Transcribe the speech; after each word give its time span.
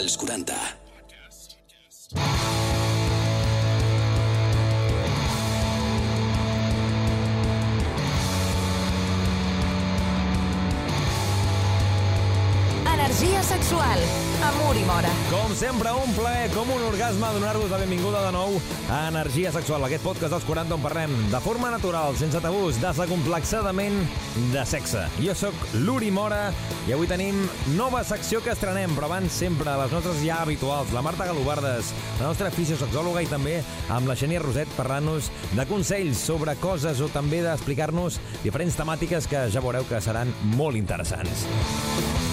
als 0.00 0.16
40. 0.16 0.54
Energia 12.86 13.42
sexual. 13.42 14.19
Amor 14.40 14.76
i 14.76 14.84
mora. 14.88 15.08
Com 15.28 15.52
sempre, 15.52 15.90
un 15.92 16.12
plaer, 16.16 16.48
com 16.54 16.68
un 16.72 16.82
orgasme, 16.86 17.28
donar-vos 17.34 17.70
la 17.70 17.80
benvinguda 17.82 18.22
de 18.24 18.30
nou 18.32 18.54
a 18.88 19.00
Energia 19.10 19.50
Sexual, 19.52 19.84
aquest 19.84 20.04
podcast 20.06 20.32
dels 20.32 20.46
40 20.48 20.76
on 20.78 20.84
parlem 20.84 21.12
de 21.28 21.40
forma 21.44 21.68
natural, 21.72 22.16
sense 22.16 22.40
tabús, 22.40 22.78
desacomplexadament 22.80 23.98
de 24.54 24.62
sexe. 24.64 25.02
Jo 25.20 25.34
sóc 25.36 25.66
l'Uri 25.84 26.08
Mora 26.14 26.54
i 26.88 26.94
avui 26.96 27.10
tenim 27.10 27.42
nova 27.76 28.00
secció 28.08 28.40
que 28.40 28.54
estrenem, 28.54 28.94
però 28.96 29.10
abans 29.10 29.36
sempre 29.42 29.76
les 29.82 29.92
nostres 29.92 30.22
ja 30.24 30.40
habituals, 30.46 30.94
la 30.96 31.04
Marta 31.04 31.28
Galobardes, 31.28 31.92
la 32.22 32.30
nostra 32.30 32.52
fisiosexòloga 32.54 33.26
i 33.26 33.28
també 33.30 33.58
amb 33.92 34.08
la 34.08 34.16
Xenia 34.16 34.40
Roset 34.40 34.72
parlant-nos 34.78 35.28
de 35.52 35.68
consells 35.68 36.24
sobre 36.30 36.56
coses 36.64 37.04
o 37.04 37.12
també 37.12 37.44
d'explicar-nos 37.44 38.18
diferents 38.46 38.80
temàtiques 38.80 39.28
que 39.28 39.46
ja 39.52 39.64
veureu 39.64 39.84
que 39.90 40.00
seran 40.00 40.32
molt 40.56 40.80
interessants. 40.80 41.46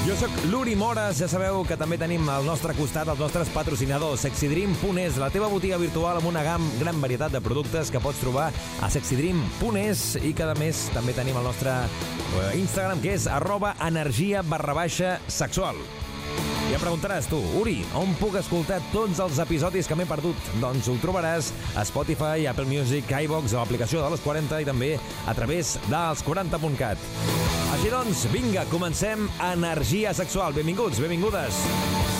Jo 0.07 0.15
sóc 0.15 0.31
l'Uri 0.47 0.71
Mores, 0.79 1.17
ja 1.19 1.27
sabeu 1.27 1.65
que 1.67 1.75
també 1.75 1.97
tenim 1.99 2.29
al 2.31 2.45
nostre 2.47 2.71
costat 2.77 3.09
els 3.11 3.19
nostres 3.19 3.49
patrocinadors, 3.51 4.21
sexydream.es, 4.23 5.17
la 5.19 5.27
teva 5.33 5.49
botiga 5.51 5.75
virtual 5.81 6.21
amb 6.21 6.29
una 6.29 6.45
gam, 6.47 6.63
gran 6.79 7.01
varietat 7.03 7.35
de 7.35 7.41
productes 7.43 7.91
que 7.91 7.99
pots 7.99 8.21
trobar 8.23 8.45
a 8.55 8.89
sexydream.es 8.93 10.05
i 10.23 10.31
cada 10.37 10.55
mes 10.61 10.85
també 10.95 11.11
tenim 11.17 11.35
el 11.41 11.49
nostre 11.49 11.75
eh, 11.75 12.55
Instagram, 12.55 13.03
que 13.03 13.17
és 13.17 13.27
arroba 13.27 13.73
energia 13.83 14.45
barra 14.47 14.77
baixa 14.79 15.17
sexual. 15.27 15.75
Em 16.71 16.79
preguntaràs 16.79 17.27
tu, 17.27 17.43
Uri, 17.59 17.81
on 17.99 18.15
puc 18.15 18.39
escoltar 18.39 18.79
tots 18.95 19.19
els 19.19 19.43
episodis 19.43 19.91
que 19.91 19.99
m'he 19.99 20.07
perdut? 20.07 20.55
Doncs 20.63 20.87
ho 20.87 20.95
trobaràs 21.03 21.51
a 21.75 21.83
Spotify, 21.83 22.47
Apple 22.47 22.71
Music, 22.71 23.11
iVox 23.27 23.59
o 23.59 23.63
aplicació 23.65 24.07
de 24.07 24.15
les 24.15 24.23
40 24.23 24.63
i 24.63 24.71
també 24.71 24.95
a 25.27 25.35
través 25.35 25.75
dels 25.91 26.23
40.cat. 26.23 27.56
Així 27.77 27.91
doncs, 27.93 28.23
vinga, 28.33 28.63
comencem 28.71 29.27
Energia 29.53 30.09
Sexual. 30.17 30.53
Benvinguts, 30.55 30.97
benvingudes. 31.03 31.59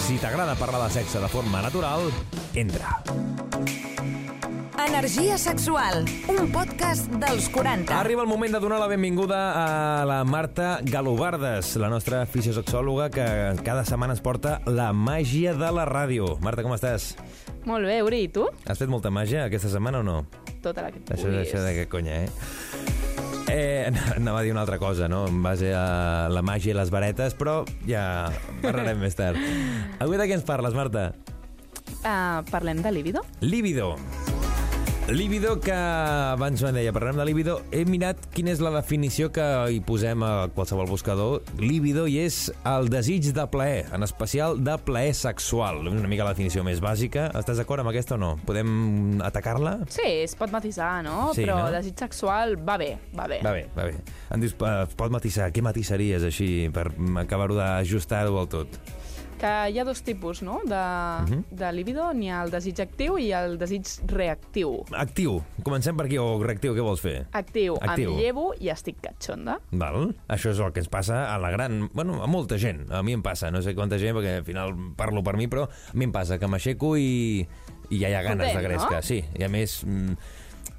Si 0.06 0.20
t'agrada 0.22 0.54
parlar 0.60 0.84
de 0.86 0.92
sexe 0.94 1.18
de 1.20 1.30
forma 1.32 1.64
natural, 1.66 2.06
entra. 2.54 3.00
Energia 4.88 5.36
sexual. 5.42 6.06
Un 6.32 6.52
podcast 6.54 7.10
dels 7.20 7.50
40. 7.52 7.92
Arriba 8.00 8.22
el 8.24 8.30
moment 8.30 8.54
de 8.56 8.62
donar 8.64 8.78
la 8.80 8.88
benvinguda 8.88 9.40
a 9.58 10.06
la 10.08 10.22
Marta 10.24 10.78
Galobardes, 10.86 11.74
la 11.82 11.90
nostra 11.92 12.22
fisiosexòloga 12.30 13.10
que 13.12 13.26
cada 13.66 13.84
setmana 13.86 14.14
ens 14.16 14.22
porta 14.24 14.60
la 14.66 14.94
màgia 14.94 15.54
de 15.58 15.72
la 15.76 15.84
ràdio. 15.90 16.38
Marta, 16.40 16.64
com 16.64 16.78
estàs? 16.78 17.16
Molt 17.68 17.84
bé, 17.90 18.00
Uri, 18.06 18.24
i 18.30 18.32
tu? 18.32 18.46
Has 18.66 18.80
fet 18.80 18.88
molta 18.94 19.12
màgia 19.12 19.48
aquesta 19.50 19.74
setmana 19.74 20.00
o 20.00 20.08
no? 20.08 20.22
Tota 20.64 20.86
la 20.88 20.94
que 20.94 21.02
Això, 21.04 21.26
puguis. 21.28 21.44
això 21.50 21.66
de 21.66 21.74
que 21.82 21.88
conya, 21.92 22.24
eh? 22.24 22.30
Eh, 23.48 23.92
anava 24.18 24.42
a 24.42 24.46
dir 24.46 24.52
una 24.52 24.62
altra 24.66 24.80
cosa, 24.80 25.08
no? 25.08 25.26
En 25.28 25.42
base 25.44 25.74
a 25.74 26.28
la 26.32 26.44
màgia 26.46 26.74
i 26.74 26.78
les 26.78 26.94
varetes, 26.94 27.36
però 27.38 27.62
ja 27.88 28.30
parlarem 28.64 29.00
més 29.02 29.18
tard. 29.18 29.40
Avui 30.04 30.20
de 30.20 30.30
què 30.30 30.40
ens 30.40 30.48
parles, 30.48 30.78
Marta? 30.78 31.12
Uh, 31.98 32.44
parlem 32.52 32.84
de 32.84 32.92
líbido? 32.94 33.26
Líbido. 33.42 33.96
Líbido 33.96 34.37
que, 35.08 35.72
abans 35.72 36.62
me 36.62 36.72
deia, 36.74 36.92
parlarem 36.92 37.18
de 37.18 37.26
líbido. 37.26 37.62
He 37.72 37.86
mirat 37.88 38.20
quina 38.36 38.52
és 38.52 38.60
la 38.60 38.74
definició 38.76 39.30
que 39.32 39.44
hi 39.72 39.80
posem 39.80 40.24
a 40.24 40.50
qualsevol 40.52 40.90
buscador. 40.90 41.44
Líbido 41.58 42.08
i 42.12 42.18
és 42.26 42.52
el 42.68 42.90
desig 42.92 43.32
de 43.34 43.46
plaer, 43.48 43.86
en 43.96 44.04
especial 44.04 44.60
de 44.60 44.76
plaer 44.84 45.14
sexual. 45.16 45.88
Una 45.88 46.12
mica 46.12 46.28
la 46.28 46.34
definició 46.36 46.66
més 46.68 46.82
bàsica. 46.84 47.30
Estàs 47.40 47.62
d'acord 47.62 47.80
amb 47.86 47.94
aquesta 47.94 48.18
o 48.18 48.20
no? 48.20 48.34
Podem 48.46 49.22
atacar-la? 49.24 49.78
Sí, 49.88 50.10
es 50.26 50.36
pot 50.36 50.52
matisar, 50.52 51.00
no? 51.08 51.32
Sí, 51.34 51.46
Però 51.46 51.62
no? 51.64 51.72
desig 51.72 51.96
sexual 51.98 52.58
va 52.68 52.76
bé, 52.78 52.98
va 53.16 53.30
bé. 53.32 53.40
Va 53.46 53.56
bé, 53.56 53.68
va 53.78 53.88
bé. 53.88 53.96
Em 54.36 54.44
dius, 54.44 54.58
eh, 54.60 54.76
pot 55.00 55.14
matisar, 55.14 55.54
què 55.56 55.64
matissaries 55.64 56.28
així 56.28 56.68
per 56.76 56.90
acabar-ho 57.24 57.56
d'ajustar-ho 57.56 58.36
al 58.44 58.52
tot? 58.52 58.80
Que 59.38 59.50
hi 59.70 59.78
ha 59.78 59.84
dos 59.86 60.02
tipus, 60.02 60.42
no? 60.42 60.62
De, 60.66 60.76
Mhm. 60.76 61.44
de 61.52 61.72
líbido. 61.72 62.12
N'hi 62.14 62.30
ha 62.32 62.44
el 62.44 62.50
desig 62.50 62.80
actiu 62.82 63.20
i 63.20 63.32
el 63.32 63.58
desig 63.60 63.86
reactiu. 64.08 64.84
Actiu. 64.98 65.44
Comencem 65.64 65.96
per 65.96 66.08
aquí, 66.08 66.18
o 66.18 66.42
reactiu, 66.42 66.74
què 66.74 66.82
vols 66.82 67.02
fer? 67.02 67.28
Actiu, 67.32 67.76
Actiu. 67.80 68.12
em 68.12 68.18
llevo 68.18 68.54
i 68.60 68.70
estic 68.70 68.98
catxonda. 69.00 69.60
Val? 69.72 70.16
Això 70.28 70.50
és 70.50 70.60
el 70.60 70.74
que 70.74 70.80
ens 70.80 70.90
passa 70.90 71.34
a 71.34 71.38
la 71.38 71.52
gran... 71.52 71.90
Bueno, 71.94 72.24
a 72.24 72.28
molta 72.28 72.58
gent. 72.58 72.92
A 72.92 73.04
mi 73.04 73.14
em 73.14 73.22
passa, 73.22 73.52
no 73.52 73.62
sé 73.62 73.76
quanta 73.76 74.00
gent, 74.00 74.16
perquè 74.18 74.38
al 74.38 74.44
final 74.44 74.74
parlo 74.96 75.22
per 75.24 75.38
mi, 75.38 75.48
però 75.48 75.68
a 75.70 75.94
mi 75.94 76.06
em 76.06 76.12
passa 76.12 76.40
que 76.40 76.48
m'aixeco 76.48 76.96
i, 76.98 77.48
i 77.90 78.00
ja 78.00 78.10
hi 78.10 78.14
ha 78.16 78.24
ganes 78.24 78.48
Potent, 78.48 78.58
de 78.64 78.68
gresca. 78.68 78.96
no? 78.96 79.02
Sí, 79.04 79.24
i 79.38 79.44
a 79.44 79.50
més... 79.50 79.84
mm, 79.86 80.18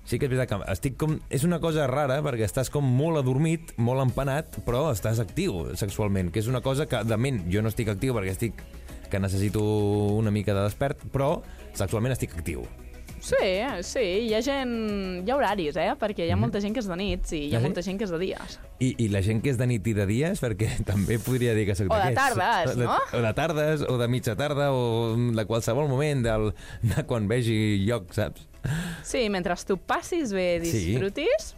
Sí 0.09 0.17
que 0.17 0.25
és 0.25 0.33
veritat 0.33 0.49
que 0.65 0.73
estic 0.73 0.95
com... 0.97 1.19
És 1.29 1.43
una 1.45 1.59
cosa 1.61 1.85
rara 1.91 2.17
perquè 2.25 2.47
estàs 2.49 2.71
com 2.73 2.87
molt 2.97 3.21
adormit, 3.21 3.75
molt 3.77 4.01
empanat, 4.07 4.57
però 4.65 4.87
estàs 4.95 5.21
actiu 5.21 5.67
sexualment, 5.77 6.31
que 6.33 6.41
és 6.41 6.49
una 6.49 6.63
cosa 6.65 6.87
que 6.89 7.03
de 7.05 7.19
ment 7.21 7.43
jo 7.53 7.61
no 7.61 7.69
estic 7.69 7.91
actiu 7.93 8.17
perquè 8.17 8.33
estic 8.33 8.63
que 9.13 9.21
necessito 9.21 9.61
una 10.17 10.33
mica 10.33 10.55
de 10.57 10.65
despert, 10.65 11.05
però 11.13 11.43
sexualment 11.77 12.17
estic 12.17 12.33
actiu. 12.41 12.65
Sí, 13.21 13.37
sí, 13.83 14.03
hi 14.29 14.33
ha 14.37 14.41
gent... 14.47 14.73
Hi 15.27 15.31
ha 15.33 15.37
horaris, 15.37 15.77
eh? 15.77 15.91
Perquè 15.99 16.25
hi 16.29 16.31
ha 16.33 16.37
molta 16.39 16.61
gent 16.63 16.73
que 16.77 16.81
és 16.81 16.89
de 16.89 16.97
nits 16.97 17.33
i 17.35 17.41
hi 17.43 17.49
Mhm. 17.51 17.57
ha 17.59 17.63
molta 17.67 17.83
gent 17.83 17.99
que 17.99 18.07
és 18.07 18.13
de 18.15 18.19
dies. 18.23 18.59
I, 18.79 18.95
I 19.05 19.09
la 19.13 19.21
gent 19.27 19.43
que 19.45 19.51
és 19.51 19.59
de 19.59 19.67
nit 19.67 19.87
i 19.91 19.93
de 19.93 20.07
dies, 20.09 20.41
perquè 20.41 20.71
també 20.89 21.19
podria 21.19 21.53
dir 21.57 21.67
que 21.69 21.75
soc 21.77 21.91
O 21.93 21.99
de 22.01 22.15
tardes, 22.17 22.77
de, 22.79 22.85
no? 22.87 22.97
O 23.13 23.21
de 23.21 23.35
tardes, 23.35 23.83
o 23.85 23.99
de 24.01 24.09
mitja 24.09 24.37
tarda, 24.41 24.71
o 24.73 25.17
de 25.19 25.45
qualsevol 25.51 25.89
moment 25.91 26.23
del, 26.25 26.53
de 26.81 27.05
quan 27.11 27.29
vegi 27.29 27.83
lloc, 27.85 28.09
saps? 28.17 28.48
Sí, 29.03 29.29
mentre 29.31 29.55
tu 29.67 29.77
passis 29.79 30.33
bé, 30.33 30.61
Sí. 30.65 30.93
disfrutis, 30.95 31.55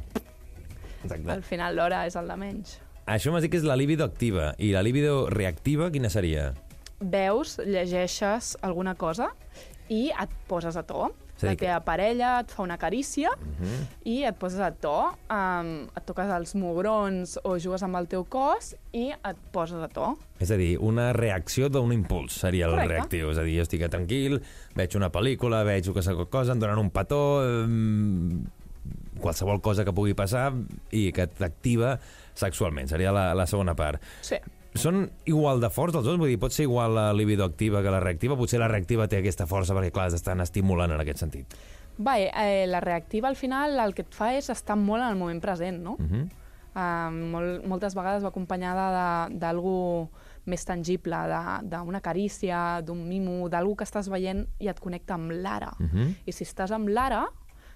Exacte. 1.05 1.31
al 1.31 1.43
final 1.43 1.77
l'hora 1.77 2.07
és 2.07 2.17
el 2.17 2.29
de 2.29 2.37
menys. 2.37 2.79
Això 3.07 3.33
m'has 3.33 3.43
dit 3.43 3.51
que 3.51 3.57
és 3.59 3.65
la 3.65 3.75
libido 3.77 4.05
activa. 4.05 4.55
I 4.59 4.73
la 4.73 4.83
libido 4.83 5.29
reactiva, 5.31 5.91
quina 5.91 6.11
seria? 6.11 6.55
veus, 7.03 7.57
llegeixes 7.65 8.59
alguna 8.61 8.95
cosa 8.95 9.31
i 9.89 10.11
et 10.11 10.29
poses 10.47 10.77
a 10.77 10.83
to. 10.85 11.15
És 11.41 11.45
La 11.49 11.55
dir 11.55 11.57
que- 11.57 11.67
teva 11.67 11.81
parella 11.81 12.41
et 12.43 12.51
fa 12.53 12.63
una 12.63 12.77
carícia 12.77 13.31
i 14.05 14.19
et 14.29 14.37
poses 14.37 14.61
a 14.61 14.71
to, 14.77 14.93
um, 15.33 15.71
et 15.97 16.05
toques 16.05 16.29
els 16.29 16.55
mugrons 16.55 17.39
o 17.45 17.55
jugues 17.59 17.83
amb 17.83 17.97
el 17.97 18.09
teu 18.13 18.27
cos 18.29 18.75
i 18.93 19.07
et 19.11 19.37
poses 19.51 19.81
a 19.83 19.89
to. 19.89 20.19
És 20.39 20.51
a 20.53 20.57
dir, 20.61 20.75
una 20.79 21.13
reacció 21.17 21.71
d'un 21.73 21.93
impuls 21.93 22.33
seria 22.45 22.67
el 22.67 22.73
Correcte. 22.73 22.93
reactiu. 22.93 23.31
És 23.33 23.39
a 23.39 23.43
dir, 23.43 23.57
jo 23.57 23.63
estic 23.63 23.89
tranquil, 23.89 24.43
veig 24.77 24.97
una 24.97 25.11
pel·lícula, 25.11 25.65
veig 25.65 25.89
que 25.93 26.03
qualsevol 26.03 26.29
cosa, 26.29 26.53
em 26.53 26.61
donen 26.61 26.79
un 26.79 26.91
petó, 26.91 27.41
eh, 27.43 28.45
qualsevol 29.21 29.61
cosa 29.61 29.85
que 29.85 29.93
pugui 29.93 30.15
passar 30.17 30.53
i 30.93 31.11
que 31.13 31.27
t'activa 31.27 31.99
sexualment. 32.35 32.89
Seria 32.89 33.13
la, 33.13 33.35
la 33.35 33.47
segona 33.47 33.75
part. 33.77 34.01
Sí. 34.25 34.37
Són 34.75 35.11
igual 35.27 35.61
de 35.61 35.71
forts 35.71 35.97
els 35.99 36.05
dos? 36.07 36.19
Vull 36.19 36.29
dir, 36.31 36.39
pot 36.39 36.53
ser 36.55 36.65
igual 36.69 36.95
la 36.95 37.13
libido 37.13 37.45
activa 37.45 37.83
que 37.83 37.91
la 37.91 38.01
reactiva? 38.01 38.37
Potser 38.39 38.61
la 38.61 38.69
reactiva 38.69 39.09
té 39.09 39.19
aquesta 39.19 39.47
força 39.51 39.75
perquè, 39.75 39.91
clar, 39.91 40.09
estan 40.15 40.41
estimulant 40.41 40.93
en 40.95 41.01
aquest 41.01 41.19
sentit. 41.19 41.57
Va, 42.01 42.19
eh, 42.21 42.67
la 42.71 42.81
reactiva 42.81 43.29
al 43.29 43.37
final 43.37 43.79
el 43.83 43.95
que 43.95 44.03
et 44.03 44.15
fa 44.15 44.35
és 44.37 44.49
estar 44.49 44.77
molt 44.77 45.03
en 45.03 45.09
el 45.11 45.17
moment 45.17 45.41
present, 45.43 45.83
no? 45.83 45.97
Uh 45.99 46.07
-huh. 46.07 46.29
Uh, 46.71 47.11
molt, 47.11 47.67
moltes 47.67 47.97
vegades 47.97 48.23
va 48.23 48.29
acompanyada 48.29 49.27
de- 49.27 49.39
d'algú 49.41 50.09
més 50.47 50.65
tangible, 50.65 51.17
d'una 51.63 52.01
carícia, 52.01 52.81
d'un 52.81 53.09
mimo, 53.09 53.49
d'algú 53.49 53.75
que 53.77 53.85
estàs 53.85 54.09
veient 54.09 54.47
i 54.61 54.69
et 54.69 54.79
connecta 54.79 55.15
amb 55.15 55.33
l'ara. 55.33 55.73
Mhm. 55.79 56.15
I 56.27 56.33
si 56.33 56.45
estàs 56.45 56.71
amb 56.71 56.89
l'ara, 56.89 57.27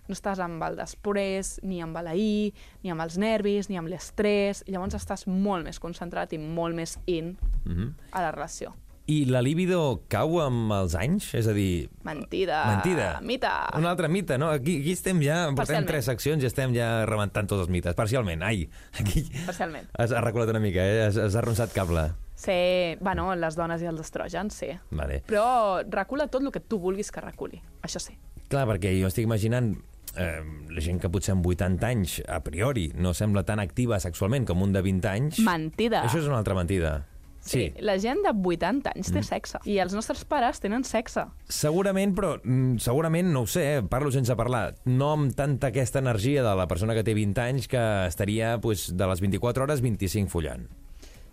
no 0.09 0.15
estàs 0.15 0.39
amb 0.45 0.63
el 0.63 0.77
després, 0.77 1.61
ni 1.63 1.81
amb 1.83 1.97
l'ahir, 2.03 2.53
ni 2.83 2.91
amb 2.91 3.01
els 3.01 3.17
nervis, 3.19 3.69
ni 3.71 3.77
amb 3.81 3.89
l'estrès, 3.89 4.63
i 4.67 4.73
llavors 4.73 4.95
estàs 4.95 5.27
molt 5.27 5.65
més 5.65 5.79
concentrat 5.81 6.33
i 6.33 6.39
molt 6.39 6.75
més 6.75 6.99
in 7.07 7.37
Mhm. 7.65 7.95
a 8.13 8.21
la 8.23 8.33
relació. 8.33 8.75
I 9.07 9.27
la 9.27 9.43
libido 9.43 10.01
cau 10.09 10.39
amb 10.41 10.73
els 10.73 10.95
anys? 10.95 11.35
És 11.35 11.47
a 11.47 11.53
dir, 11.53 11.91
Mentida. 12.05 12.65
Mentida. 12.75 13.21
Mita. 13.21 13.69
Un 13.77 13.85
altre 13.85 14.09
mite, 14.09 14.39
no? 14.39 14.49
Aquí, 14.49 14.79
aquí 14.81 14.93
estem 14.93 15.21
ja, 15.21 15.51
portem 15.55 15.85
tres 15.85 16.07
seccions 16.07 16.43
i 16.43 16.47
estem 16.47 16.73
ja 16.75 17.05
rebentant 17.05 17.47
tots 17.47 17.61
els 17.61 17.69
mites. 17.69 17.95
Parcialment, 17.95 18.43
ai. 18.43 18.67
Aquí 18.99 19.27
Parcialment. 19.45 19.91
has, 19.99 20.11
has 20.11 20.25
reculat 20.25 20.49
una 20.49 20.59
mica, 20.61 20.81
eh? 20.81 21.05
Has, 21.05 21.19
has 21.19 21.35
arronsat 21.37 21.75
cable. 21.75 22.13
Sí, 22.35 22.97
bueno, 23.01 23.35
les 23.37 23.55
dones 23.57 23.83
i 23.83 23.87
els 23.87 24.01
estrògens, 24.01 24.55
sí. 24.55 24.71
Vale. 24.91 25.23
Però 25.29 25.83
recula 25.87 26.27
tot 26.29 26.43
el 26.43 26.51
que 26.51 26.61
tu 26.61 26.79
vulguis 26.79 27.13
que 27.13 27.21
reculi. 27.21 27.61
Això 27.83 28.01
sí. 28.01 28.17
Clar, 28.49 28.67
perquè 28.67 28.99
jo 29.01 29.07
estic 29.09 29.25
imaginant 29.25 29.77
eh, 30.17 30.43
la 30.71 30.81
gent 30.81 31.01
que 31.01 31.09
potser 31.11 31.33
amb 31.33 31.47
80 31.47 31.87
anys, 31.87 32.21
a 32.29 32.41
priori, 32.45 32.91
no 32.95 33.15
sembla 33.15 33.45
tan 33.45 33.61
activa 33.61 34.01
sexualment 34.01 34.45
com 34.47 34.63
un 34.63 34.73
de 34.73 34.83
20 34.83 35.09
anys. 35.11 35.39
Mentida. 35.45 36.05
Això 36.05 36.19
és 36.23 36.27
una 36.31 36.39
altra 36.39 36.55
mentida. 36.55 37.07
Sí. 37.45 37.59
Sí. 37.59 37.83
La 37.85 37.99
gent 38.01 38.23
de 38.25 38.31
80 38.33 38.95
anys 38.95 39.11
té 39.13 39.21
sexe. 39.23 39.59
I 39.69 39.75
els 39.83 39.93
nostres 39.93 40.23
pares 40.25 40.63
tenen 40.65 40.83
sexe. 40.89 41.27
Segurament, 41.53 42.15
però 42.17 42.39
mm, 42.43 42.79
segurament, 42.81 43.29
no 43.35 43.43
ho 43.45 43.47
sé, 43.47 43.65
eh, 43.77 43.83
parlo 43.83 44.09
sense 44.11 44.33
parlar, 44.35 44.77
no 44.87 45.11
amb 45.13 45.35
tanta 45.37 45.69
aquesta 45.69 45.99
energia 46.01 46.43
de 46.43 46.55
la 46.57 46.65
persona 46.67 46.95
que 46.97 47.05
té 47.05 47.13
20 47.13 47.43
anys 47.45 47.69
que 47.69 47.83
estaria 48.07 48.57
pues, 48.63 48.97
de 48.97 49.07
les 49.07 49.21
24 49.21 49.63
hores 49.67 49.83
25 49.85 50.31
follant. 50.33 50.65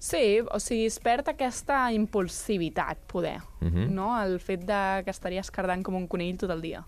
Sí, 0.02 0.42
o 0.42 0.60
sigui, 0.60 0.88
es 0.90 1.00
perd 1.00 1.28
aquesta 1.30 1.92
impulsivitat, 1.94 2.98
poder, 3.08 3.38
Mhm. 3.62 3.94
no? 3.94 4.10
El 4.22 4.40
fet 4.40 4.66
de 4.66 5.04
que 5.06 5.12
estaries 5.12 5.52
cardant 5.52 5.84
com 5.84 5.96
un 5.96 6.08
conill 6.08 6.38
tot 6.38 6.50
el 6.50 6.60
dia. 6.62 6.84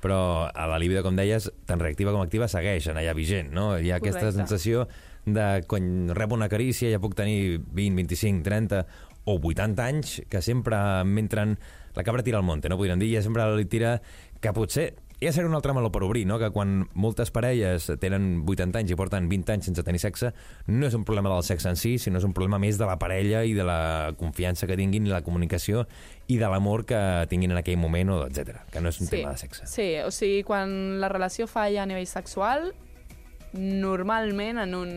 Però 0.00 0.48
a 0.48 0.66
la 0.70 0.78
libido, 0.80 1.02
com 1.04 1.16
deies, 1.18 1.50
tant 1.68 1.80
reactiva 1.82 2.14
com 2.14 2.22
activa 2.24 2.48
segueix 2.48 2.88
en 2.88 3.00
allà 3.00 3.12
vigent, 3.16 3.50
no? 3.52 3.74
Hi 3.76 3.92
ha 3.92 4.00
aquesta 4.00 4.22
Correcte. 4.24 4.38
sensació 4.40 4.86
de 5.26 5.62
quan 5.68 6.08
rebo 6.16 6.38
una 6.38 6.48
carícia 6.48 6.88
ja 6.88 7.00
puc 7.02 7.14
tenir 7.18 7.60
20, 7.60 7.96
25, 8.00 8.42
30 8.46 8.80
o 9.28 9.36
80 9.36 9.84
anys 9.84 10.16
que 10.30 10.42
sempre 10.42 10.78
m'entren... 11.04 11.58
La 11.96 12.04
cabra 12.06 12.22
tira 12.22 12.38
al 12.38 12.46
monte, 12.46 12.70
no? 12.70 12.78
Podríem 12.78 13.00
dir, 13.02 13.10
ja 13.16 13.22
sempre 13.22 13.44
li 13.58 13.66
tira 13.66 13.96
que 14.40 14.52
potser 14.54 14.92
ja 15.20 15.32
serà 15.32 15.48
un 15.48 15.54
altre 15.54 15.74
meló 15.76 15.90
per 15.92 16.02
obrir, 16.06 16.24
no? 16.26 16.38
que 16.40 16.50
quan 16.54 16.86
moltes 16.94 17.30
parelles 17.34 17.90
tenen 18.00 18.42
80 18.48 18.80
anys 18.80 18.92
i 18.94 18.98
porten 18.98 19.28
20 19.28 19.54
anys 19.54 19.68
sense 19.68 19.84
tenir 19.84 20.00
sexe, 20.00 20.32
no 20.66 20.88
és 20.88 20.96
un 20.96 21.04
problema 21.08 21.32
del 21.32 21.44
sexe 21.46 21.68
en 21.68 21.76
si, 21.80 21.96
sinó 22.00 22.20
és 22.20 22.26
un 22.26 22.34
problema 22.36 22.60
més 22.62 22.80
de 22.80 22.88
la 22.88 22.96
parella 23.00 23.44
i 23.44 23.52
de 23.56 23.66
la 23.66 24.12
confiança 24.18 24.68
que 24.70 24.78
tinguin, 24.80 25.08
i 25.08 25.12
la 25.12 25.22
comunicació 25.26 25.84
i 26.28 26.38
de 26.40 26.48
l'amor 26.48 26.86
que 26.88 27.00
tinguin 27.28 27.52
en 27.52 27.60
aquell 27.60 27.80
moment, 27.80 28.14
o 28.14 28.20
etc. 28.28 28.62
que 28.72 28.80
no 28.80 28.92
és 28.92 29.00
un 29.00 29.10
sí. 29.10 29.18
tema 29.18 29.34
de 29.34 29.42
sexe. 29.42 29.66
Sí, 29.68 29.90
o 30.04 30.12
sigui, 30.14 30.44
quan 30.46 31.00
la 31.02 31.10
relació 31.12 31.48
falla 31.50 31.84
a 31.84 31.90
nivell 31.90 32.08
sexual, 32.08 32.70
normalment 33.52 34.60
en 34.62 34.74
un 34.78 34.90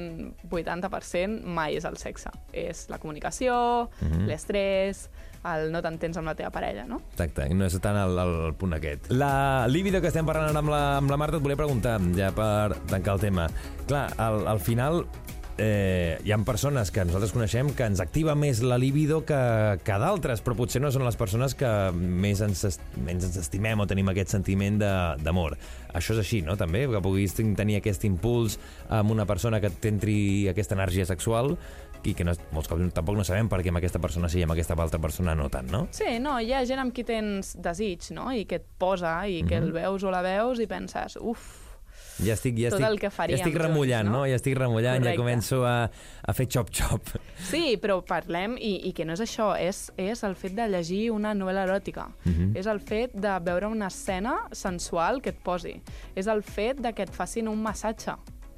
80% 0.52 1.44
mai 1.44 1.78
és 1.80 1.88
el 1.90 1.98
sexe. 1.98 2.32
És 2.54 2.88
la 2.90 3.00
comunicació, 3.02 3.90
mm. 4.00 4.08
-hmm. 4.08 4.28
l'estrès, 4.30 5.10
el 5.52 5.70
no 5.74 5.82
t'entens 5.84 6.20
amb 6.20 6.32
la 6.32 6.36
teva 6.40 6.52
parella, 6.56 6.86
no? 6.88 7.02
Exacte, 7.14 7.50
no 7.52 7.68
és 7.68 7.76
tant 7.84 8.00
el, 8.00 8.20
el 8.24 8.56
punt 8.60 8.78
aquest. 8.78 9.12
La 9.12 9.68
líbido 9.68 10.02
que 10.02 10.12
estem 10.12 10.28
parlant 10.28 10.52
ara 10.52 10.64
amb 10.64 10.72
la, 10.72 10.84
amb 11.02 11.12
la 11.12 11.20
Marta, 11.20 11.40
et 11.40 11.46
volia 11.46 11.60
preguntar, 11.60 12.00
ja 12.18 12.32
per 12.36 12.80
tancar 12.92 13.18
el 13.18 13.28
tema. 13.28 13.50
Clar, 13.90 14.08
al, 14.24 14.48
al 14.48 14.64
final 14.64 15.04
eh, 15.58 16.20
hi 16.24 16.32
ha 16.32 16.38
persones 16.46 16.92
que 16.92 17.04
nosaltres 17.06 17.34
coneixem 17.36 17.70
que 17.78 17.86
ens 17.86 18.02
activa 18.02 18.36
més 18.40 18.64
la 18.66 18.78
libido 18.82 19.22
que, 19.28 19.40
que 19.86 20.00
d'altres, 20.02 20.42
però 20.46 20.58
potser 20.58 20.82
no 20.82 20.92
són 20.94 21.06
les 21.06 21.18
persones 21.20 21.56
que 21.58 21.70
més 21.94 22.42
ens, 22.46 22.80
menys 23.06 23.30
ens 23.30 23.40
estimem 23.44 23.84
o 23.84 23.88
tenim 23.90 24.10
aquest 24.12 24.34
sentiment 24.34 24.80
d'amor. 24.82 25.58
Això 25.94 26.16
és 26.16 26.24
així, 26.24 26.42
no?, 26.46 26.58
també? 26.60 26.88
Que 26.90 27.04
puguis 27.06 27.36
tenir 27.38 27.78
aquest 27.80 28.08
impuls 28.10 28.58
amb 28.90 29.14
una 29.14 29.28
persona 29.30 29.62
que 29.62 29.70
t'entri 29.70 30.18
aquesta 30.52 30.78
energia 30.80 31.06
sexual 31.10 31.58
i 32.04 32.14
que 32.14 32.24
no, 32.28 32.34
molts 32.52 32.68
cops 32.68 32.94
tampoc 32.94 33.16
no 33.16 33.24
sabem 33.24 33.48
per 33.50 33.62
què 33.64 33.70
amb 33.72 33.78
aquesta 33.80 34.00
persona 34.04 34.28
sí 34.30 34.40
i 34.40 34.44
amb 34.44 34.52
aquesta 34.52 34.76
altra 34.76 35.00
persona 35.00 35.36
no 35.36 35.50
tant, 35.50 35.70
no? 35.72 35.88
Sí, 35.92 36.20
no, 36.20 36.38
hi 36.40 36.52
ha 36.54 36.66
gent 36.66 36.80
amb 36.80 36.94
qui 36.94 37.04
tens 37.08 37.56
desig, 37.56 38.10
no?, 38.12 38.32
i 38.36 38.46
que 38.46 38.56
et 38.62 38.66
posa, 38.78 39.22
i 39.28 39.44
que 39.44 39.60
Mhm. 39.60 39.64
el 39.64 39.72
veus 39.72 40.04
o 40.04 40.12
la 40.12 40.22
veus 40.22 40.60
i 40.60 40.68
penses, 40.68 41.18
uf, 41.22 41.60
Ja 42.22 42.34
estic, 42.36 42.54
ja 42.60 42.70
Tot 42.70 42.78
estic, 42.80 42.90
el 42.92 43.00
que 43.00 43.10
faríem 43.10 43.40
ja 43.40 43.44
estic 43.44 43.56
junts, 43.56 43.68
remullant, 43.68 44.06
no? 44.08 44.20
no? 44.20 44.26
Ja 44.30 44.36
estic 44.36 44.54
remullant, 44.58 45.00
Correcte. 45.02 45.18
ja 45.18 45.24
començo 45.24 45.64
a, 45.66 45.90
a 46.22 46.34
fer 46.34 46.46
xop-xop. 46.48 47.02
Sí, 47.50 47.78
però 47.82 48.04
parlem, 48.06 48.54
i, 48.62 48.88
i 48.90 48.92
que 48.94 49.04
no 49.06 49.14
és 49.14 49.22
això, 49.22 49.56
és, 49.58 49.92
és 49.98 50.22
el 50.24 50.36
fet 50.36 50.54
de 50.54 50.68
llegir 50.70 51.10
una 51.12 51.34
novel·la 51.34 51.64
eròtica. 51.66 52.10
Mhm. 52.26 52.52
És 52.56 52.68
el 52.70 52.80
fet 52.82 53.16
de 53.18 53.34
veure 53.42 53.66
una 53.68 53.88
escena 53.88 54.36
sensual 54.52 55.22
que 55.24 55.30
et 55.34 55.40
posi. 55.42 55.82
És 56.16 56.28
el 56.28 56.44
fet 56.44 56.78
de 56.86 56.94
que 56.94 57.02
et 57.04 57.10
facin 57.14 57.48
un 57.48 57.62
massatge. 57.64 58.14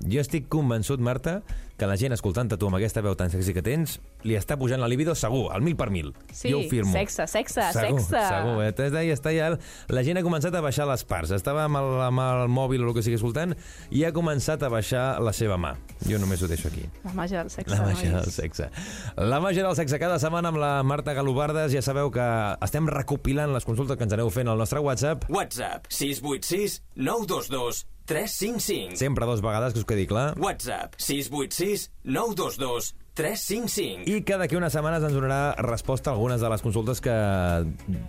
Jo 0.06 0.22
estic 0.22 0.48
convençut, 0.54 1.00
Marta, 1.02 1.40
que 1.76 1.88
la 1.90 1.98
gent 2.00 2.14
escoltant-te 2.16 2.56
tu 2.62 2.68
amb 2.70 2.78
aquesta 2.78 3.02
veu 3.04 3.16
tan 3.20 3.32
sexy 3.34 3.52
que 3.56 3.64
tens, 3.66 3.98
li 4.24 4.36
està 4.38 4.56
pujant 4.58 4.80
la 4.80 4.88
libido 4.88 5.16
segur, 5.18 5.50
al 5.52 5.64
mil 5.66 5.76
per 5.76 5.90
mil. 5.92 6.14
Sí, 6.32 6.52
jo 6.54 6.60
ho 6.62 6.70
firmo. 6.70 6.92
sexe, 6.94 7.26
sexe, 7.28 7.66
segur, 7.76 8.00
sexe. 8.00 8.22
Segur, 8.30 8.54
eh? 8.64 8.72
T'has 8.78 8.92
de- 8.94 9.04
està 9.14 9.34
ja... 9.36 9.50
La 9.90 10.04
gent 10.06 10.18
ha 10.18 10.24
començat 10.24 10.56
a 10.56 10.62
baixar 10.64 10.86
les 10.88 11.04
parts. 11.04 11.34
Estava 11.36 11.66
amb 11.66 11.78
el, 11.82 11.90
amb 12.06 12.22
el 12.24 12.48
mòbil 12.54 12.86
o 12.86 12.90
el 12.90 12.96
que 12.96 13.04
sigui 13.04 13.18
escoltant 13.20 13.56
i 13.92 14.06
ha 14.06 14.14
començat 14.16 14.64
a 14.64 14.70
baixar 14.72 15.20
la 15.22 15.34
seva 15.34 15.58
mà. 15.58 15.74
Jo 16.08 16.20
només 16.22 16.42
ho 16.42 16.48
deixo 16.48 16.70
aquí. 16.70 16.86
La 17.04 17.14
màgia 17.18 17.42
del 17.42 17.50
sexe. 17.52 17.74
La 17.76 17.82
màgia 17.84 18.12
nois. 18.14 18.24
del 18.30 18.34
sexe. 18.38 18.70
La 19.18 19.42
màgia 19.44 19.66
del 19.66 19.76
sexe 19.76 20.00
cada 20.00 20.20
setmana 20.22 20.54
amb 20.54 20.62
la 20.62 20.72
Marta 20.84 21.14
Galobardes. 21.18 21.74
Ja 21.74 21.82
sabeu 21.82 22.12
que 22.14 22.30
estem 22.62 22.88
recopilant 22.88 23.52
les 23.54 23.66
consultes 23.68 23.98
que 23.98 24.08
ens 24.08 24.14
aneu 24.16 24.30
fent 24.30 24.48
al 24.48 24.58
nostre 24.62 24.80
WhatsApp. 24.80 25.26
WhatsApp 25.30 25.90
686 25.90 26.82
922 26.96 27.84
355. 28.06 28.96
Sempre 29.00 29.26
dos 29.26 29.42
vegades, 29.42 29.74
que 29.74 29.82
us 29.82 29.88
quedi 29.90 30.06
clar. 30.08 30.34
WhatsApp 30.38 30.96
686 30.98 31.92
922 32.04 32.96
355. 33.16 34.04
I 34.12 34.22
que 34.28 34.38
d'aquí 34.38 34.58
unes 34.60 34.76
setmanes 34.76 35.06
ens 35.08 35.16
donarà 35.16 35.56
resposta 35.64 36.12
a 36.12 36.16
algunes 36.18 36.44
de 36.44 36.52
les 36.52 36.62
consultes 36.62 37.00
que 37.02 37.16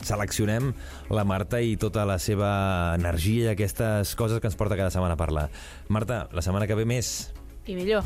seleccionem 0.04 0.72
la 1.14 1.24
Marta 1.24 1.62
i 1.62 1.78
tota 1.80 2.04
la 2.08 2.18
seva 2.18 2.50
energia 2.98 3.46
i 3.46 3.54
aquestes 3.54 4.16
coses 4.18 4.42
que 4.42 4.50
ens 4.50 4.58
porta 4.58 4.76
cada 4.76 4.90
setmana 4.90 5.14
a 5.14 5.20
parlar. 5.20 5.48
Marta, 5.88 6.26
la 6.34 6.42
setmana 6.42 6.66
que 6.66 6.76
ve 6.76 6.84
més. 6.84 7.30
I 7.70 7.78
millor. 7.78 8.02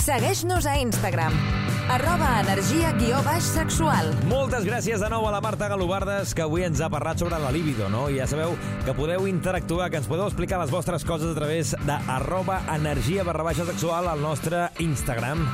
Segueix-nos 0.00 0.66
a 0.70 0.78
Instagram. 0.80 1.65
Arroba 1.86 2.40
energia 2.40 2.90
guió 2.98 3.20
baix 3.22 3.46
sexual. 3.46 4.08
Moltes 4.26 4.64
gràcies 4.66 4.98
de 4.98 5.10
nou 5.12 5.28
a 5.28 5.30
la 5.30 5.40
Marta 5.40 5.68
Galobardes, 5.70 6.32
que 6.34 6.42
avui 6.42 6.66
ens 6.66 6.82
ha 6.82 6.88
parlat 6.90 7.22
sobre 7.22 7.38
la 7.38 7.52
libido, 7.54 7.86
no? 7.92 8.08
I 8.10 8.18
ja 8.18 8.26
sabeu 8.26 8.56
que 8.84 8.94
podeu 8.98 9.28
interactuar, 9.30 9.86
que 9.92 10.00
ens 10.02 10.10
podeu 10.10 10.26
explicar 10.26 10.58
les 10.58 10.74
vostres 10.74 11.06
coses 11.06 11.30
a 11.30 11.38
través 11.38 11.76
de 11.78 12.00
arroba 12.18 12.58
energia 12.74 13.22
barra 13.22 13.46
baixa 13.46 13.68
sexual 13.70 14.10
al 14.10 14.20
nostre 14.20 14.66
Instagram. 14.82 15.46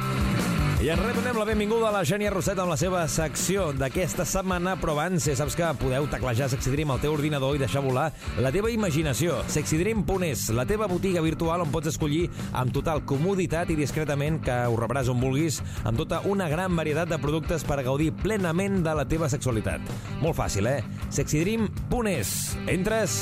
I 0.82 0.88
ens 0.90 0.98
retornem 0.98 1.36
la 1.38 1.44
benvinguda 1.46 1.86
a 1.86 1.92
la 1.94 2.00
Xènia 2.02 2.32
Roset 2.32 2.58
amb 2.58 2.72
la 2.72 2.76
seva 2.80 3.04
secció 3.06 3.68
d'aquesta 3.78 4.24
setmana, 4.26 4.72
però 4.80 4.96
abans 4.96 5.28
ja 5.28 5.36
saps 5.38 5.54
que 5.54 5.68
podeu 5.78 6.08
teclejar 6.10 6.48
Sexydream 6.50 6.90
al 6.90 6.98
teu 6.98 7.12
ordinador 7.14 7.54
i 7.54 7.60
deixar 7.60 7.84
volar 7.84 8.08
la 8.42 8.50
teva 8.50 8.66
imaginació. 8.72 9.36
Sexydream.es, 9.46 10.48
la 10.50 10.64
teva 10.66 10.88
botiga 10.90 11.22
virtual 11.22 11.62
on 11.62 11.70
pots 11.70 11.92
escollir 11.92 12.24
amb 12.58 12.74
total 12.74 13.04
comoditat 13.06 13.70
i 13.70 13.76
discretament 13.78 14.40
que 14.42 14.56
ho 14.66 14.74
rebràs 14.80 15.12
on 15.12 15.22
vulguis 15.22 15.60
amb 15.86 16.02
tota 16.02 16.18
una 16.26 16.48
gran 16.50 16.74
varietat 16.74 17.14
de 17.14 17.20
productes 17.22 17.62
per 17.62 17.78
gaudir 17.86 18.10
plenament 18.18 18.80
de 18.82 18.96
la 18.98 19.06
teva 19.06 19.30
sexualitat. 19.30 19.86
Molt 20.18 20.34
fàcil, 20.40 20.66
eh? 20.66 20.82
Sexydream.es. 21.14 22.34
Entres... 22.74 23.20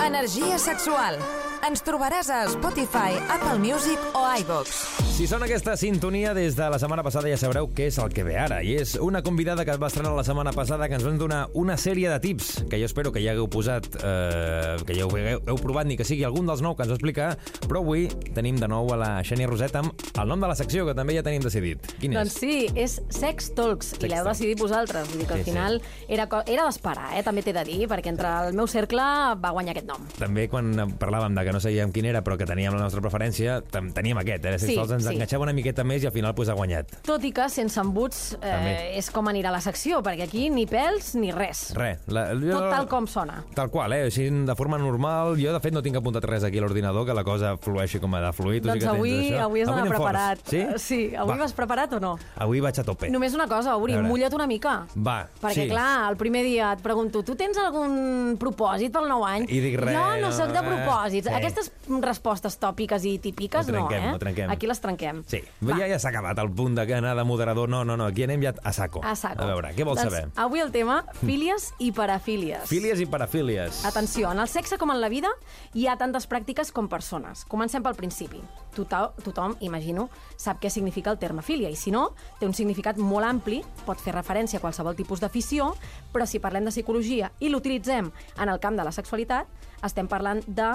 Energia 0.00 0.56
sexual. 0.58 1.20
Ens 1.68 1.82
trobaràs 1.84 2.30
a 2.32 2.40
Spotify, 2.48 3.20
Apple 3.28 3.58
Music 3.60 4.16
o 4.16 4.24
iVox. 4.40 5.09
Si 5.10 5.26
sona 5.28 5.44
aquesta 5.44 5.74
sintonia 5.76 6.30
des 6.32 6.54
de 6.56 6.64
la 6.72 6.78
setmana 6.80 7.02
passada 7.04 7.28
ja 7.28 7.36
sabreu 7.36 7.66
què 7.76 7.90
és 7.90 7.96
el 8.00 8.08
que 8.08 8.22
ve 8.24 8.38
ara. 8.40 8.62
I 8.64 8.78
és 8.80 8.94
una 9.04 9.20
convidada 9.22 9.66
que 9.68 9.74
es 9.74 9.76
va 9.80 9.90
estrenar 9.90 10.14
la 10.16 10.22
setmana 10.24 10.48
passada 10.56 10.86
que 10.88 10.94
ens 10.96 11.04
van 11.04 11.18
donar 11.20 11.40
una 11.60 11.74
sèrie 11.76 12.08
de 12.08 12.16
tips 12.24 12.62
que 12.70 12.78
jo 12.80 12.86
espero 12.88 13.12
que 13.12 13.20
ja 13.20 13.34
hagueu 13.34 13.44
posat, 13.52 13.84
eh, 14.00 14.78
que 14.88 14.96
ja 14.96 15.04
ho 15.04 15.10
hagueu, 15.12 15.42
heu 15.44 15.58
provat 15.60 15.84
ni 15.90 15.98
que 16.00 16.06
sigui 16.08 16.24
algun 16.24 16.48
dels 16.48 16.62
nou 16.64 16.72
que 16.74 16.86
ens 16.86 16.92
va 16.94 16.96
explicar, 16.96 17.34
però 17.66 17.82
avui 17.84 18.06
tenim 18.32 18.56
de 18.56 18.68
nou 18.72 18.88
a 18.94 18.96
la 18.96 19.10
Xènia 19.26 19.50
Roset 19.50 19.76
amb 19.76 19.92
el 20.22 20.30
nom 20.32 20.40
de 20.40 20.48
la 20.48 20.56
secció 20.56 20.86
que 20.88 20.94
també 20.96 21.18
ja 21.18 21.22
tenim 21.26 21.44
decidit. 21.44 21.84
Quin 22.00 22.16
Doncs 22.16 22.32
és? 22.32 22.40
sí, 22.40 22.54
és 22.80 22.96
Sex 23.12 23.50
Talks, 23.58 23.92
Sex 23.98 24.06
i 24.06 24.08
l'heu 24.14 24.24
Talks. 24.24 24.38
decidit 24.40 24.62
vosaltres. 24.64 25.10
Vull 25.12 25.20
dir 25.20 25.28
que 25.28 25.34
Sí, 25.34 25.40
al 25.40 25.44
sí. 25.44 25.50
final 25.50 25.80
era, 26.08 26.28
co- 26.32 26.42
era 26.46 26.64
d'esperar, 26.64 27.10
eh? 27.18 27.22
també 27.26 27.42
t'he 27.44 27.52
de 27.52 27.66
dir, 27.68 27.82
perquè 27.92 28.08
entre 28.14 28.32
el 28.48 28.54
meu 28.56 28.66
cercle 28.70 29.04
va 29.36 29.52
guanyar 29.52 29.76
aquest 29.76 29.90
nom. 29.92 30.08
També 30.18 30.48
quan 30.48 30.72
parlàvem 30.96 31.36
de 31.36 31.44
que 31.44 31.52
no 31.52 31.60
sabíem 31.60 31.92
quin 31.92 32.06
era 32.14 32.24
però 32.24 32.38
que 32.40 32.46
teníem 32.48 32.72
la 32.72 32.86
nostra 32.88 33.02
preferència, 33.04 33.60
teníem 33.68 34.16
aquest, 34.24 34.44
eh? 34.46 34.56
Sí, 34.58 34.74
Sols 34.80 34.96
ens 34.96 35.09
sí. 35.10 35.16
enganxava 35.18 35.44
una 35.46 35.52
miqueta 35.56 35.84
més 35.84 36.02
i 36.02 36.06
al 36.06 36.12
final 36.12 36.34
pues, 36.34 36.48
ha 36.48 36.54
guanyat. 36.54 36.94
Tot 37.06 37.24
i 37.24 37.32
que 37.32 37.48
sense 37.52 37.78
embuts 37.80 38.36
També. 38.40 38.72
eh, 38.94 38.98
és 38.98 39.10
com 39.10 39.26
anirà 39.30 39.50
la 39.52 39.60
secció, 39.60 40.00
perquè 40.02 40.24
aquí 40.28 40.48
ni 40.50 40.66
pèls 40.66 41.14
ni 41.18 41.30
res. 41.32 41.70
Res. 41.76 42.00
La, 42.08 42.28
jo, 42.34 42.52
Tot 42.58 42.70
tal 42.70 42.88
com 42.88 43.06
sona. 43.10 43.42
Tal 43.54 43.70
qual, 43.70 43.92
eh? 43.92 44.04
Així, 44.10 44.28
de 44.30 44.54
forma 44.56 44.78
normal. 44.78 45.36
Jo, 45.40 45.52
de 45.52 45.60
fet, 45.60 45.72
no 45.74 45.82
tinc 45.82 45.96
apuntat 46.00 46.24
res 46.24 46.44
aquí 46.44 46.58
a 46.58 46.64
l'ordinador, 46.64 47.06
que 47.06 47.14
la 47.14 47.24
cosa 47.24 47.56
flueixi 47.60 48.00
com 48.00 48.14
ha 48.14 48.20
de 48.20 48.32
fluir. 48.32 48.60
Tu 48.62 48.68
sí 48.68 48.72
doncs 48.72 48.84
que 48.84 48.86
tens 48.86 48.96
avui, 48.96 49.14
això. 49.30 49.44
avui 49.44 49.60
has 49.62 49.68
d'anar 49.68 49.88
preparat. 49.88 50.38
Sí? 50.46 50.64
Sí, 50.76 51.00
avui 51.16 51.34
Va. 51.36 51.42
vas 51.44 51.52
preparat 51.52 51.92
o 51.94 52.00
no? 52.00 52.18
Avui 52.36 52.60
vaig 52.60 52.78
a 52.80 52.84
tope. 52.84 53.10
Només 53.10 53.34
una 53.34 53.46
cosa, 53.48 53.76
Uri, 53.76 53.96
mulla't 53.96 54.34
una 54.34 54.46
mica. 54.46 54.86
Va, 54.96 55.26
Perquè, 55.40 55.64
sí. 55.64 55.68
clar, 55.68 56.10
el 56.10 56.16
primer 56.16 56.44
dia 56.44 56.72
et 56.72 56.82
pregunto, 56.82 57.22
tu 57.22 57.34
tens 57.36 57.56
algun 57.58 58.36
propòsit 58.40 58.92
pel 58.92 59.08
nou 59.08 59.24
any? 59.26 59.46
I 59.48 59.60
dic 59.60 59.78
res, 59.80 59.94
Jo 59.96 60.20
no 60.20 60.30
sóc 60.32 60.52
de 60.52 60.60
no, 60.60 60.62
eh? 60.62 60.70
propòsits. 60.84 61.28
Sí. 61.28 61.34
Aquestes 61.34 61.70
respostes 62.02 62.58
tòpiques 62.60 63.04
i 63.04 63.18
típiques, 63.18 63.66
Ho 63.66 63.72
trenquem, 63.72 64.02
no, 64.02 64.10
eh? 64.10 64.14
ho 64.14 64.18
trenquem. 64.18 64.50
Aquí 64.50 64.66
les 64.66 64.78
trenquem. 64.80 64.89
Sí, 65.30 65.42
Va. 65.62 65.76
ja, 65.78 65.88
ja 65.90 65.98
s'ha 66.02 66.10
acabat 66.10 66.38
el 66.42 66.50
punt 66.50 66.74
de 66.78 66.86
anar 66.94 67.14
de 67.16 67.24
moderador. 67.24 67.68
No, 67.68 67.84
no, 67.84 67.96
no, 67.96 68.06
aquí 68.06 68.24
anem 68.24 68.42
ja 68.42 68.54
a 68.62 68.72
saco. 68.72 69.02
A 69.04 69.14
saco. 69.16 69.42
A 69.42 69.46
veure, 69.46 69.72
què 69.76 69.84
vols 69.84 70.00
doncs, 70.00 70.10
saber? 70.10 70.32
Avui 70.36 70.60
el 70.60 70.72
tema, 70.72 71.04
fílies 71.20 71.70
i 71.78 71.92
parafílies. 71.92 72.66
Fílies 72.68 73.00
i 73.00 73.06
parafílies. 73.06 73.84
Atenció, 73.88 74.30
en 74.32 74.40
el 74.40 74.48
sexe 74.48 74.78
com 74.78 74.90
en 74.90 75.00
la 75.00 75.08
vida 75.12 75.30
hi 75.74 75.86
ha 75.86 75.96
tantes 76.00 76.28
pràctiques 76.28 76.72
com 76.72 76.88
persones. 76.88 77.44
Comencem 77.50 77.82
pel 77.82 77.98
principi. 77.98 78.42
Tothom, 78.74 79.16
tothom, 79.24 79.56
imagino, 79.66 80.08
sap 80.36 80.60
què 80.62 80.70
significa 80.70 81.10
el 81.10 81.18
terme 81.18 81.42
filia 81.42 81.70
i 81.70 81.76
si 81.78 81.90
no, 81.90 82.10
té 82.38 82.46
un 82.46 82.54
significat 82.54 82.98
molt 82.98 83.26
ampli, 83.26 83.60
pot 83.86 84.00
fer 84.00 84.14
referència 84.14 84.60
a 84.60 84.62
qualsevol 84.62 84.96
tipus 84.98 85.20
d'afició, 85.22 85.72
però 86.14 86.26
si 86.26 86.42
parlem 86.42 86.68
de 86.68 86.74
psicologia 86.74 87.32
i 87.40 87.50
l'utilitzem 87.50 88.10
en 88.38 88.48
el 88.48 88.60
camp 88.62 88.78
de 88.78 88.86
la 88.86 88.94
sexualitat, 88.94 89.50
estem 89.86 90.08
parlant 90.10 90.42
de 90.46 90.74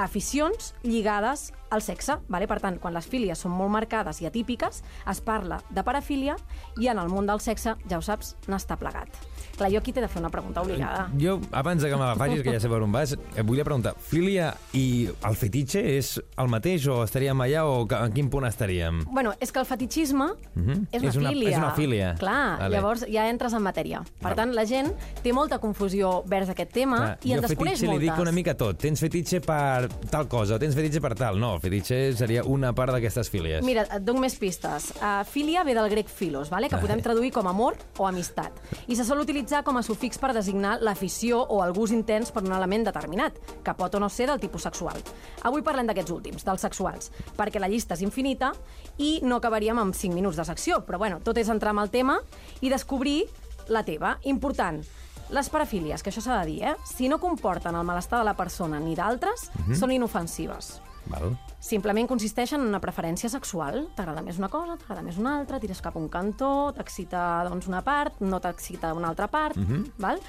aficions 0.00 0.74
lligades 0.82 1.50
el 1.72 1.82
sexe. 1.82 2.16
Vale? 2.28 2.46
Per 2.48 2.60
tant, 2.60 2.78
quan 2.80 2.94
les 2.94 3.06
fílies 3.06 3.38
són 3.38 3.52
molt 3.52 3.70
marcades 3.70 4.20
i 4.22 4.26
atípiques, 4.26 4.82
es 5.10 5.20
parla 5.20 5.60
de 5.70 5.82
parafília 5.84 6.36
i 6.80 6.88
en 6.88 6.98
el 6.98 7.08
món 7.08 7.26
del 7.26 7.40
sexe, 7.40 7.74
ja 7.88 7.98
ho 7.98 8.02
saps, 8.02 8.36
n'està 8.48 8.76
plegat. 8.76 9.08
Clar, 9.56 9.70
jo 9.70 9.78
aquí 9.78 9.92
t'he 9.92 10.00
de 10.00 10.08
fer 10.08 10.20
una 10.22 10.30
pregunta 10.30 10.62
obligada. 10.62 11.08
Jo, 11.20 11.38
abans 11.52 11.82
de 11.82 11.90
que 11.90 11.96
me 11.96 12.02
la 12.04 12.14
facis, 12.16 12.42
que 12.42 12.52
ja 12.54 12.60
sé 12.60 12.68
per 12.68 12.80
on 12.82 12.92
vas, 12.92 13.12
et 13.12 13.44
volia 13.46 13.64
preguntar, 13.64 13.94
filia 14.00 14.54
i 14.72 15.08
el 15.28 15.36
fetitxe 15.36 15.82
és 15.98 16.14
el 16.40 16.48
mateix 16.48 16.86
o 16.88 17.02
estaríem 17.04 17.38
allà 17.44 17.66
o 17.68 17.86
en 17.86 18.12
quin 18.12 18.30
punt 18.30 18.46
estaríem? 18.48 19.04
Bueno, 19.10 19.34
és 19.38 19.52
que 19.52 19.60
el 19.60 19.66
fetichisme 19.66 20.30
Mhm. 20.54 20.86
és, 20.92 21.02
una 21.02 21.08
És 21.10 21.16
una- 21.16 21.28
filia. 21.30 21.50
és 21.50 21.56
una 21.58 21.70
filia. 21.72 22.14
Clar, 22.14 22.58
Vale. 22.58 22.74
llavors 22.76 23.04
ja 23.06 23.28
entres 23.28 23.52
en 23.52 23.62
matèria. 23.62 24.02
Per 24.20 24.34
tant, 24.34 24.52
la 24.54 24.64
gent 24.64 24.92
té 25.22 25.32
molta 25.32 25.58
confusió 25.58 26.22
vers 26.26 26.48
aquest 26.48 26.72
tema 26.72 26.96
Clar, 26.96 27.18
i 27.24 27.32
en 27.32 27.40
jo 27.42 27.48
desconeix 27.48 27.74
fetitxe 27.78 27.86
li 27.86 27.92
moltes. 27.92 28.10
dic 28.10 28.18
una 28.20 28.32
mica 28.32 28.54
tot. 28.56 28.78
Tens 28.78 28.98
fetitxe 29.00 29.40
per 29.42 29.88
tal 30.10 30.26
cosa 30.26 30.58
tens 30.58 30.74
fetitxe 30.74 31.00
per 31.00 31.14
tal. 31.14 31.38
No, 31.38 31.59
el 31.60 31.66
fetitxe 31.66 31.96
seria 32.16 32.40
una 32.48 32.70
part 32.72 32.94
d'aquestes 32.94 33.28
fílies. 33.28 33.60
Mira, 33.66 33.82
et 33.92 34.04
dono 34.04 34.22
més 34.22 34.32
pistes. 34.40 34.86
Uh, 34.96 35.20
filia 35.28 35.60
ve 35.66 35.74
del 35.76 35.90
grec 35.92 36.08
filos, 36.08 36.48
vale? 36.48 36.70
que 36.72 36.78
podem 36.80 37.02
traduir 37.04 37.28
com 37.34 37.50
amor 37.50 37.76
o 38.00 38.06
amistat. 38.08 38.56
I 38.88 38.96
se 38.96 39.04
sol 39.04 39.20
utilitzar 39.20 39.60
com 39.66 39.76
a 39.76 39.82
sufix 39.84 40.16
per 40.16 40.32
designar 40.32 40.78
l'afició 40.80 41.42
o 41.42 41.60
el 41.64 41.74
gust 41.76 41.92
intens 41.92 42.32
per 42.32 42.46
un 42.46 42.56
element 42.56 42.88
determinat, 42.88 43.36
que 43.60 43.76
pot 43.76 43.94
o 43.94 44.00
no 44.00 44.08
ser 44.08 44.30
del 44.30 44.40
tipus 44.40 44.64
sexual. 44.64 45.04
Avui 45.44 45.60
parlem 45.66 45.90
d'aquests 45.90 46.16
últims, 46.16 46.48
dels 46.48 46.64
sexuals, 46.64 47.12
perquè 47.36 47.60
la 47.60 47.68
llista 47.68 47.98
és 47.98 48.06
infinita 48.08 48.54
i 48.96 49.18
no 49.20 49.36
acabaríem 49.36 49.84
amb 49.84 49.94
5 49.94 50.16
minuts 50.16 50.40
de 50.40 50.48
secció. 50.48 50.80
Però 50.88 50.96
bueno, 50.96 51.20
tot 51.20 51.36
és 51.36 51.52
entrar 51.52 51.76
en 51.76 51.84
el 51.84 51.92
tema 51.92 52.22
i 52.64 52.72
descobrir 52.72 53.26
la 53.68 53.84
teva. 53.84 54.16
Important, 54.32 54.80
les 55.28 55.52
parafílies, 55.52 56.00
que 56.00 56.08
això 56.08 56.24
s'ha 56.24 56.40
de 56.40 56.54
dir, 56.54 56.60
eh? 56.72 56.76
si 56.88 57.12
no 57.12 57.20
comporten 57.20 57.76
el 57.76 57.84
malestar 57.84 58.24
de 58.24 58.32
la 58.32 58.38
persona 58.38 58.80
ni 58.80 58.96
d'altres, 58.96 59.50
són 59.76 59.92
inofensives. 59.92 60.78
Val. 61.08 61.32
Simplement 61.60 62.08
consisteixen 62.08 62.60
en 62.60 62.68
una 62.68 62.80
preferència 62.80 63.30
sexual. 63.32 63.86
T'agrada 63.96 64.22
més 64.26 64.38
una 64.40 64.50
cosa, 64.52 64.76
t'agrada 64.80 65.04
més 65.06 65.18
una 65.20 65.38
altra, 65.38 65.60
tires 65.60 65.80
cap 65.84 65.96
a 65.96 66.00
un 66.00 66.08
cantó, 66.12 66.72
t'excita 66.76 67.44
doncs, 67.48 67.68
una 67.70 67.82
part, 67.86 68.20
no 68.20 68.40
t'excita 68.40 68.94
una 68.96 69.12
altra 69.12 69.28
part, 69.32 69.58
val? 69.98 70.20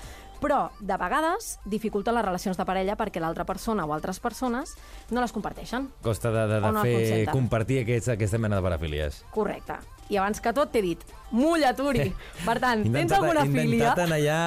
però 0.41 0.71
de 0.81 0.97
vegades 0.97 1.59
dificulten 1.69 2.17
les 2.17 2.25
relacions 2.25 2.57
de 2.57 2.65
parella 2.65 2.97
perquè 2.97 3.21
l'altra 3.21 3.45
persona 3.45 3.85
o 3.85 3.93
altres 3.93 4.19
persones 4.19 4.73
no 5.13 5.21
les 5.21 5.31
comparteixen. 5.31 5.87
Costa 6.01 6.33
de, 6.33 6.47
de, 6.49 6.59
de 6.65 6.71
no 6.73 6.81
fer 6.81 7.25
compartir 7.29 7.83
aquests, 7.83 8.09
aquesta 8.17 8.41
mena 8.41 8.57
de 8.57 8.65
parafílies. 8.65 9.21
Correcte. 9.31 9.77
I 10.11 10.17
abans 10.19 10.41
que 10.43 10.51
tot 10.53 10.71
t'he 10.73 10.81
dit, 10.83 10.99
mullaturi. 11.31 12.09
Per 12.43 12.55
tant, 12.59 12.81
tens 12.95 13.13
alguna 13.15 13.45
filia? 13.47 13.63
Inventat 13.63 14.01
en 14.03 14.13
allà 14.17 14.39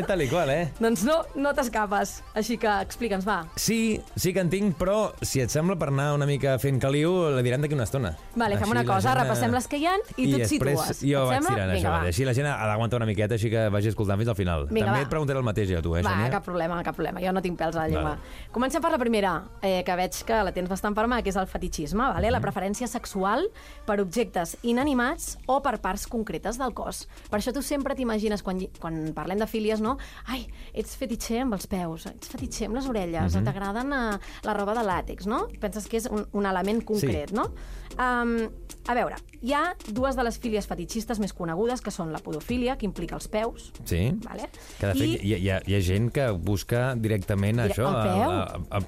i 0.00 0.04
tal 0.08 0.22
i 0.24 0.28
qual, 0.30 0.48
eh? 0.54 0.62
Doncs 0.80 1.02
no, 1.04 1.18
no 1.36 1.52
t'escapes. 1.56 2.14
Així 2.40 2.56
que 2.60 2.70
explica'ns, 2.86 3.26
va. 3.28 3.42
Sí, 3.60 4.00
sí 4.16 4.32
que 4.32 4.40
en 4.40 4.48
tinc, 4.52 4.76
però 4.80 5.10
si 5.20 5.42
et 5.44 5.52
sembla 5.52 5.76
per 5.80 5.90
anar 5.92 6.10
una 6.16 6.24
mica 6.28 6.54
fent 6.62 6.80
caliu, 6.82 7.12
la 7.36 7.44
direm 7.44 7.60
d'aquí 7.64 7.76
una 7.76 7.84
estona. 7.88 8.14
Vale, 8.34 8.56
fem 8.56 8.64
Així 8.64 8.72
una 8.72 8.84
la 8.84 8.88
cosa, 8.88 9.10
gent, 9.12 9.20
repassem 9.22 9.50
eh, 9.52 9.56
les 9.58 9.68
que 9.68 9.80
hi 9.82 9.86
ha 9.90 9.94
i, 10.16 10.30
tu 10.32 10.40
et 10.40 10.48
situes. 10.48 11.02
jo 11.04 11.26
Et 11.26 11.28
vaig 11.28 11.36
sembla? 11.36 11.54
tirant 11.54 11.74
Vinga, 11.74 11.80
això. 11.82 11.92
va. 11.98 12.14
Així 12.14 12.28
la 12.30 12.34
gent 12.40 12.48
ha 12.48 12.56
d'aguantar 12.72 13.00
una 13.02 13.10
miqueta, 13.10 13.36
així 13.36 13.52
que 13.52 13.66
vagi 13.76 13.92
escoltant 13.92 14.20
fins 14.24 14.32
al 14.32 14.38
final. 14.40 14.66
Vinga, 14.70 14.86
També 14.88 15.02
va. 15.02 15.04
et 15.04 15.12
preguntaré 15.12 15.42
el 15.44 15.46
mateix 15.50 15.74
a 15.76 15.84
tu, 15.84 15.94
eh, 16.00 16.04
Va, 16.08 16.16
cap 16.32 16.48
problema, 16.48 16.80
cap 16.86 16.96
problema. 16.96 17.20
Jo 17.20 17.34
no 17.36 17.44
tinc 17.44 17.60
pèls 17.60 17.76
a 17.76 17.84
la 17.84 17.88
llengua. 17.92 18.14
Vale. 18.16 18.48
Comencem 18.56 18.80
per 18.80 18.94
la 18.96 19.02
primera, 19.02 19.34
eh, 19.60 19.82
que 19.84 19.96
veig 20.00 20.22
que 20.24 20.40
la 20.48 20.56
tens 20.56 20.72
bastant 20.72 20.96
per 20.96 21.04
mà, 21.10 21.20
que 21.22 21.28
és 21.28 21.36
el 21.36 21.46
fetichisme, 21.52 22.00
vale? 22.16 22.26
Mhm. 22.30 22.32
la 22.32 22.40
preferència 22.40 22.86
sexual 22.88 23.44
per 23.84 24.00
objectes 24.00 24.56
inanimats 24.62 25.09
o 25.46 25.60
per 25.62 25.80
parts 25.80 26.06
concretes 26.06 26.58
del 26.58 26.74
cos. 26.74 27.06
Per 27.30 27.38
això 27.40 27.52
tu 27.52 27.62
sempre 27.62 27.94
t'imagines, 27.94 28.42
quan, 28.42 28.58
quan 28.78 29.12
parlem 29.14 29.38
de 29.38 29.46
fílies, 29.46 29.80
no? 29.80 29.96
Ai, 30.26 30.46
ets 30.74 30.96
fetitxer 30.96 31.40
amb 31.42 31.54
els 31.54 31.66
peus, 31.66 32.06
ets 32.06 32.28
fetitxer 32.28 32.66
amb 32.66 32.76
les 32.76 32.86
orelles, 32.88 33.34
Mhm. 33.36 33.44
t'agraden 33.44 33.92
eh, 33.92 34.18
la 34.44 34.54
roba 34.54 34.74
de 34.74 34.80
làtex, 34.86 35.26
no? 35.26 35.46
Penses 35.60 35.86
que 35.88 35.96
és 35.98 36.06
un, 36.10 36.26
un 36.32 36.46
element 36.46 36.82
concret, 36.84 37.30
Sí. 37.30 37.34
no? 37.34 37.52
Um, 37.98 38.48
a 38.86 38.94
veure, 38.94 39.16
hi 39.42 39.52
ha 39.52 39.74
dues 39.92 40.16
de 40.16 40.22
les 40.24 40.38
fílies 40.38 40.66
fetichistes 40.66 41.18
més 41.20 41.32
conegudes, 41.32 41.80
que 41.82 41.90
són 41.90 42.12
la 42.12 42.18
podofília, 42.18 42.76
que 42.78 42.86
implica 42.86 43.14
els 43.16 43.26
peus, 43.28 43.72
Sí. 43.84 44.12
vale? 44.24 44.48
Que 44.78 44.86
de 44.86 44.94
fet 44.94 45.02
I- 45.02 45.18
hi, 45.22 45.34
hi, 45.34 45.50
ha, 45.50 45.60
hi 45.66 45.74
ha 45.74 45.80
gent 45.80 46.10
que 46.12 46.30
busca 46.30 46.94
directament 46.94 47.58
Direc- 47.58 47.72
això, 47.76 47.88
el 47.88 48.08
peu? 48.08 48.30
a, 48.30 48.42
a, 48.42 48.78
a 48.78 48.80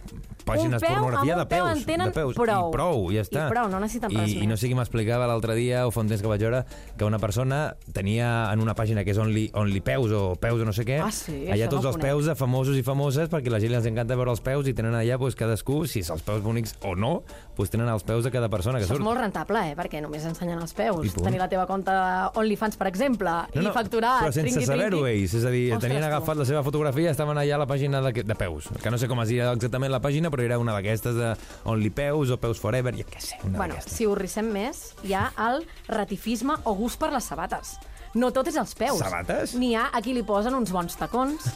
pàgines 0.46 0.80
peu, 0.80 0.88
pornografia 0.94 1.36
de 1.36 1.42
un 1.42 1.48
peu 1.48 1.64
peus, 1.66 1.78
en 1.78 1.84
tenen 1.84 2.06
de 2.08 2.12
peus 2.12 2.34
prou. 2.34 2.68
i 2.68 2.72
prou, 2.72 3.10
ja 3.12 3.20
I 3.20 3.22
està. 3.22 3.48
prou, 3.50 3.68
no 3.68 3.80
necessiten 3.80 4.10
I, 4.12 4.16
res 4.16 4.32
I 4.32 4.40
no 4.46 4.54
més. 4.54 4.60
sé 4.60 4.68
qui 4.68 4.74
m'explicava 4.74 5.26
l'altre 5.26 5.54
dia 5.54 5.86
o 5.86 5.90
fa 5.90 6.00
un 6.12 6.16
temps 6.18 6.22
que 6.22 6.28
vaig 6.28 6.42
veure 6.44 6.62
que 6.98 7.06
una 7.08 7.18
persona 7.18 7.74
tenia 7.96 8.52
en 8.52 8.60
una 8.60 8.74
pàgina 8.76 9.04
que 9.04 9.12
és 9.14 9.18
Only, 9.18 9.48
only 9.58 9.80
Peus 9.80 10.12
o 10.12 10.36
Peus 10.36 10.60
o 10.60 10.66
no 10.68 10.74
sé 10.76 10.84
què, 10.84 11.00
Ah, 11.02 11.10
sí, 11.10 11.46
allà 11.48 11.68
tots 11.72 11.86
no 11.86 11.92
els 11.92 12.00
peus 12.02 12.28
de 12.28 12.34
famosos 12.36 12.76
i 12.76 12.84
famoses 12.84 13.30
perquè 13.32 13.48
a 13.48 13.56
la 13.56 13.60
gent 13.62 13.74
els 13.78 13.88
encanta 13.88 14.16
veure 14.18 14.30
els 14.34 14.42
peus 14.44 14.68
i 14.68 14.74
tenen 14.76 14.94
allà 14.98 15.16
doncs, 15.18 15.36
cadascú, 15.38 15.82
si 15.88 16.02
són 16.04 16.18
els 16.18 16.26
peus 16.26 16.42
bonics 16.44 16.76
o 16.84 16.94
no, 16.94 17.22
doncs 17.56 17.70
tenen 17.72 17.88
els 17.92 18.04
peus 18.08 18.24
de 18.24 18.30
cada 18.32 18.48
persona 18.52 18.78
que 18.78 18.86
Això 18.86 18.94
és 18.94 18.98
surt. 18.98 19.04
molt 19.04 19.20
rentable, 19.20 19.60
eh? 19.70 19.76
Perquè 19.76 20.00
només 20.02 20.24
ensenyen 20.28 20.60
els 20.62 20.72
I 20.72 20.78
peus. 20.80 21.14
Tenir 21.14 21.38
la 21.38 21.48
teva 21.52 21.66
compte 21.68 21.92
OnlyFans, 22.40 22.78
per 22.80 22.88
exemple, 22.88 23.34
i 23.52 23.66
facturar... 23.74 24.14
però 24.24 24.32
sense 24.32 24.64
saber-ho 24.66 25.04
ells, 25.06 25.34
és 25.38 25.44
a 25.44 25.52
dir, 25.52 25.64
Ostres, 25.74 25.88
tenien 25.88 26.02
tu. 26.02 26.08
agafat 26.08 26.40
la 26.40 26.48
seva 26.48 26.62
fotografia, 26.66 27.12
estaven 27.12 27.38
allà 27.38 27.58
a 27.58 27.62
la 27.62 27.68
pàgina 27.68 28.00
de, 28.00 28.24
de 28.24 28.38
peus, 28.38 28.70
que 28.82 28.90
no 28.90 28.98
sé 28.98 29.08
com 29.10 29.20
es 29.22 29.28
diria 29.28 29.52
exactament 29.52 29.92
la 29.92 30.00
pàgina, 30.00 30.30
però 30.32 30.42
era 30.46 30.58
una 30.58 30.74
d'aquestes 30.78 31.14
de 31.16 31.34
Only 31.68 31.90
Peus 31.90 32.30
o 32.32 32.40
Peus 32.40 32.60
Forever, 32.62 32.94
jo 32.96 33.04
què 33.08 33.20
sé, 33.20 33.38
una 33.44 33.58
Bueno, 33.58 33.76
si 33.86 34.06
ho 34.08 34.14
rissem 34.18 34.48
més, 34.52 34.92
hi 35.04 35.14
ha 35.14 35.28
el 35.48 35.64
ratifisme 35.88 36.56
o 36.64 36.74
gust 36.74 36.98
per 37.00 37.12
les 37.12 37.24
sabates. 37.24 37.76
No 38.14 38.28
tot 38.30 38.48
és 38.50 38.56
els 38.60 38.74
peus. 38.76 38.98
Sabates? 39.00 39.54
N'hi 39.56 39.70
ha 39.74 39.86
a 39.94 40.00
qui 40.04 40.12
li 40.12 40.22
posen 40.22 40.52
uns 40.54 40.68
bons 40.74 40.96
tacons, 41.00 41.46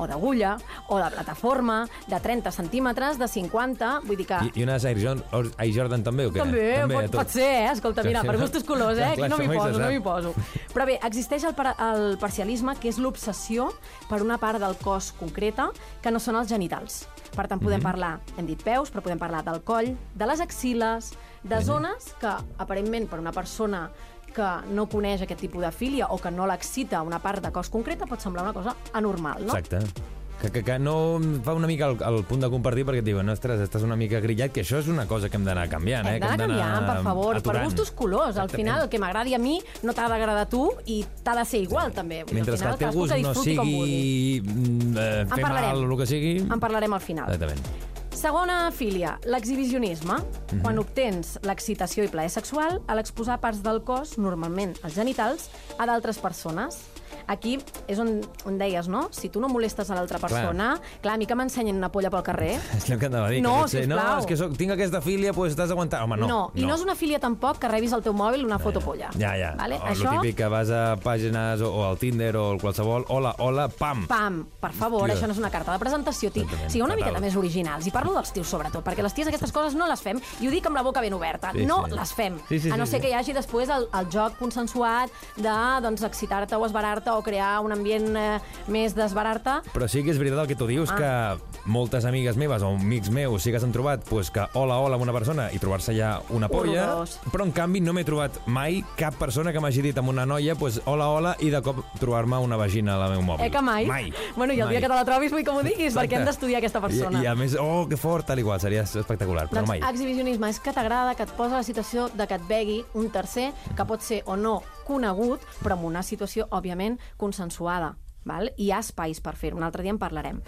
o 0.00 0.06
d'agulla, 0.08 0.54
o 0.88 0.96
de 0.96 1.10
plataforma, 1.12 1.82
de 2.08 2.20
30 2.24 2.52
centímetres, 2.56 3.18
de 3.20 3.28
50... 3.28 3.90
Vull 4.06 4.16
dir 4.22 4.26
que... 4.30 4.38
I, 4.48 4.52
I 4.62 4.64
unes 4.64 4.86
Air, 4.88 4.96
Jordan, 5.02 5.50
Air 5.60 5.74
Jordan 5.76 6.06
també, 6.06 6.26
o 6.26 6.32
què? 6.32 6.40
També, 6.40 6.64
a 6.80 6.86
pot, 6.88 7.10
tot. 7.10 7.18
pot 7.20 7.34
ser, 7.36 7.50
eh? 7.66 7.68
Escolta, 7.74 8.04
mira, 8.06 8.22
per 8.24 8.38
gustos 8.40 8.64
colors, 8.64 8.96
eh? 8.98 9.10
Aquí 9.12 9.28
no 9.28 9.36
m'hi 9.42 9.50
poso, 9.52 9.76
no 9.78 9.90
m'hi 9.92 10.00
poso. 10.00 10.32
Però 10.72 10.88
bé, 10.88 10.96
existeix 11.04 11.44
el, 11.50 11.54
par 11.58 11.74
el 11.90 12.16
parcialisme, 12.22 12.78
que 12.80 12.88
és 12.88 12.96
l'obsessió 13.02 13.68
per 14.08 14.22
una 14.24 14.40
part 14.40 14.60
del 14.62 14.78
cos 14.80 15.12
concreta, 15.20 15.68
que 16.00 16.10
no 16.14 16.20
són 16.22 16.40
els 16.40 16.48
genitals. 16.48 17.02
Per 17.36 17.44
tant, 17.50 17.60
podem 17.60 17.76
Mhm. 17.82 17.84
parlar, 17.84 18.14
hem 18.38 18.46
dit 18.48 18.62
peus, 18.64 18.88
però 18.92 19.02
podem 19.04 19.18
parlar 19.20 19.44
del 19.44 19.60
coll, 19.68 19.92
de 20.14 20.26
les 20.26 20.40
axiles, 20.40 21.12
de 21.46 21.60
zones 21.62 22.14
que, 22.18 22.32
aparentment, 22.58 23.04
per 23.10 23.20
una 23.20 23.30
persona 23.32 23.90
que 24.34 24.50
no 24.74 24.88
coneix 24.90 25.22
aquest 25.22 25.40
tipus 25.40 25.62
de 25.64 25.72
filia 25.72 26.10
o 26.10 26.18
que 26.18 26.30
no 26.30 26.46
l'excita 26.46 27.02
una 27.02 27.18
part 27.22 27.44
de 27.44 27.52
cos 27.52 27.70
concreta 27.72 28.06
pot 28.06 28.20
semblar 28.20 28.44
una 28.44 28.52
cosa 28.56 28.76
anormal, 28.92 29.46
no? 29.46 29.56
Exacte. 29.56 30.14
Que, 30.36 30.50
que, 30.52 30.62
que 30.62 30.78
no 30.78 31.18
fa 31.42 31.54
una 31.56 31.66
mica 31.66 31.86
el, 31.88 31.96
el 32.04 32.18
punt 32.28 32.42
de 32.44 32.50
compartir 32.52 32.82
perquè 32.84 33.00
et 33.00 33.06
diuen, 33.06 33.28
ostres, 33.32 33.62
estàs 33.64 33.86
una 33.86 33.96
mica 33.96 34.20
grillat, 34.20 34.52
que 34.52 34.60
això 34.66 34.82
és 34.82 34.90
una 34.92 35.06
cosa 35.08 35.30
que 35.32 35.40
hem 35.40 35.46
d'anar 35.48 35.64
canviant, 35.72 36.04
eh? 36.10 36.18
Hem 36.18 36.26
d'anar 36.26 36.36
canviant, 36.42 36.84
per 36.90 36.98
favor, 37.06 37.30
per 37.38 37.40
aturant. 37.40 37.64
gustos 37.70 37.90
colors. 37.96 38.36
Al 38.36 38.52
final, 38.52 38.84
el 38.84 38.92
que 38.92 39.00
m'agradi 39.00 39.32
a 39.32 39.40
mi 39.40 39.56
no 39.82 39.96
t'ha 39.96 40.10
d'agradar 40.12 40.44
a 40.44 40.52
tu 40.52 40.68
i 40.92 41.00
t'ha 41.24 41.38
de 41.40 41.48
ser 41.48 41.64
igual, 41.64 41.96
també. 41.96 42.20
Vull 42.28 42.36
Mentre 42.36 42.52
al 42.52 42.60
que 42.60 42.66
final, 42.66 42.76
el 42.76 42.84
teu 42.84 43.00
gust 43.00 43.16
que 43.16 43.22
no 43.24 43.34
sigui 43.40 44.42
mm, 44.44 44.92
eh, 44.92 45.26
fer 45.32 45.44
mal 45.48 45.72
o 45.72 45.88
el 45.88 45.98
que 46.04 46.12
sigui... 46.12 46.38
En 46.44 46.60
parlarem 46.60 47.00
al 47.00 47.06
final. 47.08 47.32
Exactament. 47.32 47.95
Segona 48.26 48.72
filia, 48.74 49.20
l'exhibicionisme. 49.22 50.16
Mhm. 50.16 50.62
Quan 50.64 50.80
obtens 50.82 51.36
l'excitació 51.46 52.02
i 52.02 52.08
plaer 52.10 52.32
sexual 52.34 52.80
a 52.90 52.96
l'exposar 52.98 53.36
parts 53.38 53.60
del 53.62 53.84
cos, 53.86 54.16
normalment 54.18 54.74
els 54.82 54.96
genitals, 54.96 55.46
a 55.78 55.86
d'altres 55.86 56.18
persones. 56.18 56.80
Aquí 57.26 57.56
és 57.90 57.98
on, 58.02 58.20
on 58.46 58.58
deies, 58.58 58.88
no? 58.88 59.06
Si 59.14 59.28
tu 59.32 59.40
no 59.42 59.48
molestes 59.50 59.90
a 59.90 59.96
l'altra 59.98 60.20
persona... 60.22 60.76
Clar. 60.76 61.00
clar, 61.02 61.14
a 61.16 61.18
mi 61.18 61.26
que 61.26 61.34
m'ensenyen 61.38 61.76
una 61.76 61.90
polla 61.92 62.10
pel 62.12 62.22
carrer... 62.26 62.52
És 62.76 62.88
el 62.90 63.00
que 63.00 63.08
anava 63.10 63.28
a 63.28 63.32
dir. 63.34 63.40
No, 63.42 63.64
que 63.70 63.86
no, 63.88 63.98
és 64.20 64.26
que 64.28 64.36
soc, 64.38 64.54
tinc 64.58 64.74
aquesta 64.76 65.00
filia, 65.04 65.32
doncs 65.32 65.38
pues, 65.38 65.56
t'has 65.58 65.70
d'aguantar. 65.72 66.02
Home, 66.06 66.18
no. 66.20 66.28
no, 66.30 66.40
i 66.54 66.66
no 66.66 66.74
és 66.76 66.84
una 66.84 66.94
filia 66.98 67.18
tampoc 67.22 67.58
que 67.62 67.70
rebis 67.70 67.94
al 67.96 68.04
teu 68.04 68.14
mòbil 68.16 68.44
una 68.46 68.58
foto 68.62 68.80
polla. 68.84 69.10
Ja, 69.18 69.34
ja. 69.38 69.52
Vale? 69.58 69.78
O 69.82 69.90
Això, 69.90 70.12
el 70.12 70.20
típic 70.20 70.38
que 70.42 70.50
vas 70.52 70.70
a 70.70 70.82
pàgines 71.02 71.62
o, 71.64 71.70
o 71.72 71.84
al 71.88 71.98
Tinder 71.98 72.32
o 72.38 72.44
al 72.54 72.60
qualsevol, 72.62 73.06
hola, 73.12 73.34
hola, 73.42 73.66
pam. 73.72 74.06
pam, 74.10 74.40
per 74.60 74.72
favor, 74.76 75.06
Hòstia. 75.06 75.16
això 75.18 75.30
no 75.30 75.36
és 75.36 75.42
una 75.42 75.50
carta 75.54 75.72
de 75.74 75.82
presentació. 75.82 76.30
Ti. 76.34 76.44
Exactament, 76.44 76.72
Sigueu 76.74 76.86
una 76.86 76.96
miqueta 76.98 77.22
més 77.22 77.36
originals. 77.38 77.86
I 77.88 77.94
parlo 77.94 78.14
dels 78.16 78.32
tios, 78.36 78.48
sobretot, 78.50 78.84
perquè 78.86 79.02
les 79.04 79.14
ties 79.16 79.28
aquestes 79.30 79.52
coses 79.54 79.74
no 79.78 79.88
les 79.90 80.02
fem, 80.02 80.20
i 80.40 80.48
ho 80.48 80.54
dic 80.54 80.66
amb 80.70 80.78
la 80.78 80.84
boca 80.86 81.02
ben 81.04 81.14
oberta, 81.16 81.52
Sí, 81.56 81.66
no 81.66 81.82
sí. 81.86 81.94
les 81.96 82.12
fem. 82.16 82.38
Sí, 82.48 82.60
sí, 82.60 82.70
a 82.70 82.76
no 82.76 82.86
sí, 82.86 82.92
ser 82.92 83.00
sí. 83.00 83.06
que 83.06 83.12
hi 83.12 83.16
hagi 83.18 83.34
després 83.36 83.72
el, 83.72 83.88
el 83.96 84.10
joc 84.12 84.38
consensuat 84.38 85.10
de 85.36 85.56
doncs, 85.82 86.02
excitar-te 86.06 86.56
o 86.56 86.66
esbarar-te 86.66 87.15
o 87.16 87.22
crear 87.22 87.60
un 87.64 87.72
ambient 87.72 88.16
eh, 88.16 88.38
més 88.68 88.94
d'esbarar-te. 88.94 89.60
Però 89.74 89.88
sí 89.88 90.02
que 90.04 90.10
és 90.14 90.18
veritat 90.18 90.40
el 90.44 90.46
que 90.48 90.56
tu 90.56 90.66
dius, 90.66 90.90
Ah. 90.90 90.96
que 90.96 91.60
moltes 91.66 92.04
amigues 92.04 92.36
meves 92.36 92.62
o 92.62 92.68
amics 92.76 93.10
meus 93.10 93.42
sí 93.42 93.50
que 93.50 93.58
s'han 93.58 93.72
trobat 93.72 94.04
pues, 94.08 94.30
que 94.30 94.44
hola, 94.54 94.76
hola 94.78 94.94
amb 94.94 95.02
una 95.02 95.12
persona 95.12 95.48
i 95.52 95.58
trobar-se 95.58 95.94
ja 95.96 96.20
una 96.30 96.48
polla, 96.48 96.84
Horrorós. 96.84 97.18
però 97.32 97.42
en 97.44 97.52
canvi 97.52 97.80
no 97.80 97.92
m'he 97.92 98.04
trobat 98.04 98.36
mai 98.46 98.84
cap 98.96 99.14
persona 99.18 99.52
que 99.52 99.60
m'hagi 99.60 99.82
dit 99.82 99.98
amb 99.98 100.08
una 100.08 100.24
noia 100.26 100.54
pues, 100.54 100.80
hola, 100.84 101.08
hola 101.10 101.36
i 101.40 101.50
de 101.50 101.60
cop 101.62 101.80
trobar-me 101.98 102.38
una 102.38 102.56
vagina 102.56 102.94
a 102.94 102.98
la 102.98 103.08
meu 103.10 103.22
mòbil. 103.22 103.46
Eh 103.46 103.50
que 103.50 103.62
mai? 103.62 103.86
Mai. 103.86 104.12
Bueno, 104.36 104.52
i 104.52 104.60
el 104.60 104.68
dia 104.68 104.78
mai. 104.78 104.82
que 104.82 104.88
te 104.88 104.94
la 104.94 105.04
trobis 105.04 105.32
vull 105.32 105.44
que 105.44 105.50
m'ho 105.52 105.62
diguis, 105.62 105.88
Exacte. 105.92 106.06
perquè 106.08 106.18
hem 106.20 106.24
d'estudiar 106.26 106.58
aquesta 106.58 106.80
persona. 106.80 107.20
I, 107.20 107.24
I 107.24 107.26
a 107.26 107.34
més, 107.34 107.56
oh, 107.58 107.86
que 107.88 107.96
fort, 107.96 108.26
tal 108.26 108.38
i 108.38 108.42
qual, 108.46 108.60
seria 108.60 108.82
espectacular, 108.82 109.48
però 109.48 109.62
doncs 109.64 109.68
mai. 109.68 109.80
exhibicionisme 109.90 110.48
és 110.50 110.60
que 110.60 110.72
t'agrada, 110.72 111.14
que 111.14 111.22
et 111.24 111.30
posa 111.36 111.56
la 111.56 111.62
situació 111.66 112.08
de 112.14 112.26
que 112.26 112.34
et 112.34 112.46
begui 112.48 112.84
un 112.94 113.10
tercer, 113.10 113.52
que 113.76 113.84
pot 113.84 114.00
ser 114.00 114.22
o 114.26 114.36
no 114.36 114.62
conegut, 114.86 115.42
però 115.62 115.76
en 115.78 115.84
una 115.90 116.02
situació, 116.06 116.46
òbviament, 116.50 116.98
consensuada. 117.16 117.96
Val? 118.26 118.48
Hi 118.58 118.70
ha 118.74 118.80
espais 118.82 119.20
per 119.22 119.36
fer-ho, 119.38 119.56
un 119.58 119.62
altre 119.66 119.82
dia 119.86 119.92
en 119.94 119.98
parlarem. 120.02 120.40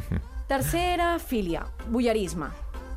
Tercera 0.48 1.18
filia, 1.18 1.66
bullerisme. 1.90 2.46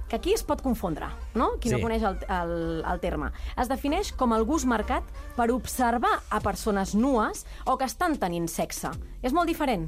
que 0.09 0.15
aquí 0.15 0.33
es 0.33 0.41
pot 0.41 0.61
confondre, 0.65 1.05
no? 1.37 1.51
Qui 1.61 1.69
Sí. 1.69 1.75
no 1.75 1.81
coneix 1.83 2.01
el, 2.01 2.15
el, 2.33 2.83
el 2.83 2.99
terme. 2.99 3.27
Es 3.61 3.67
defineix 3.69 4.11
com 4.17 4.31
el 4.33 4.41
gust 4.43 4.65
marcat 4.65 5.03
per 5.35 5.51
observar 5.53 6.09
a 6.33 6.39
persones 6.41 6.95
nues 6.95 7.43
o 7.69 7.75
que 7.77 7.85
estan 7.85 8.17
tenint 8.17 8.47
sexe. 8.49 8.89
És 9.21 9.33
molt 9.37 9.45
diferent. 9.47 9.85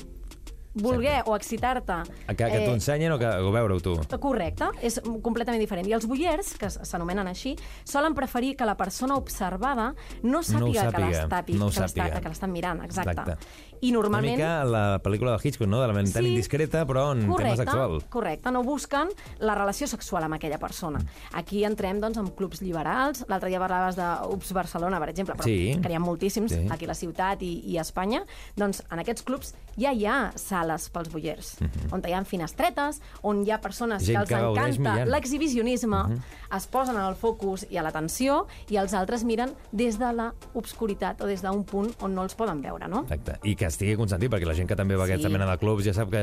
Voler 0.74 1.22
o 1.26 1.36
excitar-te... 1.36 1.98
Que, 2.28 2.36
que 2.36 2.46
t'ho 2.64 2.72
eh, 2.72 2.76
ensenyen 2.78 3.12
o, 3.12 3.18
que, 3.20 3.28
o 3.28 3.52
veure-ho 3.52 3.80
tu? 3.84 3.96
Correcte, 4.22 4.70
és 4.82 5.00
completament 5.24 5.60
diferent. 5.60 5.88
I 5.90 5.96
els 5.98 6.08
boiers, 6.08 6.54
que 6.60 6.70
s'anomenen 6.72 7.28
així, 7.28 7.58
solen 7.84 8.16
preferir 8.16 8.54
que 8.60 8.68
la 8.68 8.78
persona 8.80 9.18
observada 9.20 9.92
no 10.24 10.40
sàpiga, 10.46 10.88
que 10.88 10.96
sàpiga, 10.96 11.10
l'està 11.10 11.42
no 11.60 11.68
que 11.72 11.82
sàpiga. 11.82 12.22
que 12.22 12.32
l'estan 12.32 12.54
mirant. 12.56 12.84
Exacte. 12.86 13.12
Exacte. 13.12 13.70
I 13.82 13.92
normalment... 13.92 14.38
Una 14.38 14.62
mica 14.62 14.70
la 14.70 14.84
pel·lícula 15.02 15.34
de 15.36 15.48
Hitchcock, 15.50 15.68
no? 15.68 15.82
De 15.82 15.88
la 15.90 15.96
mental 15.98 16.28
indiscreta, 16.30 16.86
però 16.86 17.08
en 17.16 17.26
tema 17.36 17.56
sexual. 17.58 17.98
Correcte, 18.14 18.52
no 18.54 18.62
busquen 18.64 19.10
la 19.42 19.56
relació 19.58 19.88
sexual 19.90 20.28
amb 20.28 20.38
aquella 20.38 20.60
persona. 20.62 21.02
Aquí 21.34 21.64
entrem 21.66 22.00
doncs, 22.00 22.20
amb 22.22 22.36
clubs 22.38 22.62
liberals. 22.62 23.26
L'altre 23.28 23.50
dia 23.50 23.60
parlaves 23.60 23.98
d'Ups 23.98 24.54
Barcelona, 24.54 25.00
per 25.02 25.10
exemple, 25.10 25.36
però 25.36 25.50
Sí. 25.50 25.74
que 25.82 25.90
n'hi 25.90 25.98
ha 25.98 26.00
moltíssims 26.00 26.52
Sí. 26.54 26.68
aquí 26.70 26.86
a 26.86 26.94
la 26.94 26.96
ciutat 26.96 27.42
i, 27.42 27.52
i 27.74 27.78
a 27.78 27.82
Espanya. 27.82 28.24
Doncs 28.56 28.84
en 28.92 29.00
aquests 29.02 29.24
clubs 29.26 29.56
ja 29.78 29.92
hi 29.94 30.06
ha 30.06 30.32
sales 30.62 30.90
pels 30.94 31.10
boiers, 31.12 31.56
on 31.92 32.02
hi 32.06 32.14
ha 32.14 32.24
finestretes, 32.26 33.02
on 33.24 33.44
hi 33.46 33.52
ha 33.52 33.60
persones 33.62 34.02
Mhm. 34.02 34.06
Gent 34.12 34.28
que 34.28 34.36
els 34.36 34.78
que 34.78 34.82
encanta 34.86 35.06
l'exhibicionisme, 35.06 36.04
Mhm. 36.08 36.20
es 36.58 36.68
posen 36.68 36.96
en 36.96 37.02
el 37.02 37.16
focus 37.16 37.66
i 37.70 37.78
a 37.78 37.84
l'atenció, 37.84 38.48
i 38.70 38.78
els 38.78 38.94
altres 38.94 39.24
miren 39.24 39.54
des 39.72 39.98
de 40.00 40.12
la 40.14 40.34
obscuritat 40.54 41.22
o 41.22 41.26
des 41.26 41.42
d'un 41.42 41.64
punt 41.64 41.92
on 42.02 42.14
no 42.16 42.24
els 42.24 42.36
poden 42.36 42.62
veure, 42.62 42.88
no? 42.88 43.02
Exacte. 43.04 43.40
I 43.44 43.56
que 43.56 43.66
estigui 43.66 43.96
consentit, 43.96 44.30
perquè 44.32 44.46
la 44.46 44.54
gent 44.54 44.68
que 44.68 44.76
també 44.76 44.96
va 44.96 45.04
a 45.04 45.08
Sí. 45.08 45.14
aquesta 45.14 45.30
mena 45.30 45.46
de 45.50 45.58
clubs 45.58 45.84
ja 45.86 45.94
sap 45.94 46.10
que... 46.10 46.22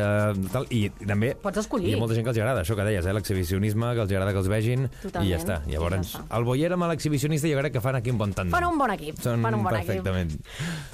Tal, 0.53 0.67
I 0.71 0.91
també 1.07 1.35
Pots 1.35 1.59
escollir. 1.59 1.89
hi 1.91 1.95
ha 1.95 1.99
molta 1.99 2.15
gent 2.15 2.25
que 2.25 2.31
els 2.31 2.39
agrada, 2.39 2.63
això 2.63 2.77
que 2.77 2.85
deies, 2.85 3.05
eh? 3.07 3.13
l'exhibicionisme, 3.13 3.95
que 3.95 4.01
els 4.01 4.11
agrada 4.13 4.33
que 4.33 4.39
els 4.39 4.49
vegin, 4.49 4.89
Totalment. 5.03 5.27
i 5.27 5.31
ja 5.33 5.39
està. 5.39 5.63
I 5.67 5.73
Llavors, 5.73 6.13
ja 6.13 6.19
està. 6.21 6.37
el 6.39 6.45
boier 6.45 6.73
amb 6.73 6.83
l'exhibicionista 6.85 7.49
jo 7.49 7.59
crec 7.59 7.73
que 7.73 7.81
fan 7.81 7.97
aquí 7.97 8.11
un 8.11 8.19
bon 8.19 8.33
tàndem. 8.35 8.51
Fan 8.51 8.65
un 8.67 8.79
bon 8.79 8.91
equip. 8.91 9.19
Són 9.19 9.43
fan 9.43 9.55
un 9.55 9.63
bon 9.65 9.73
perfectament. 9.73 10.31
Equip. 10.33 10.47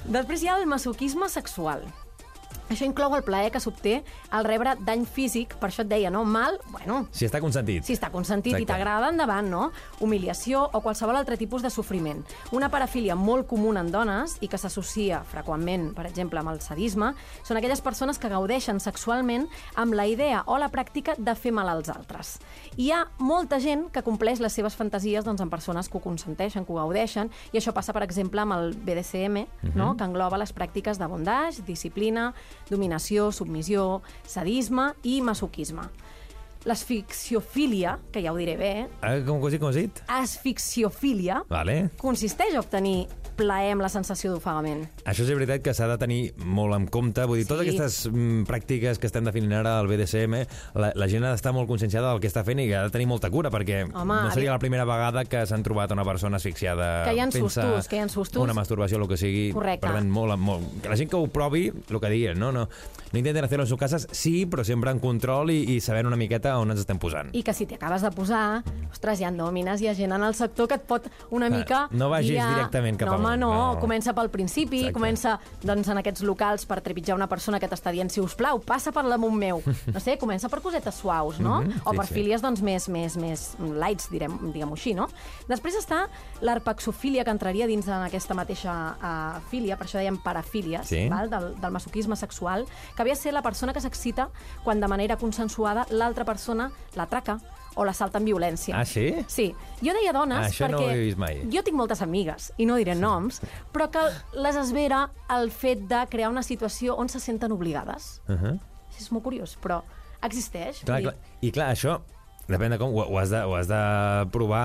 Després 0.07 0.43
hi 0.43 0.49
ha 0.49 0.57
el 0.59 0.67
masoquisme 0.67 1.29
sexual. 1.29 1.83
Això 2.71 2.87
inclou 2.87 3.15
el 3.15 3.23
plaer 3.23 3.51
que 3.53 3.61
s'obté 3.61 4.03
al 4.31 4.45
rebre 4.45 4.75
dany 4.81 5.05
físic, 5.07 5.55
per 5.61 5.69
això 5.71 5.83
et 5.85 5.89
deia, 5.91 6.11
no? 6.11 6.25
Mal, 6.25 6.59
bueno, 6.73 7.07
Si 7.13 7.27
està 7.27 7.41
consentit. 7.41 7.85
si 7.85 7.93
està 7.93 8.11
consentit 8.11 8.53
i 8.53 8.57
Exacte. 8.63 8.73
t'agrada, 8.73 9.11
endavant, 9.11 9.49
no? 9.51 9.71
Humiliació 10.01 10.71
o 10.73 10.81
qualsevol 10.81 11.17
altre 11.17 11.37
tipus 11.37 11.63
de 11.63 11.71
sofriment. 11.71 12.25
Una 12.53 12.69
parafília 12.71 13.15
molt 13.15 13.47
comuna 13.47 13.81
en 13.81 13.91
dones 13.93 14.39
i 14.41 14.49
que 14.49 14.59
s'associa 14.59 15.23
freqüentment, 15.25 15.93
per 15.95 16.07
exemple, 16.07 16.39
amb 16.41 16.51
el 16.51 16.61
sadisme, 16.61 17.15
són 17.43 17.57
aquelles 17.59 17.81
persones 17.81 18.19
que 18.19 18.29
gaudeixen 18.29 18.81
sexualment 18.81 19.47
amb 19.77 19.95
la 19.95 20.07
idea 20.07 20.43
o 20.47 20.59
la 20.59 20.71
pràctica 20.73 21.15
de 21.19 21.35
fer 21.35 21.53
mal 21.53 21.69
als 21.69 21.89
altres. 21.89 22.39
I 22.77 22.85
hi 22.85 22.91
ha 22.93 23.07
molta 23.19 23.57
gent 23.61 23.87
que 23.91 24.03
compleix 24.03 24.41
les 24.41 24.53
seves 24.53 24.75
fantasies 24.77 25.25
doncs, 25.25 25.41
amb 25.41 25.51
persones 25.51 25.89
que 25.89 25.97
ho 25.97 26.01
consenteixen, 26.05 26.67
que 26.67 26.73
ho 26.73 26.77
gaudeixen, 26.77 27.31
i 27.53 27.57
això 27.59 27.73
passa, 27.73 27.93
per 27.97 28.03
exemple, 28.03 28.41
amb 28.43 28.53
el 28.53 28.75
BDSM, 28.75 29.47
no? 29.75 29.97
que 29.97 30.05
engloba 30.05 30.37
les 30.37 30.53
pràctiques 30.55 30.99
de 30.99 31.07
bondage, 31.07 31.63
disciplina, 31.65 32.35
dominació, 32.71 33.31
submissió, 33.33 34.01
sadisme 34.27 34.93
i 35.03 35.21
masoquisme. 35.23 35.83
L'asfixiofília, 36.65 37.99
que 38.11 38.23
ja 38.25 38.33
ho 38.33 38.37
diré 38.37 38.57
bé, 38.57 38.89
Ah, 39.03 39.19
com, 39.27 39.39
com 39.41 39.69
has 39.69 39.75
dit? 39.77 40.01
asfixiofília, 40.09 41.43
Vale. 41.49 41.91
consisteix 41.99 42.55
a 42.55 42.61
obtenir 42.61 43.07
plaer 43.37 43.73
amb 43.75 43.83
la 43.85 43.89
sensació 43.93 44.33
d'ofegament. 44.33 44.85
Això 45.05 45.25
és 45.27 45.31
veritat 45.35 45.63
que 45.65 45.75
s'ha 45.75 45.89
de 45.91 45.97
tenir 45.99 46.21
molt 46.45 46.75
en 46.77 46.87
compte. 46.89 47.25
Vull 47.27 47.39
dir, 47.43 47.47
totes 47.49 47.67
Sí. 47.67 47.75
aquestes 47.77 48.11
mm, 48.13 48.45
pràctiques 48.49 48.99
que 48.99 49.07
estem 49.07 49.25
definint 49.25 49.53
ara 49.59 49.79
al 49.81 49.89
BDSM, 49.89 50.45
la, 50.75 50.93
la 50.95 51.09
gent 51.09 51.25
ha 51.25 51.31
d'estar 51.35 51.53
molt 51.53 51.69
conscienciada 51.69 52.11
del 52.13 52.21
que 52.21 52.29
està 52.31 52.45
fent 52.47 52.61
i 52.61 52.69
ha 52.73 52.83
de 52.87 52.91
tenir 52.95 53.07
molta 53.11 53.31
cura, 53.31 53.51
perquè 53.51 53.85
Home, 53.93 54.15
no 54.25 54.31
seria 54.35 54.51
la 54.53 54.59
primera 54.63 54.85
vegada 54.85 55.25
que 55.25 55.45
s'han 55.47 55.63
trobat 55.63 55.93
una 55.93 56.05
persona 56.05 56.37
asfixiada 56.37 57.05
Que 57.05 57.15
hi 57.15 57.21
ha 57.21 57.31
sustos, 57.31 57.89
que 57.89 57.97
hi 57.97 58.01
ha 58.01 58.09
sustos. 58.09 58.43
Una 58.43 58.55
masturbació, 58.55 58.99
el 58.99 59.09
que 59.09 59.17
sigui. 59.17 59.53
Correcte. 59.53 59.87
Per 59.87 59.95
tant, 59.97 60.09
molt, 60.11 60.37
molt, 60.39 60.83
que 60.83 60.89
la 60.89 60.97
gent 60.97 61.11
que 61.11 61.17
ho 61.17 61.27
provi, 61.29 61.69
el 61.71 62.01
que 62.01 62.11
diguin, 62.11 62.39
no? 62.39 62.53
No, 62.53 62.69
no 63.13 63.19
intenten 63.19 63.45
hacerlo 63.45 63.65
en 63.65 63.69
sus 63.69 63.79
casas, 63.79 64.07
sí, 64.13 64.47
però 64.47 64.65
sempre 64.65 64.91
en 64.91 64.99
control 65.01 65.51
i, 65.51 65.61
i 65.75 65.81
sabent 65.81 66.07
una 66.07 66.17
miqueta 66.17 66.57
on 66.59 66.71
ens 66.75 66.81
estem 66.85 66.99
posant. 66.99 67.31
I 67.35 67.43
que 67.43 67.53
si 67.55 67.67
t'acabes 67.67 68.03
de 68.03 68.11
posar, 68.15 68.63
ostres, 68.91 69.21
hi 69.21 69.25
ha 69.25 69.31
nòmines, 69.35 69.81
hi 69.83 69.89
ha 69.89 69.95
gent 69.95 70.13
en 70.13 70.23
el 70.23 70.35
sector 70.35 70.69
que 70.69 70.75
et 70.79 70.87
pot 70.87 71.09
una 71.31 71.49
mica... 71.51 71.89
no 71.91 72.09
vagis 72.11 72.33
guiar. 72.37 72.49
directament 72.55 72.99
cap 73.01 73.09
no, 73.09 73.19
home, 73.27 73.37
no, 73.41 73.51
no. 73.75 73.81
comença 73.81 74.13
pel 74.15 74.31
principi, 74.31 74.79
Exacte. 74.85 74.93
comença 74.95 75.39
doncs, 75.63 75.89
en 75.89 75.99
aquests 75.99 76.23
locals 76.23 76.67
per 76.67 76.81
trepitjar 76.81 77.17
una 77.17 77.27
persona 77.29 77.61
que 77.61 77.69
t'està 77.69 77.93
dient, 77.93 78.11
si 78.11 78.21
us 78.21 78.35
plau, 78.35 78.61
passa 78.61 78.93
per 78.93 79.05
l'amunt 79.05 79.35
meu. 79.37 79.63
No 79.93 80.01
sé, 80.01 80.17
comença 80.19 80.49
per 80.49 80.61
cosetes 80.61 80.95
suaus, 80.95 81.39
no? 81.41 81.61
Mhm, 81.63 81.81
o 81.85 81.91
sí, 81.91 81.97
per 81.97 82.07
sí. 82.07 82.15
fílies 82.15 82.43
doncs, 82.43 82.63
més, 82.63 82.89
més, 82.89 83.17
més 83.17 83.47
lights, 83.61 84.11
direm, 84.11 84.37
diguem-ho 84.53 84.75
així, 84.75 84.95
no? 84.95 85.09
Després 85.49 85.75
està 85.77 86.09
l'arpaxofília, 86.45 87.25
que 87.25 87.31
entraria 87.35 87.67
dins 87.67 87.87
en 87.89 88.03
aquesta 88.07 88.35
mateixa 88.37 88.73
uh, 88.95 89.41
fília, 89.51 89.77
per 89.77 89.87
això 89.89 89.99
dèiem 89.99 90.19
parafílies, 90.23 90.87
Sí. 90.89 91.09
val? 91.09 91.31
Del, 91.31 91.55
del 91.61 91.71
masoquisme 91.73 92.17
sexual, 92.17 92.67
que 92.95 93.03
havia 93.03 93.15
de 93.15 93.21
ser 93.21 93.33
la 93.33 93.43
persona 93.43 93.73
que 93.73 93.81
s'excita 93.81 94.29
quan 94.63 94.81
de 94.81 94.89
manera 94.89 95.17
consensuada 95.17 95.87
l'altra 95.91 96.25
persona 96.25 96.71
l'atraca 96.95 97.39
o 97.77 97.85
l'assalta 97.85 98.19
amb 98.19 98.27
violència. 98.27 98.77
Ah, 98.79 98.85
sí? 98.85 99.15
Sí. 99.27 99.55
Jo 99.83 99.93
deia 99.93 100.13
dones 100.13 100.39
Ah, 100.39 100.49
això 100.49 100.69
no 100.71 100.79
perquè 100.79 100.87
ho 100.87 100.95
he 100.95 101.05
vist 101.05 101.19
mai. 101.19 101.41
jo 101.51 101.63
tinc 101.63 101.77
moltes 101.77 102.03
amigues, 102.03 102.53
i 102.59 102.67
no 102.67 102.77
diré 102.77 102.95
noms, 102.95 103.41
però 103.73 103.91
que 103.91 104.05
les 104.39 104.57
esvera 104.57 105.11
el 105.31 105.51
fet 105.51 105.81
de 105.91 106.07
crear 106.11 106.31
una 106.31 106.43
situació 106.43 106.97
on 106.97 107.09
se 107.09 107.21
senten 107.21 107.53
obligades. 107.53 108.21
Uh 108.29 108.35
-huh. 108.35 108.59
És 108.99 109.11
molt 109.11 109.25
curiós, 109.25 109.59
però 109.61 109.83
existeix. 110.23 110.85
Clar, 110.85 111.03
clar. 111.03 111.15
I 111.41 111.51
clar, 111.51 111.73
això 111.75 112.01
depèn 112.49 112.75
de 112.75 112.79
com, 112.81 112.93
ho, 112.93 113.05
ho, 113.07 113.19
has, 113.21 113.31
de, 113.33 113.43
ho 113.45 113.55
has 113.57 113.69
de 113.71 113.81
provar... 114.35 114.65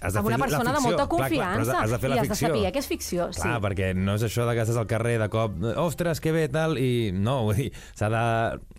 Has 0.00 0.14
de 0.14 0.22
amb 0.22 0.30
una 0.30 0.38
la 0.38 0.46
persona 0.46 0.72
de 0.72 0.80
molta 0.82 1.06
Clar, 1.06 1.08
clar, 1.08 1.08
confiança 1.12 1.52
però 1.52 1.62
has 1.62 1.68
de, 1.68 1.76
has 1.82 1.92
de 1.92 1.98
fer 2.02 2.08
i 2.08 2.12
la 2.12 2.20
has 2.20 2.28
de 2.28 2.34
ficció. 2.34 2.48
saber 2.48 2.72
que 2.72 2.82
és 2.82 2.88
ficció. 2.90 3.28
Clar, 3.36 3.56
sí. 3.56 3.62
perquè 3.66 3.90
no 3.96 4.16
és 4.18 4.26
això 4.26 4.46
de 4.48 4.56
que 4.56 4.64
estàs 4.66 4.80
al 4.80 4.88
carrer 4.90 5.16
de 5.22 5.28
cop, 5.32 5.56
ostres, 5.82 6.20
que 6.22 6.32
bé, 6.34 6.46
tal, 6.52 6.76
i 6.80 7.10
no, 7.14 7.36
vull 7.48 7.58
dir, 7.60 7.68
s'ha 7.98 8.10
de 8.12 8.22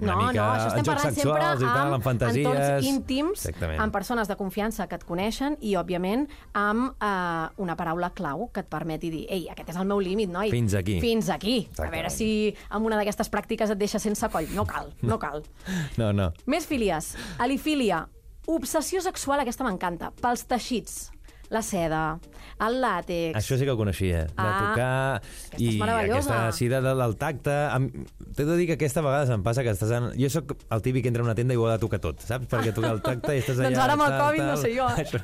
una 0.03 0.13
no, 0.13 0.19
mica 0.21 0.39
no, 0.39 0.47
això 0.57 0.69
estem 0.71 0.89
parlant 0.89 1.17
sempre 1.17 1.37
i 1.39 1.63
tal, 1.63 1.81
amb 1.83 1.97
amb 1.99 2.07
fantasies... 2.07 2.47
entorns 2.47 2.89
íntims, 2.89 3.45
Exactament. 3.45 3.81
amb 3.85 3.95
persones 3.95 4.31
de 4.31 4.37
confiança 4.39 4.87
que 4.91 4.99
et 4.99 5.05
coneixen 5.07 5.57
i, 5.61 5.75
òbviament, 5.79 6.27
amb 6.59 6.97
eh, 6.99 7.63
una 7.63 7.77
paraula 7.79 8.11
clau 8.15 8.47
que 8.53 8.63
et 8.65 8.71
permeti 8.71 9.11
dir 9.13 9.23
ei, 9.29 9.47
aquest 9.53 9.73
és 9.73 9.79
el 9.79 9.87
meu 9.89 10.01
límit, 10.03 10.31
noi. 10.33 10.51
Fins 10.53 10.75
aquí. 10.79 10.99
Fins 11.03 11.29
aquí. 11.33 11.57
A 11.63 11.69
Exactament. 11.69 11.93
veure 11.97 12.13
si 12.13 12.29
amb 12.69 12.89
una 12.89 12.99
d'aquestes 12.99 13.31
pràctiques 13.33 13.71
et 13.73 13.79
deixa 13.79 14.01
sense 14.03 14.27
coll. 14.33 14.49
No 14.53 14.65
cal, 14.69 14.91
no 15.01 15.19
cal. 15.21 15.43
No, 15.99 16.11
no. 16.15 16.31
Més 16.49 16.65
filies. 16.65 17.13
Alifília. 17.43 18.03
Obsessió 18.47 19.01
sexual, 19.01 19.39
aquesta 19.43 19.63
m'encanta. 19.63 20.11
Pels 20.21 20.45
teixits. 20.49 21.01
La 21.53 21.59
seda, 21.61 22.15
el 22.65 22.79
làtex... 22.81 23.35
Això 23.37 23.57
sí 23.59 23.65
que 23.67 23.73
ho 23.73 23.77
coneixia, 23.77 24.23
de 24.25 24.31
Ah, 24.41 24.53
tocar 24.71 25.59
i 25.61 25.75
aquesta 25.83 26.47
sida 26.55 26.79
de, 26.81 26.93
del 26.97 27.13
tacte. 27.19 27.53
T'he 28.33 28.45
de 28.47 28.55
dir 28.57 28.65
que 28.71 28.77
aquesta 28.79 29.03
vegada 29.05 29.27
se'm 29.29 29.43
passa 29.45 29.61
que 29.61 29.69
estàs 29.75 29.91
en... 29.93 30.07
Jo 30.17 30.31
sóc 30.33 30.55
el 30.73 30.81
típic 30.81 31.03
que 31.05 31.11
entra 31.11 31.21
a 31.21 31.27
una 31.27 31.35
tenda 31.37 31.53
i 31.53 31.59
ho 31.59 31.67
ha 31.67 31.75
de 31.75 31.83
tocar 31.83 31.99
tot, 32.01 32.23
saps? 32.25 32.47
Perquè 32.49 32.73
tocar 32.73 32.95
el 32.95 33.03
tacte 33.05 33.35
i 33.37 33.43
estàs 33.43 33.59
allà... 33.61 33.69
Doncs 33.69 33.83
ara 33.83 33.97
amb 33.99 34.05
el 34.07 34.15
tal, 34.15 34.23
Covid 34.23 34.47
no 34.49 34.55
sé 34.63 34.71
jo. 34.73 34.87
Això... 35.03 35.21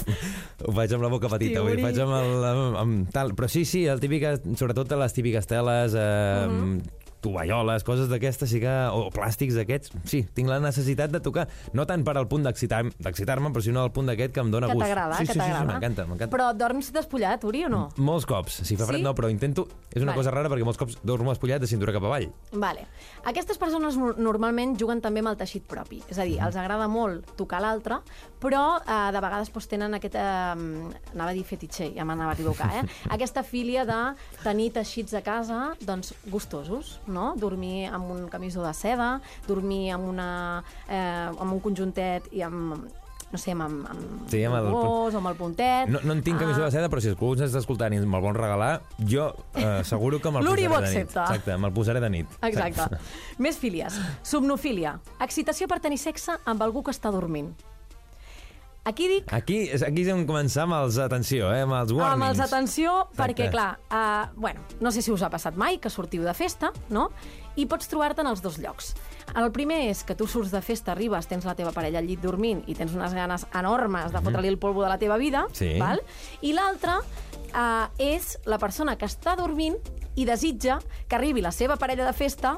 ho 0.70 0.76
faig 0.78 0.94
amb 0.96 1.04
la 1.04 1.10
boca 1.12 1.32
petita, 1.34 1.60
vull 1.66 1.76
dir, 1.76 1.84
faig 1.84 2.00
amb 2.06 2.16
el... 2.22 2.32
Amb, 2.54 2.78
amb, 2.86 3.10
tal. 3.12 3.34
Però 3.36 3.50
sí, 3.52 3.66
sí, 3.68 3.84
el 3.92 4.00
típic, 4.00 4.24
sobretot 4.56 4.96
les 5.04 5.18
típiques 5.20 5.50
teles... 5.52 5.98
Eh, 5.98 6.46
Mhm. 6.48 6.78
Tovalloles, 7.20 7.84
coses 7.84 8.08
d'aquestes, 8.08 8.48
sí 8.50 8.60
que, 8.62 8.72
o 8.92 9.08
plàstics 9.14 9.56
d'aquests, 9.58 9.92
sí, 10.08 10.22
tinc 10.34 10.48
la 10.48 10.58
necessitat 10.62 11.10
de 11.10 11.20
tocar, 11.20 11.46
no 11.74 11.86
tant 11.86 12.04
per 12.06 12.16
al 12.16 12.28
punt 12.28 12.44
d'excitar- 12.46 12.84
d'excitar-me, 12.98 13.50
però 13.50 13.62
sinó 13.64 13.82
al 13.82 13.92
punt 13.92 14.06
d'aquest 14.06 14.32
que 14.34 14.40
em 14.40 14.50
dona 14.50 14.68
Que 14.68 14.74
gust. 14.74 14.86
t'agrada, 14.86 15.14
sí, 15.18 15.26
que 15.26 15.32
sí, 15.32 15.40
sí, 15.40 15.46
sí, 15.46 15.64
m'encanta, 15.66 16.06
m'encanta. 16.06 16.30
Però 16.36 16.52
dorms 16.56 16.92
despullat, 16.92 17.44
Uri, 17.44 17.64
o 17.64 17.68
no? 17.68 17.88
Molts 17.96 18.26
cops. 18.26 18.60
Si 18.64 18.76
fa 18.76 18.86
fred 18.86 18.98
Sí? 18.98 19.04
no, 19.04 19.14
però 19.14 19.30
intento... 19.30 19.66
És 19.92 20.02
una 20.02 20.12
Vale. 20.12 20.18
cosa 20.20 20.30
rara 20.30 20.48
perquè 20.50 20.64
molts 20.64 20.78
cops 20.78 20.98
dormo 21.02 21.32
espullat 21.32 21.60
de 21.60 21.66
cintura 21.66 21.92
cap 21.92 22.04
avall. 22.04 22.28
Vale. 22.52 22.86
Aquestes 23.24 23.58
persones 23.58 23.96
no- 23.96 24.14
normalment 24.18 24.76
juguen 24.78 25.00
també 25.00 25.20
amb 25.20 25.28
el 25.32 25.36
teixit 25.40 25.64
propi. 25.66 26.02
És 26.08 26.18
a 26.18 26.24
dir, 26.24 26.38
els 26.44 26.56
agrada 26.56 26.86
molt 26.88 27.32
tocar 27.36 27.60
l'altre, 27.62 27.98
però 28.40 28.78
eh, 28.82 29.12
de 29.12 29.20
vegades 29.20 29.50
doncs, 29.50 29.66
tenen 29.66 29.94
aquest... 29.94 30.14
Eh, 30.14 30.20
anava 31.14 31.30
a 31.30 31.34
dir 31.34 31.44
fetitxe, 31.44 31.92
ja 31.96 32.04
m'anava 32.04 32.32
a 32.32 32.34
equivocar, 32.34 32.70
eh? 32.78 32.84
Aquesta 33.16 33.42
filia 33.42 33.84
de 33.88 33.98
tenir 34.42 34.70
teixits 34.76 35.14
a 35.14 35.22
casa, 35.22 35.74
doncs, 35.80 36.12
gustosos, 36.30 37.00
no? 37.08 37.34
Dormir 37.36 37.86
amb 37.88 38.10
un 38.10 38.28
camisó 38.28 38.62
de 38.64 38.74
seda, 38.74 39.20
dormir 39.46 39.90
amb, 39.92 40.08
una, 40.08 40.62
eh, 40.88 41.28
amb 41.38 41.52
un 41.52 41.60
conjuntet 41.60 42.28
i 42.32 42.42
amb 42.42 42.86
no 43.30 43.36
sé, 43.36 43.50
amb, 43.52 43.60
amb, 43.60 43.86
amb 43.90 44.30
Sí, 44.30 44.38
amb 44.44 44.56
el- 44.56 44.70
gos, 44.72 45.12
o 45.12 45.18
amb 45.18 45.26
el 45.28 45.34
puntet. 45.36 45.88
No, 45.92 45.98
no 46.02 46.14
en 46.14 46.22
tinc 46.24 46.38
camisó 46.40 46.62
de 46.64 46.70
seda, 46.70 46.88
però 46.88 46.98
si 47.04 47.10
algú 47.10 47.34
ens 47.34 47.42
està 47.44 47.58
escoltant 47.60 47.92
i 47.92 47.98
me'l 48.00 48.22
vol 48.24 48.32
regalar, 48.34 48.80
jo 49.04 49.34
eh, 49.54 49.82
seguro 49.84 50.18
que 50.18 50.30
me'l 50.32 50.46
posaré 50.46 50.62
de 50.62 50.68
nit. 50.70 50.78
accepta. 50.78 51.24
Exacte, 51.24 51.58
me'l 51.58 51.72
posaré 51.76 52.00
de 52.00 52.08
nit. 52.08 52.26
Exacte. 52.40 52.96
Més 53.36 53.58
fílies. 53.58 54.00
Somnofília. 54.22 54.98
Excitació 55.20 55.68
per 55.68 55.78
tenir 55.80 55.98
sexe 55.98 56.38
amb 56.46 56.62
algú 56.62 56.82
que 56.82 56.90
està 56.90 57.10
dormint. 57.12 57.52
Aquí 58.88 59.04
dic 59.10 59.28
Aquí, 59.36 59.58
aquí 59.68 60.02
és 60.06 60.08
on 60.14 60.22
començar 60.28 60.64
amb 60.64 60.78
els, 60.78 60.96
atenció, 61.02 61.50
eh, 61.52 61.60
amb 61.66 61.76
els 61.76 61.92
warnings. 61.92 62.14
amb 62.14 62.24
els 62.30 62.40
atenció, 62.40 62.94
Exacte. 63.02 63.18
perquè, 63.20 63.50
clar, 63.52 63.78
uh, 63.92 64.32
bueno, 64.40 64.64
no 64.80 64.90
sé 64.90 65.02
si 65.04 65.12
us 65.12 65.22
ha 65.22 65.28
passat 65.28 65.56
mai 65.60 65.76
que 65.78 65.90
sortiu 65.92 66.24
de 66.24 66.32
festa, 66.32 66.72
no? 66.88 67.10
I 67.56 67.66
pots 67.66 67.90
trobar-te 67.90 68.22
en 68.24 68.30
els 68.30 68.40
dos 68.40 68.56
llocs. 68.58 68.94
El 69.36 69.50
primer 69.52 69.90
és 69.90 70.04
que 70.08 70.14
tu 70.16 70.26
surts 70.26 70.50
de 70.54 70.62
festa, 70.64 70.92
arribes, 70.92 71.28
tens 71.28 71.44
la 71.44 71.54
teva 71.58 71.74
parella 71.76 72.00
al 72.00 72.08
llit 72.08 72.22
dormint 72.22 72.62
i 72.66 72.74
tens 72.78 72.94
unes 72.96 73.12
ganes 73.12 73.44
enormes 73.52 74.12
de 74.14 74.22
fotre-li 74.24 74.48
el 74.48 74.58
polvo 74.58 74.82
de 74.82 74.88
la 74.88 74.98
teva 74.98 75.18
vida. 75.18 75.44
Sí. 75.52 75.74
val? 75.78 76.00
i 76.40 76.54
l'altre 76.56 76.96
uh, 77.52 77.88
és 77.98 78.38
la 78.46 78.58
persona 78.58 78.96
que 78.96 79.04
està 79.04 79.36
dormint 79.36 79.76
i 80.16 80.24
desitja 80.24 80.78
que 81.08 81.16
arribi 81.16 81.44
la 81.44 81.52
seva 81.52 81.76
parella 81.76 82.06
de 82.06 82.16
festa 82.16 82.56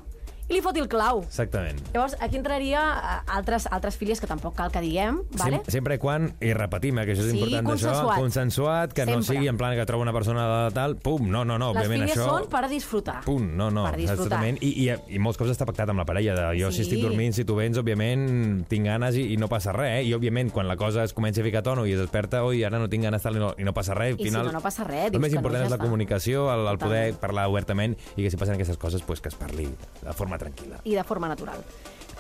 i 0.51 0.57
li 0.57 0.61
foti 0.65 0.83
el 0.83 0.89
clau. 0.91 1.23
Exactament. 1.25 1.79
Llavors, 1.95 2.17
aquí 2.21 2.37
entraria 2.37 2.81
eh, 2.99 3.31
altres, 3.39 3.69
altres 3.71 3.97
filies 3.97 4.21
que 4.21 4.27
tampoc 4.27 4.57
cal 4.59 4.73
que 4.75 4.83
diguem, 4.83 5.23
vale? 5.39 5.61
Sem 5.65 5.79
sempre 5.81 5.99
quan, 6.03 6.33
i 6.43 6.53
repetim, 6.57 6.99
eh, 6.99 7.07
que 7.07 7.15
això 7.15 7.23
és 7.25 7.31
Sí, 7.31 7.39
important 7.39 7.69
consensuat. 7.71 8.19
consensuat, 8.19 8.93
que 8.93 9.07
no 9.07 9.21
Sempre. 9.21 9.37
sigui 9.37 9.49
en 9.49 9.57
plan 9.61 9.77
que 9.79 9.87
troba 9.87 10.03
una 10.03 10.13
persona 10.13 10.47
de 10.67 10.75
tal, 10.75 10.97
pum, 10.97 11.29
no, 11.31 11.45
no, 11.45 11.57
no, 11.59 11.73
Les 11.73 11.87
òbviament 11.87 12.09
això... 12.11 12.27
són 12.27 12.49
per 12.51 12.65
disfrutar. 12.69 13.21
Punt, 13.25 13.47
no, 13.57 13.71
no, 13.71 13.85
Per 13.87 13.97
disfrutar. 13.97 14.43
I, 14.61 14.73
i, 14.89 15.15
I 15.15 15.19
molts 15.23 15.39
cops 15.39 15.53
està 15.55 15.67
pactat 15.69 15.89
amb 15.93 16.03
la 16.03 16.07
parella. 16.09 16.35
De, 16.35 16.47
jo, 16.61 16.71
si 16.73 16.81
Sí. 16.81 16.89
estic 16.89 17.03
dormint, 17.05 17.35
si 17.37 17.45
tu 17.45 17.55
vens, 17.55 17.77
òbviament, 17.79 18.65
tinc 18.69 18.87
ganes 18.87 19.15
i, 19.17 19.27
i 19.35 19.37
no 19.37 19.49
passa 19.49 19.73
res. 19.77 20.01
Eh? 20.01 20.09
I, 20.09 20.15
òbviament, 20.17 20.51
quan 20.51 20.67
la 20.67 20.77
cosa 20.81 21.05
es 21.05 21.13
comença 21.15 21.41
a 21.43 21.45
ficar 21.45 21.61
a 21.61 21.63
tono 21.63 21.85
i 21.87 21.93
es 21.93 22.01
desperta, 22.01 22.43
oi, 22.45 22.65
ara 22.65 22.79
no 22.81 22.89
tinc 22.89 23.05
ganes 23.05 23.23
tal, 23.23 23.37
i 23.37 23.43
no, 23.43 23.53
i 23.59 23.65
no 23.65 23.75
passa 23.77 23.95
res. 23.95 24.17
I 24.19 24.25
si 24.25 24.31
no, 24.35 24.43
no 24.51 24.61
passa 24.65 24.85
res, 24.85 25.13
El 25.13 25.21
més 25.21 25.33
no, 25.33 25.39
important 25.43 25.63
ja 25.63 25.69
és 25.69 25.75
la 25.77 25.79
comunicació, 25.79 26.49
el, 26.55 26.67
el 26.67 26.79
poder 26.81 27.15
parlar 27.21 27.47
obertament 27.53 27.97
i 28.17 28.25
que 28.25 28.31
si 28.33 28.37
passen 28.41 28.55
aquestes 28.57 28.79
coses, 28.81 29.03
pues, 29.07 29.21
que 29.21 29.29
es 29.29 29.35
parli 29.39 29.69
de 30.03 30.13
forma 30.17 30.39
tranquil·la. 30.41 30.81
i 30.85 30.97
de 30.97 31.05
forma 31.05 31.29
natural. 31.29 31.63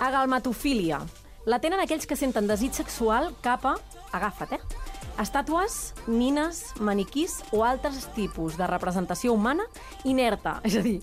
Agalmatofília. 0.00 1.00
La 1.48 1.58
tenen 1.62 1.80
aquells 1.80 2.06
que 2.06 2.16
senten 2.18 2.46
desig 2.50 2.74
sexual 2.76 3.30
cap 3.44 3.64
a, 3.66 3.74
agafa't, 4.16 4.52
eh? 4.58 4.60
Estàtues, 5.20 5.92
nines, 6.08 6.62
maniquís 6.80 7.40
o 7.52 7.64
altres 7.66 8.06
tipus 8.16 8.56
de 8.60 8.66
representació 8.68 9.34
humana 9.36 9.64
inerta. 10.08 10.60
És 10.68 10.76
a 10.76 10.82
dir, 10.84 10.98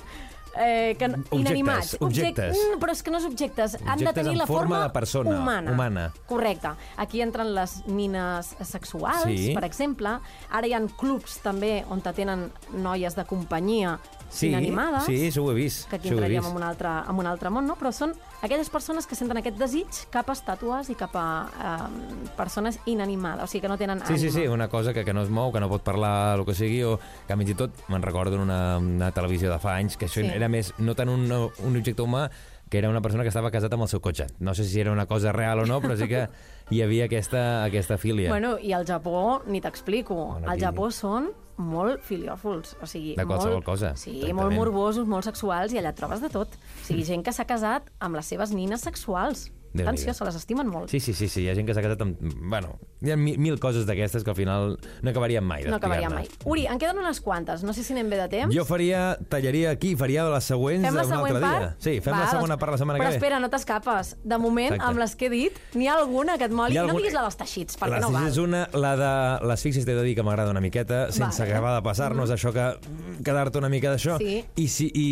eh, 0.58 0.96
que, 0.98 1.06
Objectes, 1.06 1.40
inanimats. 1.40 1.92
objectes. 2.02 2.58
Mm, 2.58 2.80
però 2.82 2.94
és 2.96 3.04
que 3.06 3.12
no 3.14 3.20
és 3.22 3.26
objectes. 3.30 3.76
Han 3.76 3.84
de 3.86 4.08
Objectes 4.08 4.16
tenir 4.24 4.32
en 4.34 4.38
la 4.42 4.48
forma 4.50 4.62
forma 4.64 4.80
de 4.88 4.90
persona, 4.96 5.36
humana. 5.38 5.72
humana. 5.72 6.06
Correcte. 6.26 6.72
Aquí 6.98 7.22
entren 7.22 7.54
les 7.54 7.76
nines 7.86 8.56
sexuals, 8.66 9.26
Sí. 9.26 9.52
per 9.54 9.64
exemple. 9.66 10.18
Ara 10.50 10.66
hi 10.68 10.74
ha 10.74 10.82
clubs 10.98 11.38
també 11.46 11.84
on 11.90 12.02
te 12.02 12.14
tenen 12.14 12.52
noies 12.74 13.16
de 13.16 13.26
companyia 13.26 14.00
Sí, 14.30 14.50
inanimades 14.50 15.06
sí, 15.06 15.16
això 15.30 15.44
ho 15.46 15.52
he 15.52 15.56
vist. 15.56 15.88
que 15.90 15.96
aquí 15.96 16.10
entraríem 16.10 16.44
en 16.46 16.56
un, 16.58 16.64
altre, 16.64 16.90
en 17.10 17.16
un 17.16 17.26
altre 17.26 17.50
món, 17.50 17.66
no? 17.66 17.76
però 17.80 17.92
són 17.96 18.12
aquelles 18.42 18.70
persones 18.70 19.08
que 19.08 19.16
senten 19.16 19.38
aquest 19.40 19.58
desig 19.58 19.88
cap 20.12 20.30
a 20.30 20.34
estàtues 20.36 20.90
i 20.92 20.96
cap 21.00 21.16
a 21.16 21.28
eh, 21.48 22.28
persones 22.36 22.80
inanimades, 22.86 23.44
o 23.44 23.48
sigui, 23.48 23.62
que 23.62 23.68
no 23.72 23.78
tenen 23.78 24.02
Sí, 24.06 24.18
sí, 24.18 24.28
ànima. 24.28 24.42
sí, 24.42 24.48
una 24.48 24.68
cosa 24.68 24.94
que, 24.94 25.06
que 25.06 25.14
no 25.14 25.22
es 25.24 25.30
mou, 25.30 25.52
que 25.54 25.60
no 25.60 25.70
pot 25.70 25.82
parlar, 25.84 26.38
el 26.40 26.46
que 26.46 26.54
sigui, 26.54 26.84
o 26.84 27.00
que 27.28 27.38
fins 27.38 27.50
i 27.52 27.56
tot 27.56 27.72
me'n 27.88 28.02
recordo 28.04 28.36
en 28.36 28.42
una, 28.42 28.78
una 28.78 29.12
televisió 29.12 29.50
de 29.52 29.60
fa 29.60 29.78
anys, 29.78 29.96
que 29.98 30.06
això 30.08 30.22
Sí. 30.22 30.28
era 30.28 30.50
més, 30.50 30.74
no 30.78 30.94
tant 30.96 31.10
un, 31.10 31.24
un 31.32 31.78
objecte 31.80 32.02
humà, 32.04 32.30
que 32.70 32.80
era 32.80 32.90
una 32.90 33.00
persona 33.00 33.24
que 33.24 33.30
estava 33.32 33.50
casat 33.50 33.72
amb 33.74 33.84
el 33.84 33.88
seu 33.88 34.02
cotxe. 34.04 34.28
No 34.44 34.54
sé 34.54 34.66
si 34.66 34.82
era 34.82 34.92
una 34.92 35.06
cosa 35.08 35.32
real 35.32 35.62
o 35.62 35.66
no, 35.66 35.80
però 35.82 35.96
sí 35.96 36.06
que 36.10 36.28
hi 36.70 36.82
havia 36.84 37.06
aquesta, 37.06 37.64
aquesta 37.64 37.98
filia. 37.98 38.28
Bueno, 38.30 38.58
i 38.60 38.74
al 38.74 38.84
Japó, 38.86 39.42
ni 39.48 39.62
t'explico. 39.62 40.14
Bueno, 40.34 40.48
Al 40.50 40.58
aquí- 40.58 40.66
Japó 40.66 40.92
són 40.92 41.30
molt 41.58 42.04
filiòfols, 42.06 42.76
o 42.82 42.86
sigui... 42.90 43.16
De 43.18 43.26
qualsevol 43.26 43.60
molt, 43.60 43.66
cosa, 43.66 43.94
Sí, 43.98 44.12
exactament. 44.22 44.36
molt 44.40 44.56
morbosos, 44.56 45.08
molt 45.10 45.26
sexuals, 45.26 45.74
i 45.74 45.80
allà 45.82 45.94
trobes 45.98 46.22
de 46.22 46.30
tot. 46.30 46.54
O 46.54 46.86
sigui, 46.86 47.04
gent 47.08 47.24
que 47.26 47.34
s'ha 47.34 47.46
casat 47.50 47.90
amb 48.00 48.16
les 48.20 48.26
seves 48.30 48.54
nines 48.54 48.82
sexuals. 48.86 49.48
Atenció, 49.84 50.14
se 50.14 50.26
les 50.26 50.36
estimen 50.36 50.68
molt. 50.68 50.90
Sí, 50.90 51.00
sí, 51.00 51.14
sí, 51.14 51.28
sí, 51.28 51.44
hi 51.44 51.50
ha 51.50 51.56
gent 51.56 51.68
que 51.68 51.74
s'ha 51.76 51.82
casat 51.84 52.02
amb... 52.02 52.18
Bueno, 52.50 52.80
hi 53.02 53.12
ha 53.12 53.18
mil, 53.18 53.38
mil 53.38 53.60
coses 53.60 53.86
d'aquestes 53.86 54.24
que 54.24 54.32
al 54.32 54.36
final 54.36 54.78
no 55.04 55.10
acabarien 55.12 55.44
mai 55.44 55.64
No 55.68 55.76
acabaria 55.78 56.10
mai. 56.10 56.28
Uri, 56.46 56.66
en 56.68 56.80
queden 56.80 56.98
unes 56.98 57.22
quantes. 57.22 57.64
No 57.64 57.74
sé 57.74 57.84
si 57.84 57.94
anem 57.94 58.10
bé 58.10 58.18
de 58.18 58.28
temps. 58.30 58.56
Jo 58.56 58.66
faria, 58.66 59.18
tallaria 59.30 59.72
aquí, 59.72 59.96
faria 59.96 60.26
les 60.30 60.44
següents 60.44 60.86
Fem 60.86 60.96
la 60.96 61.04
un 61.04 61.10
següent 61.10 61.36
altre 61.36 61.42
part? 61.48 61.60
dia. 61.60 61.76
Sí, 61.80 62.00
fem 62.02 62.14
Va, 62.14 62.20
la 62.24 62.30
segona 62.32 62.56
doncs, 62.56 62.60
part 62.62 62.72
la 62.72 62.78
setmana 62.78 63.00
però 63.00 63.04
que 63.08 63.10
ve. 63.12 63.20
espera, 63.22 63.40
no 63.44 63.50
t'escapes. 63.50 64.16
De 64.24 64.38
moment, 64.38 64.74
Exacte. 64.74 64.90
amb 64.90 65.00
les 65.04 65.16
que 65.16 65.26
he 65.28 65.30
dit, 65.30 65.60
n'hi 65.76 65.88
ha 65.88 65.96
alguna 66.00 66.38
que 66.38 66.46
et 66.46 66.52
moli. 66.52 66.74
Hi 66.74 66.78
ha 66.78 66.84
No 66.84 66.90
algun- 66.94 67.02
diguis 67.04 67.14
la 67.14 67.22
dels 67.28 67.36
teixits, 67.38 67.78
perquè 67.78 67.98
les 68.00 68.02
no 68.02 68.12
val. 68.12 68.28
és 68.32 68.38
una, 68.38 68.64
la 68.74 68.94
de 68.96 69.12
les 69.48 69.62
fixes 69.68 69.84
t'he 69.86 69.94
de 69.98 70.04
dir 70.08 70.16
que 70.16 70.24
m'agrada 70.24 70.52
una 70.52 70.62
miqueta, 70.64 71.12
sense 71.12 71.42
Vale. 71.42 71.52
acabar 71.52 71.76
de 71.76 71.84
passar-nos, 71.84 72.32
això 72.32 72.54
que 72.56 72.64
mm, 72.80 73.24
quedar-te 73.28 73.58
una 73.60 73.68
mica 73.70 73.92
d'això. 73.92 74.18
Sí. 74.18 74.44
I, 74.56 74.68
si, 74.72 74.88
i, 74.96 75.06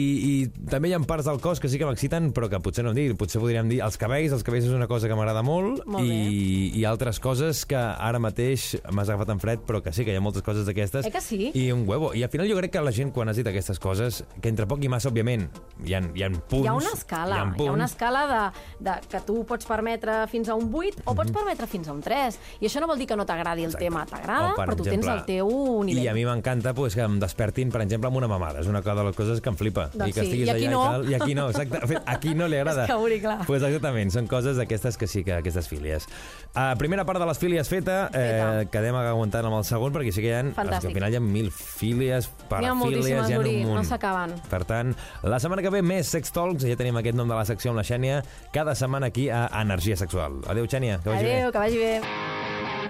I 0.46 0.48
també 0.72 0.88
hi 0.90 0.94
ha 0.94 1.00
parts 1.06 1.26
del 1.28 1.40
cos 1.44 1.60
que 1.60 1.68
sí 1.68 1.78
que 1.78 1.86
m'exciten, 1.86 2.32
però 2.34 2.48
que 2.50 2.60
potser 2.64 2.84
no 2.86 2.92
em 2.92 2.96
dir, 2.96 3.16
potser 3.20 3.42
podríem 3.42 3.68
dir 3.68 3.82
els 3.84 3.98
cabells, 4.00 4.32
els 4.32 4.44
cabells 4.44 4.55
és 4.64 4.72
una 4.72 4.88
cosa 4.88 5.10
que 5.10 5.16
m'agrada 5.18 5.42
molt, 5.44 5.84
Molt 5.90 6.08
i, 6.08 6.72
i 6.80 6.86
altres 6.88 7.20
coses 7.20 7.66
que 7.68 7.76
ara 7.76 8.20
mateix 8.22 8.76
m'has 8.94 9.10
agafat 9.12 9.34
en 9.36 9.42
fred, 9.44 9.64
però 9.68 9.82
que 9.84 9.92
sí 9.92 10.06
que 10.06 10.14
hi 10.14 10.20
ha 10.20 10.24
moltes 10.24 10.46
coses 10.46 10.66
d'aquestes. 10.68 11.06
Eh 11.06 11.12
que 11.12 11.22
sí? 11.22 11.52
I 11.54 11.72
un 11.74 11.84
huevo. 11.90 12.14
I 12.16 12.24
al 12.24 12.32
final 12.34 12.50
jo 12.50 12.58
crec 12.60 12.74
que 12.76 12.84
la 12.84 12.94
gent, 12.96 13.12
quan 13.16 13.30
has 13.30 13.40
dit 13.40 13.48
aquestes 13.48 13.80
coses, 13.80 14.24
que 14.42 14.50
entre 14.50 14.68
poc 14.68 14.84
i 14.84 14.92
massa, 14.92 15.10
òbviament, 15.12 15.48
hi 15.86 15.96
ha, 15.98 16.02
hi 16.16 16.24
ha 16.24 16.30
punts... 16.32 16.66
Hi 16.66 16.72
ha 16.72 16.78
una 16.78 16.94
escala, 16.94 17.36
hi 17.36 17.40
ha, 17.40 17.44
hi 17.44 17.68
ha 17.68 17.72
una 17.76 17.88
punts, 17.88 17.92
escala 17.92 18.26
de, 18.32 18.42
de 18.90 18.96
que 19.12 19.22
tu 19.28 19.42
pots 19.48 19.68
permetre 19.70 20.22
fins 20.32 20.50
a 20.50 20.56
un 20.56 20.70
8 20.72 21.04
o 21.06 21.16
pots 21.18 21.34
permetre 21.36 21.68
fins 21.68 21.90
a 21.90 21.96
un 21.96 22.02
3. 22.06 22.40
I 22.62 22.70
això 22.70 22.84
no 22.84 22.90
vol 22.92 23.00
dir 23.02 23.08
que 23.10 23.18
no 23.20 23.26
t'agradi 23.26 23.66
el 23.66 23.74
Exacte. 23.74 23.86
tema, 23.86 24.06
t'agrada, 24.10 24.54
per 24.56 24.68
però 24.70 24.78
tu 24.78 24.86
tens 24.88 25.00
exemple, 25.00 25.18
el 25.20 25.26
teu 25.26 25.84
nivell. 25.88 26.04
I 26.04 26.08
a 26.12 26.16
mi 26.18 26.26
m'encanta 26.28 26.74
pues, 26.78 26.96
que 26.96 27.04
em 27.06 27.20
despertin, 27.20 27.72
per 27.74 27.82
exemple, 27.86 28.12
amb 28.12 28.22
una 28.22 28.30
mamada. 28.32 28.62
És 28.62 28.70
una 28.72 28.82
cosa 28.86 29.02
de 29.02 29.08
les 29.10 29.18
coses 29.18 29.42
que 29.42 29.50
em 29.50 29.58
flipa. 29.60 29.90
Doncs 29.94 30.10
I 30.10 30.14
que 30.14 30.22
sí, 30.22 30.28
estiguis 30.28 30.48
i 30.48 30.54
aquí 30.54 30.68
allà 30.68 30.76
no. 30.76 30.84
i 30.86 30.94
tal. 30.94 31.10
I 31.10 31.18
aquí 31.20 31.36
no, 31.36 31.50
exacte. 31.50 31.82
Fet, 31.88 32.02
Aquí 32.06 32.36
no 32.38 32.48
li 32.48 32.58
agrada. 32.62 32.86
És 32.86 32.94
que, 32.94 33.20
clar. 33.26 33.40
Pues 33.48 33.64
exactament, 33.66 34.12
són 34.14 34.28
coses 34.30 34.45
d'aquestes 34.54 35.00
que 35.02 35.10
sí 35.10 35.24
que 35.26 35.34
aquestes 35.40 35.68
fílies. 35.72 36.06
Uh, 36.54 36.76
primera 36.78 37.04
part 37.08 37.20
de 37.20 37.26
les 37.26 37.42
fílies 37.42 37.70
feta, 37.72 37.98
eh, 38.14 38.68
quedem 38.72 38.96
aguantant 38.96 39.50
amb 39.50 39.58
el 39.58 39.66
segon, 39.68 39.94
perquè 39.96 40.14
sí 40.14 40.22
que 40.24 40.30
hi 40.30 40.36
ha... 40.38 40.44
Fantàstic. 40.56 40.78
És 40.78 40.86
que 40.86 40.92
al 40.94 40.98
final 41.00 41.16
hi 41.16 41.20
ha 41.20 41.24
mil 41.26 41.50
fílies, 41.52 42.30
ha 42.30 42.50
parafílies, 42.54 43.10
hi 43.10 43.36
ha 43.36 43.42
Uri, 43.42 43.58
un 43.66 43.80
no 43.80 43.84
s'acaben. 43.88 44.38
Per 44.52 44.62
tant, 44.70 44.94
la 45.26 45.42
setmana 45.42 45.66
que 45.66 45.74
ve 45.74 45.82
més 45.82 46.14
Sex 46.14 46.34
Talks, 46.36 46.68
ja 46.70 46.78
tenim 46.80 47.02
aquest 47.02 47.18
nom 47.18 47.32
de 47.32 47.36
la 47.36 47.46
secció 47.50 47.74
amb 47.74 47.82
la 47.82 47.88
Xènia, 47.88 48.22
cada 48.56 48.78
setmana 48.78 49.10
aquí 49.12 49.28
a 49.34 49.48
Energia 49.64 49.98
Sexual. 49.98 50.44
Adéu, 50.48 50.70
Xènia, 50.70 51.02
que 51.02 51.10
vagi 51.10 51.26
bé. 51.26 51.36
Adéu, 51.42 51.52
que 51.52 51.66
vagi 51.66 51.82
bé. 51.82 51.96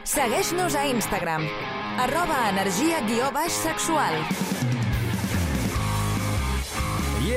Segueix-nos 0.05 0.75
a 0.75 0.85
Instagram. 0.91 1.47
Arroba 2.05 2.49
energia 2.51 3.01
guió 3.07 3.31
baix 3.33 3.63
sexual. 3.63 4.74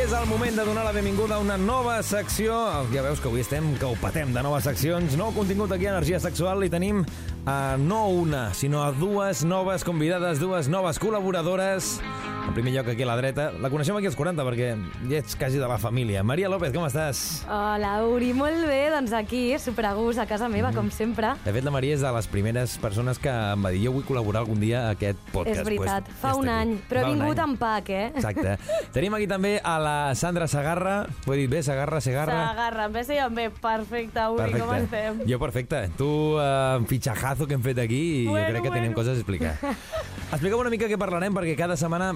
És 0.09 0.14
el 0.16 0.25
moment 0.25 0.55
de 0.57 0.64
donar 0.64 0.87
la 0.87 0.92
benvinguda 0.97 1.37
a 1.37 1.42
una 1.42 1.59
nova 1.61 1.99
secció. 2.01 2.55
Ja 2.94 3.03
veus 3.05 3.21
que 3.21 3.29
avui 3.29 3.42
estem 3.42 3.66
que 3.77 3.85
ho 3.85 3.92
patem 4.01 4.31
de 4.33 4.40
noves 4.40 4.64
seccions. 4.64 5.18
Nou 5.21 5.35
contingut 5.37 5.75
aquí 5.77 5.85
a 5.85 5.92
Energia 5.92 6.16
Sexual 6.25 6.64
i 6.64 6.71
tenim 6.73 7.03
a 7.44 7.77
no 7.77 8.07
una, 8.23 8.47
sinó 8.57 8.87
a 8.87 8.94
dues 8.97 9.44
noves 9.44 9.85
convidades, 9.85 10.40
dues 10.40 10.73
noves 10.73 10.97
col·laboradores. 11.03 11.99
En 12.48 12.54
primer 12.54 12.72
lloc, 12.72 12.88
aquí 12.88 13.02
a 13.02 13.06
la 13.06 13.14
dreta. 13.14 13.52
La 13.61 13.68
coneixem 13.70 13.94
aquí 13.98 14.08
als 14.08 14.16
40 14.18 14.42
perquè 14.42 14.68
ja 15.11 15.18
ets 15.20 15.37
quasi 15.38 15.61
de 15.61 15.66
la 15.68 15.76
família. 15.78 16.22
Maria 16.26 16.48
López, 16.50 16.72
com 16.74 16.87
estàs? 16.88 17.44
Hola, 17.46 17.90
Uri, 18.08 18.32
molt 18.34 18.64
bé. 18.66 18.88
Doncs 18.90 19.12
aquí, 19.14 19.42
superagús, 19.62 20.16
a 20.18 20.24
casa 20.26 20.48
meva, 20.50 20.72
com 20.74 20.88
sempre. 20.90 21.34
De 21.44 21.52
fet, 21.54 21.62
la 21.66 21.70
Maria 21.70 21.94
és 21.94 22.02
de 22.02 22.11
les 22.16 22.26
primeres 22.32 22.74
persones 22.82 23.20
que 23.22 23.30
em 23.30 23.62
va 23.62 23.70
dir 23.74 23.84
jo 23.84 23.92
vull 23.94 24.06
col·laborar 24.08 24.42
algun 24.42 24.58
dia 24.64 24.87
a 24.88 24.94
aquest 24.96 25.20
podcast. 25.30 25.61
És 25.61 25.68
veritat, 25.68 26.08
Pues, 26.08 26.18
fa 26.22 26.32
un 26.40 26.48
any. 26.50 26.72
Però 26.88 27.04
he 27.04 27.12
vingut 27.12 27.38
en 27.44 27.54
pack, 27.61 27.90
eh? 27.94 28.06
Exacte. 28.16 28.56
Tenim 28.96 29.14
aquí 29.14 29.28
també 29.30 29.52
a 29.62 29.76
la 29.78 29.96
Sandra 30.18 30.48
Sagarra. 30.48 30.96
Ho 31.28 31.37
he 31.37 31.42
dit 31.44 31.52
bé, 31.52 31.62
Sagarra, 31.62 32.00
Segarra? 32.00 32.40
S'agarra, 32.48 32.88
em 32.88 32.96
ve 32.96 33.04
seient 33.04 33.37
bé. 33.38 33.50
Perfecte, 33.61 34.24
Uri, 34.34 34.56
com 34.58 34.72
estem? 34.74 35.20
Jo 35.28 35.38
perfecte. 35.38 35.84
Tu, 36.00 36.11
uh, 36.40 36.80
fitxajazo 36.88 37.46
que 37.46 37.54
hem 37.61 37.62
fet 37.62 37.84
aquí, 37.84 38.02
i 38.24 38.26
Bueno, 38.26 38.46
jo 38.48 38.50
crec 38.56 38.62
que 38.70 38.74
tenim 38.80 38.94
bueno. 38.94 39.02
coses 39.04 39.14
a 39.14 39.20
explicar. 39.20 39.54
Explica'm 40.29 40.61
una 40.61 40.69
mica 40.69 40.85
què 40.91 40.99
parlarem, 41.01 41.33
perquè 41.33 41.55
cada 41.57 41.73
setmana 41.81 42.11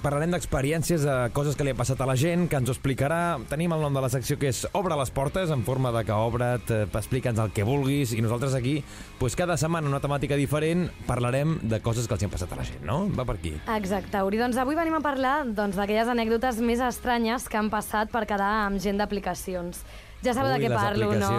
parlarem 0.00 0.30
d'experiències, 0.32 1.02
de 1.04 1.14
coses 1.36 1.56
que 1.58 1.66
li 1.66 1.72
ha 1.74 1.76
passat 1.76 1.98
a 2.00 2.06
la 2.08 2.14
gent, 2.16 2.46
que 2.48 2.56
ens 2.56 2.70
ho 2.70 2.72
explicarà. 2.72 3.36
Tenim 3.50 3.74
el 3.74 3.82
nom 3.82 3.92
de 3.92 4.00
la 4.00 4.08
secció 4.08 4.38
que 4.40 4.48
és 4.48 4.62
Obre 4.78 4.96
les 4.96 5.10
portes, 5.12 5.50
en 5.52 5.60
forma 5.66 5.90
de 5.92 6.00
que 6.08 6.16
obre't, 6.16 6.70
eh, 6.72 6.86
explica'ns 6.86 7.42
el 7.42 7.50
que 7.52 7.66
vulguis, 7.68 8.14
i 8.16 8.22
nosaltres 8.24 8.54
aquí, 8.56 8.78
pues, 9.18 9.36
cada 9.36 9.58
setmana 9.60 9.90
una 9.90 10.00
temàtica 10.00 10.38
diferent, 10.38 10.86
parlarem 11.04 11.58
de 11.60 11.80
coses 11.84 12.08
que 12.08 12.14
els 12.14 12.24
han 12.24 12.32
passat 12.32 12.54
a 12.54 12.56
la 12.56 12.64
gent, 12.64 12.86
no? 12.88 13.10
Va 13.12 13.26
per 13.28 13.36
aquí. 13.36 13.52
Exacte, 13.76 14.22
Uri. 14.22 14.40
Doncs 14.40 14.56
avui 14.56 14.78
venim 14.78 14.96
a 14.96 15.02
parlar 15.04 15.42
doncs, 15.44 15.76
d'aquelles 15.76 16.08
anècdotes 16.08 16.62
més 16.64 16.80
estranyes 16.80 17.50
que 17.50 17.60
han 17.60 17.68
passat 17.68 18.08
per 18.08 18.24
quedar 18.24 18.64
amb 18.64 18.80
gent 18.80 18.96
d'aplicacions. 18.96 19.84
Ja 20.22 20.32
sabeu 20.32 20.52
Ui, 20.54 20.60
de 20.60 20.68
què 20.68 20.72
parlo, 20.72 21.08
no? 21.18 21.30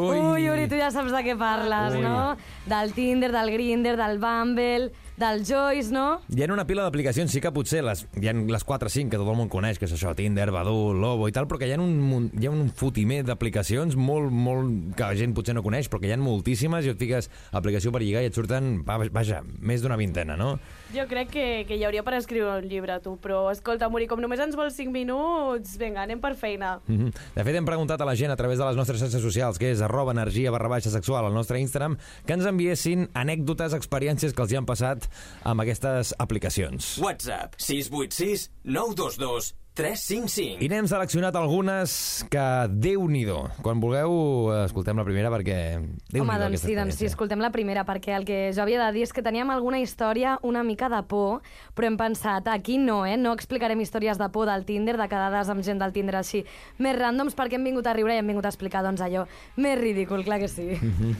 ui. 0.00 0.18
ui, 0.18 0.48
Uri, 0.48 0.66
tu 0.66 0.78
ja 0.80 0.88
saps 0.90 1.12
de 1.12 1.20
què 1.26 1.36
parles, 1.36 1.98
Ui. 1.98 2.00
no? 2.00 2.36
Del 2.64 2.94
Tinder, 2.96 3.30
del 3.34 3.52
Grindr, 3.52 3.98
del 4.00 4.18
Bumble, 4.18 4.88
del 5.20 5.42
Joyce, 5.44 5.92
no? 5.92 6.22
Hi 6.32 6.42
ha 6.42 6.48
una 6.52 6.64
pila 6.66 6.82
d'aplicacions, 6.86 7.30
sí 7.30 7.42
que 7.44 7.52
potser 7.52 7.82
les, 7.84 8.06
hi 8.16 8.28
ha 8.30 8.32
les 8.34 8.64
4 8.64 8.88
o 8.88 8.92
5 8.94 9.10
que 9.12 9.18
tot 9.20 9.28
el 9.28 9.36
món 9.36 9.50
coneix, 9.52 9.76
que 9.78 9.84
és 9.84 9.92
això, 9.92 10.14
Tinder, 10.16 10.48
Badoo, 10.54 10.94
Lobo 10.96 11.28
i 11.28 11.34
tal, 11.36 11.46
però 11.50 11.58
que 11.60 11.68
hi 11.68 11.74
ha 11.76 11.78
un, 11.80 12.30
hi 12.40 12.48
ha 12.48 12.52
un 12.54 12.70
fotimer 12.72 13.20
d'aplicacions 13.28 13.94
molt, 14.00 14.32
molt, 14.32 14.94
que 14.96 15.04
la 15.04 15.18
gent 15.18 15.34
potser 15.36 15.54
no 15.54 15.62
coneix, 15.62 15.90
però 15.92 16.00
que 16.00 16.08
hi 16.08 16.14
ha 16.14 16.18
moltíssimes 16.20 16.88
i 16.88 16.94
et 16.94 16.98
fiques 17.00 17.28
aplicació 17.52 17.92
per 17.92 18.00
lligar 18.02 18.22
i 18.24 18.30
et 18.30 18.34
surten, 18.40 18.80
va- 18.88 18.98
vaja, 19.12 19.42
més 19.60 19.84
d'una 19.84 19.98
vintena, 20.00 20.38
no? 20.40 20.54
Jo 20.94 21.04
crec 21.06 21.28
que, 21.30 21.44
que 21.68 21.76
hi 21.78 21.84
hauria 21.86 22.02
per 22.02 22.16
escriure 22.18 22.56
un 22.62 22.66
llibre, 22.70 22.96
tu, 23.04 23.18
però 23.22 23.44
escolta, 23.52 23.90
Muri, 23.92 24.08
com 24.10 24.18
només 24.24 24.40
ens 24.42 24.56
vols 24.58 24.74
5 24.80 24.90
minuts, 24.90 25.76
vinga, 25.78 26.02
anem 26.08 26.18
per 26.22 26.32
feina. 26.40 26.78
Mhm. 26.88 27.12
De 27.36 27.44
fet, 27.44 27.54
hem 27.60 27.68
preguntat 27.68 28.00
a 28.00 28.08
la 28.08 28.16
gent 28.16 28.32
a 28.32 28.36
través 28.40 28.58
de 28.58 28.64
les 28.66 28.76
nostres 28.80 28.98
xarxes 29.04 29.22
socials, 29.22 29.58
que 29.60 29.70
és 29.70 29.84
arroba 29.84 30.16
energia 30.16 30.50
barra 30.50 30.72
baixa 30.72 30.90
sexual 30.90 31.26
al 31.28 31.34
nostre 31.36 31.60
Instagram, 31.60 31.98
que 32.26 32.32
ens 32.32 32.46
enviessin 32.48 33.08
anècdotes, 33.14 33.74
experiències 33.76 34.32
que 34.34 34.42
els 34.42 34.52
hi 34.54 34.56
han 34.58 34.66
passat 34.66 35.09
amb 35.42 35.64
aquestes 35.64 36.14
aplicacions. 36.18 36.96
WhatsApp 37.02 37.56
686 37.58 38.48
922 38.64 39.54
355. 39.74 40.58
I 40.64 40.68
n'hem 40.68 40.88
seleccionat 40.90 41.36
algunes 41.38 41.92
que, 42.30 42.46
déu 42.68 43.04
nhi 43.08 43.22
Quan 43.62 43.78
vulgueu, 43.80 44.12
eh, 44.50 44.64
escoltem 44.66 44.98
la 44.98 45.04
primera 45.06 45.30
perquè... 45.30 45.78
déu 46.10 46.24
Home, 46.24 46.38
doncs 46.42 46.64
sí, 46.64 46.74
doncs 46.74 46.98
sí, 46.98 47.06
escoltem 47.06 47.40
la 47.40 47.52
primera, 47.54 47.84
perquè 47.86 48.16
el 48.16 48.26
que 48.26 48.50
jo 48.56 48.64
havia 48.64 48.80
de 48.82 48.90
dir 48.96 49.04
és 49.06 49.12
que 49.14 49.22
teníem 49.22 49.50
alguna 49.54 49.78
història 49.78 50.38
una 50.42 50.64
mica 50.66 50.88
de 50.90 51.00
por, 51.06 51.44
però 51.76 51.86
hem 51.86 51.96
pensat, 52.00 52.48
aquí 52.50 52.78
no, 52.82 53.04
eh? 53.06 53.16
No 53.16 53.32
explicarem 53.36 53.80
històries 53.80 54.18
de 54.18 54.28
por 54.34 54.50
del 54.50 54.66
Tinder, 54.66 54.96
de 54.98 55.08
quedades 55.08 55.52
amb 55.52 55.62
gent 55.62 55.78
del 55.78 55.94
Tinder 55.94 56.18
així, 56.18 56.42
més 56.78 56.98
ràndoms, 56.98 57.38
perquè 57.38 57.60
hem 57.60 57.70
vingut 57.70 57.86
a 57.86 57.94
riure 57.94 58.16
i 58.16 58.24
hem 58.24 58.34
vingut 58.34 58.48
a 58.48 58.52
explicar, 58.52 58.82
doncs, 58.82 59.04
allò 59.06 59.26
més 59.56 59.78
ridícul, 59.78 60.24
clar 60.26 60.40
que 60.42 60.50
sí. 60.50 60.72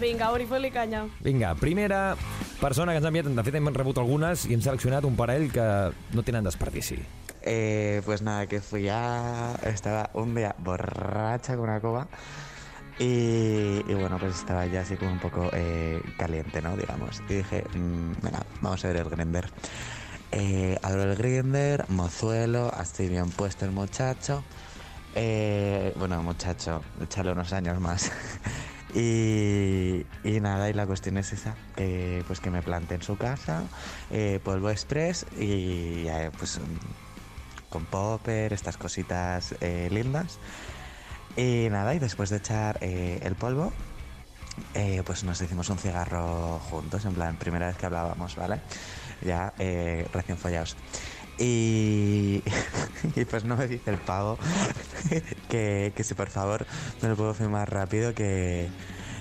Vinga, 0.02 0.32
Uri, 0.34 0.48
fot-li 0.50 0.74
canya. 0.74 1.06
Vinga, 1.22 1.54
primera 1.60 2.16
persona 2.58 2.92
que 2.92 2.98
ens 2.98 3.06
ha 3.06 3.14
enviat, 3.14 3.30
de 3.30 3.46
fet 3.46 3.60
hem 3.60 3.74
rebut 3.76 4.02
algunes 4.02 4.48
i 4.50 4.56
hem 4.56 4.64
seleccionat 4.64 5.06
un 5.06 5.14
parell 5.16 5.52
que 5.54 5.66
no 6.16 6.26
tenen 6.26 6.48
desperdici. 6.48 6.98
Eh, 7.42 8.02
pues 8.04 8.22
nada, 8.22 8.46
que 8.46 8.60
fui 8.60 8.88
a... 8.88 9.54
Estaba 9.64 10.10
un 10.14 10.34
día 10.34 10.54
borracha 10.58 11.56
con 11.56 11.64
una 11.68 11.80
coba 11.80 12.08
y, 13.02 13.94
bueno, 13.94 14.18
pues 14.18 14.36
estaba 14.36 14.66
ya 14.66 14.82
así 14.82 14.94
como 14.98 15.12
un 15.12 15.18
poco 15.18 15.48
eh, 15.54 16.02
caliente, 16.18 16.60
¿no? 16.60 16.76
Digamos. 16.76 17.22
Y 17.30 17.36
dije, 17.36 17.64
mm, 17.74 18.12
venga, 18.22 18.42
vamos 18.60 18.84
a 18.84 18.88
ver 18.88 18.98
el 18.98 19.08
grinder. 19.08 19.48
Eh, 20.32 20.78
abro 20.82 21.04
el 21.04 21.16
grinder, 21.16 21.86
mozuelo, 21.88 22.70
así 22.74 23.08
bien 23.08 23.30
puesto 23.30 23.64
el 23.64 23.70
muchacho. 23.70 24.44
Eh, 25.14 25.94
bueno, 25.96 26.22
muchacho, 26.22 26.82
échale 27.00 27.32
unos 27.32 27.52
años 27.52 27.80
más. 27.80 28.12
Y, 28.92 30.04
nada, 30.40 30.68
y 30.68 30.72
la 30.72 30.84
cuestión 30.84 31.16
es 31.16 31.32
esa, 31.32 31.54
pues 32.26 32.40
que 32.40 32.50
me 32.50 32.60
planté 32.60 32.96
en 32.96 33.02
su 33.02 33.16
casa, 33.16 33.62
polvo 34.42 34.68
express 34.68 35.26
y 35.38 36.06
pues 36.36 36.58
con 37.70 37.86
popper, 37.86 38.52
estas 38.52 38.76
cositas 38.76 39.54
eh, 39.60 39.88
lindas. 39.90 40.38
Y 41.36 41.68
nada, 41.70 41.94
y 41.94 41.98
después 41.98 42.28
de 42.28 42.36
echar 42.36 42.78
eh, 42.82 43.20
el 43.22 43.36
polvo, 43.36 43.72
eh, 44.74 45.02
pues 45.04 45.24
nos 45.24 45.40
hicimos 45.40 45.68
un 45.70 45.78
cigarro 45.78 46.58
juntos, 46.70 47.04
en 47.04 47.14
plan, 47.14 47.36
primera 47.36 47.68
vez 47.68 47.76
que 47.76 47.86
hablábamos, 47.86 48.36
¿vale? 48.36 48.60
Ya 49.22 49.52
eh, 49.58 50.06
recién 50.12 50.38
follados. 50.38 50.76
Y, 51.38 52.42
pues 53.30 53.44
no 53.44 53.56
me 53.56 53.66
dice 53.66 53.90
el 53.90 53.98
pavo 53.98 54.38
que, 55.48 55.92
que 55.96 56.04
si 56.04 56.14
por 56.14 56.28
favor 56.28 56.66
me 57.00 57.08
lo 57.08 57.16
puedo 57.16 57.32
filmar 57.32 57.72
rápido, 57.72 58.14
que, 58.14 58.68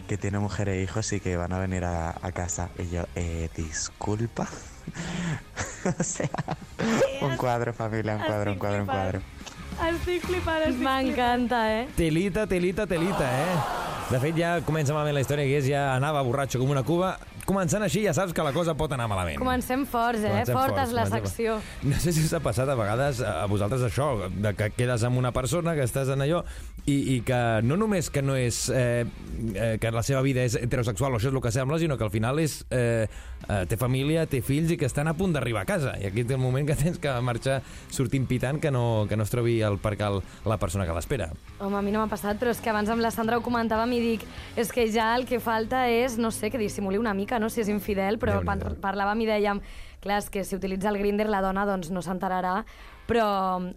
que 0.08 0.18
tiene 0.18 0.40
mujer 0.40 0.70
e 0.70 0.82
hijos 0.82 1.14
y 1.14 1.20
que 1.20 1.38
van 1.38 1.54
a 1.54 1.60
venir 1.60 1.86
a, 1.86 2.10
a 2.10 2.32
casa. 2.32 2.72
Y 2.78 2.90
yo, 2.90 3.04
eh, 3.16 3.50
disculpa. 3.56 4.50
o 6.00 6.04
sea, 6.04 6.30
un 7.22 7.36
cuadro, 7.38 7.74
familia, 7.74 8.16
un 8.16 8.24
cuadro, 8.24 8.52
un 8.52 8.58
cuadro, 8.58 8.82
un 8.82 8.88
cuadro. 8.88 9.22
Estic 9.80 10.26
flipant, 10.28 10.66
estic. 10.68 10.84
M'encanta, 10.84 11.62
eh? 11.80 11.88
Telita, 11.96 12.46
telita, 12.52 12.86
telita, 12.88 13.30
eh? 13.32 13.60
De 14.10 14.18
fet, 14.20 14.34
ja 14.36 14.56
comença 14.66 14.92
malament 14.96 15.16
la 15.20 15.22
història, 15.24 15.46
que 15.46 15.60
és 15.62 15.68
ja 15.70 15.92
anava 15.94 16.24
borratxo 16.26 16.60
com 16.60 16.72
una 16.74 16.82
cuba. 16.84 17.14
Començant 17.46 17.82
així, 17.86 18.02
ja 18.06 18.12
saps 18.14 18.34
que 18.36 18.44
la 18.46 18.52
cosa 18.54 18.76
pot 18.78 18.92
anar 18.94 19.08
malament. 19.10 19.38
Comencem 19.42 19.86
forts, 19.90 20.22
eh? 20.22 20.30
Comencem 20.34 20.58
Forta 20.58 20.84
és 20.84 20.92
la 20.94 21.06
comencem- 21.08 21.30
secció. 21.30 21.56
No 21.86 21.98
sé 22.02 22.12
si 22.14 22.26
us 22.26 22.34
ha 22.34 22.42
passat 22.46 22.70
a 22.70 22.76
vegades 22.78 23.22
a 23.26 23.46
vosaltres 23.50 23.86
això, 23.88 24.10
de 24.30 24.52
que 24.58 24.70
quedes 24.76 25.06
amb 25.08 25.18
una 25.18 25.32
persona, 25.32 25.74
que 25.78 25.86
estàs 25.86 26.12
en 26.14 26.22
allò, 26.26 26.44
i, 26.86 26.98
i 27.16 27.22
que 27.26 27.40
no 27.64 27.78
només 27.78 28.10
que 28.14 28.22
no 28.26 28.36
és... 28.38 28.68
Eh, 28.70 29.06
eh, 29.54 29.78
que 29.82 29.92
la 29.96 30.04
seva 30.04 30.22
vida 30.26 30.44
és 30.46 30.58
heterosexual, 30.60 31.14
o 31.14 31.22
això 31.22 31.30
és 31.32 31.38
el 31.38 31.42
que 31.42 31.54
sembla, 31.56 31.80
sinó 31.80 31.98
que 31.98 32.04
al 32.10 32.12
final 32.14 32.42
és... 32.44 32.66
Eh, 32.70 33.08
eh, 33.48 33.66
té 33.70 33.78
família, 33.80 34.26
té 34.30 34.42
fills 34.46 34.72
i 34.74 34.78
que 34.80 34.88
estan 34.90 35.08
a 35.08 35.16
punt 35.18 35.34
d'arribar 35.36 35.64
a 35.64 35.70
casa. 35.70 35.96
I 36.02 36.08
aquí 36.10 36.26
té 36.28 36.36
el 36.36 36.42
moment 36.42 36.68
que 36.68 36.76
tens 36.80 37.00
que 37.02 37.14
marxar 37.26 37.60
sortint 37.94 38.28
pitant 38.30 38.60
que 38.60 38.72
no, 38.72 39.06
que 39.10 39.18
no 39.18 39.26
es 39.26 39.34
trobi 39.34 39.60
al 39.62 39.80
parcal 39.80 40.22
la 40.46 40.60
persona 40.62 40.86
que 40.88 40.96
l'espera. 40.96 41.30
Home, 41.60 41.80
a 41.80 41.84
mi 41.86 41.94
no 41.96 42.04
m'ha 42.04 42.12
passat, 42.12 42.40
però 42.42 42.54
és 42.54 42.62
que 42.64 42.74
abans 42.74 42.90
amb 42.90 43.04
la 43.06 43.14
Sandra 43.16 43.40
ho 43.40 43.46
comentàvem 43.46 43.96
i 43.98 44.04
dic, 44.04 44.28
és 44.60 44.72
que 44.76 44.88
ja 44.92 45.14
el 45.16 45.28
que 45.30 45.42
falta 45.44 45.88
és, 45.90 46.18
no 46.18 46.32
sé, 46.36 46.52
que 46.52 46.62
dissimuli 46.62 47.00
una 47.02 47.14
mica, 47.14 47.40
no?, 47.40 47.50
si 47.50 47.64
és 47.64 47.72
infidel, 47.72 48.20
però 48.20 48.42
par 48.46 48.60
parlàvem 48.82 49.26
i 49.26 49.30
dèiem, 49.30 49.64
clar, 50.04 50.22
és 50.24 50.30
que 50.32 50.46
si 50.46 50.56
utilitza 50.56 50.92
el 50.92 51.00
Grinder 51.02 51.30
la 51.30 51.44
dona 51.46 51.66
doncs 51.68 51.92
no 51.94 52.04
s'enterarà, 52.06 52.64
però 53.10 53.26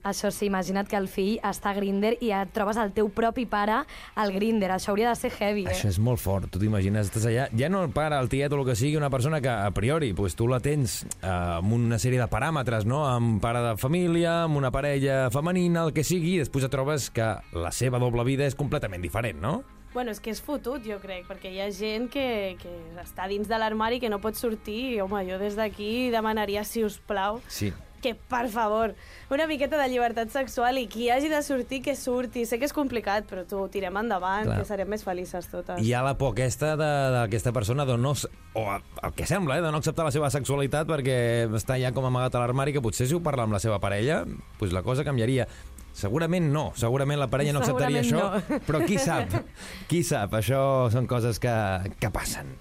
això 0.04 0.30
sí, 0.34 0.46
imagina't 0.50 0.88
que 0.90 0.98
el 0.98 1.08
fill 1.08 1.38
està 1.40 1.72
a 1.72 1.76
Grinder 1.78 2.14
i 2.20 2.30
et 2.36 2.52
trobes 2.52 2.76
el 2.76 2.92
teu 2.92 3.08
propi 3.14 3.46
pare 3.48 3.78
al 4.20 4.32
Grinder, 4.34 4.68
això 4.74 4.92
hauria 4.92 5.08
de 5.08 5.16
ser 5.16 5.32
heavy, 5.38 5.64
eh? 5.64 5.72
Això 5.72 5.88
és 5.88 5.98
molt 6.02 6.20
fort, 6.20 6.50
tu 6.52 6.60
t'imagines, 6.60 7.08
estàs 7.08 7.24
allà, 7.30 7.48
ja 7.56 7.70
no 7.72 7.82
el 7.86 7.92
pare, 7.96 8.18
el 8.20 8.28
tiet 8.32 8.52
o 8.52 8.60
el 8.60 8.66
que 8.68 8.76
sigui, 8.76 8.98
una 9.00 9.10
persona 9.10 9.40
que 9.40 9.48
a 9.52 9.70
priori 9.72 10.12
pues, 10.12 10.36
tu 10.36 10.48
la 10.50 10.60
tens 10.60 11.02
eh, 11.22 11.26
amb 11.32 11.72
una 11.72 11.98
sèrie 12.02 12.20
de 12.20 12.28
paràmetres, 12.28 12.84
no? 12.84 13.06
amb 13.08 13.40
pare 13.42 13.62
de 13.64 13.76
família, 13.80 14.42
amb 14.44 14.60
una 14.60 14.70
parella 14.70 15.30
femenina, 15.32 15.86
el 15.88 15.94
que 15.96 16.04
sigui, 16.04 16.36
i 16.36 16.42
després 16.44 16.68
et 16.68 16.74
trobes 16.74 17.08
que 17.14 17.32
la 17.56 17.72
seva 17.72 18.00
doble 18.02 18.24
vida 18.28 18.44
és 18.44 18.58
completament 18.58 19.02
diferent, 19.02 19.40
no? 19.40 19.62
Bueno, 19.92 20.12
és 20.14 20.20
que 20.24 20.32
és 20.32 20.40
fotut, 20.40 20.80
jo 20.88 20.96
crec, 21.02 21.26
perquè 21.28 21.50
hi 21.52 21.58
ha 21.60 21.66
gent 21.72 22.06
que, 22.12 22.56
que 22.60 22.70
està 23.02 23.26
dins 23.28 23.48
de 23.48 23.58
l'armari 23.60 24.00
que 24.00 24.08
no 24.08 24.22
pot 24.24 24.38
sortir 24.40 24.94
i, 24.94 25.00
home, 25.04 25.20
jo 25.28 25.36
des 25.40 25.56
d'aquí 25.58 26.08
demanaria, 26.12 26.64
si 26.64 26.84
us 26.84 26.96
plau, 26.96 27.42
Sí. 27.48 27.72
Que, 28.02 28.12
per 28.16 28.48
favor, 28.52 28.92
una 29.32 29.46
miqueta 29.46 29.78
de 29.80 29.86
llibertat 29.88 30.28
sexual 30.34 30.76
i 30.82 30.88
qui 30.90 31.08
hagi 31.10 31.30
de 31.30 31.40
sortir, 31.46 31.80
que 31.86 31.94
surti. 31.96 32.44
Sé 32.44 32.58
que 32.58 32.66
és 32.68 32.74
complicat, 32.76 33.24
però 33.30 33.46
tu, 33.48 33.62
tirem 33.72 33.96
endavant, 34.02 34.44
Clar. 34.48 34.58
que 34.58 34.68
serem 34.68 34.90
més 34.90 35.04
felices 35.06 35.46
totes. 35.48 35.80
Hi 35.80 35.94
ha 35.94 36.02
la 36.02 36.16
por 36.18 36.34
aquesta 36.34 36.74
de- 36.76 37.10
d'aquesta 37.16 37.52
persona 37.52 37.86
de 37.86 37.96
no, 37.96 38.12
o 38.54 38.64
el 38.74 39.12
que 39.14 39.24
sembla, 39.26 39.56
eh, 39.58 39.62
de 39.62 39.70
no 39.72 39.78
acceptar 39.78 40.04
la 40.04 40.10
seva 40.12 40.28
sexualitat 40.30 40.86
perquè 40.90 41.48
està 41.54 41.78
ja 41.80 41.92
com 41.92 42.04
amagat 42.04 42.34
a 42.34 42.40
l'armari, 42.44 42.72
que 42.74 42.82
potser 42.82 43.06
si 43.06 43.14
ho 43.14 43.22
parla 43.22 43.44
amb 43.44 43.52
la 43.54 43.60
seva 43.62 43.78
parella, 43.80 44.24
pues 44.58 44.72
la 44.72 44.82
cosa 44.82 45.04
canviaria. 45.04 45.46
Segurament 45.92 46.46
no, 46.50 46.72
segurament 46.74 47.20
la 47.20 47.26
parella 47.28 47.52
no 47.52 47.60
acceptaria 47.60 48.00
això, 48.00 48.18
Segurament 48.40 48.62
però 48.66 48.78
qui 48.86 48.96
sap, 48.98 49.28
qui 49.90 50.02
sap, 50.02 50.32
això 50.38 50.88
són 50.90 51.06
coses 51.06 51.38
que, 51.38 51.52
que 52.00 52.10
passen. 52.10 52.56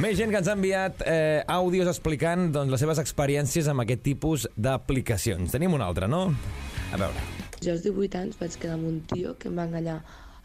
Més 0.00 0.16
gent 0.16 0.32
que 0.32 0.40
ens 0.40 0.48
ha 0.48 0.54
enviat 0.56 1.02
eh, 1.04 1.42
àudios 1.52 1.88
explicant 1.90 2.46
doncs, 2.54 2.72
les 2.72 2.80
seves 2.80 3.00
experiències 3.02 3.66
amb 3.68 3.84
aquest 3.84 4.00
tipus 4.06 4.46
d'aplicacions. 4.56 5.52
Tenim 5.52 5.76
una 5.76 5.84
altra, 5.90 6.08
no? 6.08 6.24
A 6.92 7.00
veure. 7.00 7.24
Jo 7.60 7.74
als 7.74 7.84
18 7.84 8.22
anys 8.22 8.38
vaig 8.40 8.56
quedar 8.62 8.78
amb 8.78 8.88
un 8.88 9.02
tio 9.10 9.34
que 9.38 9.50
em 9.50 9.60
va 9.60 9.66
enganyar 9.68 9.98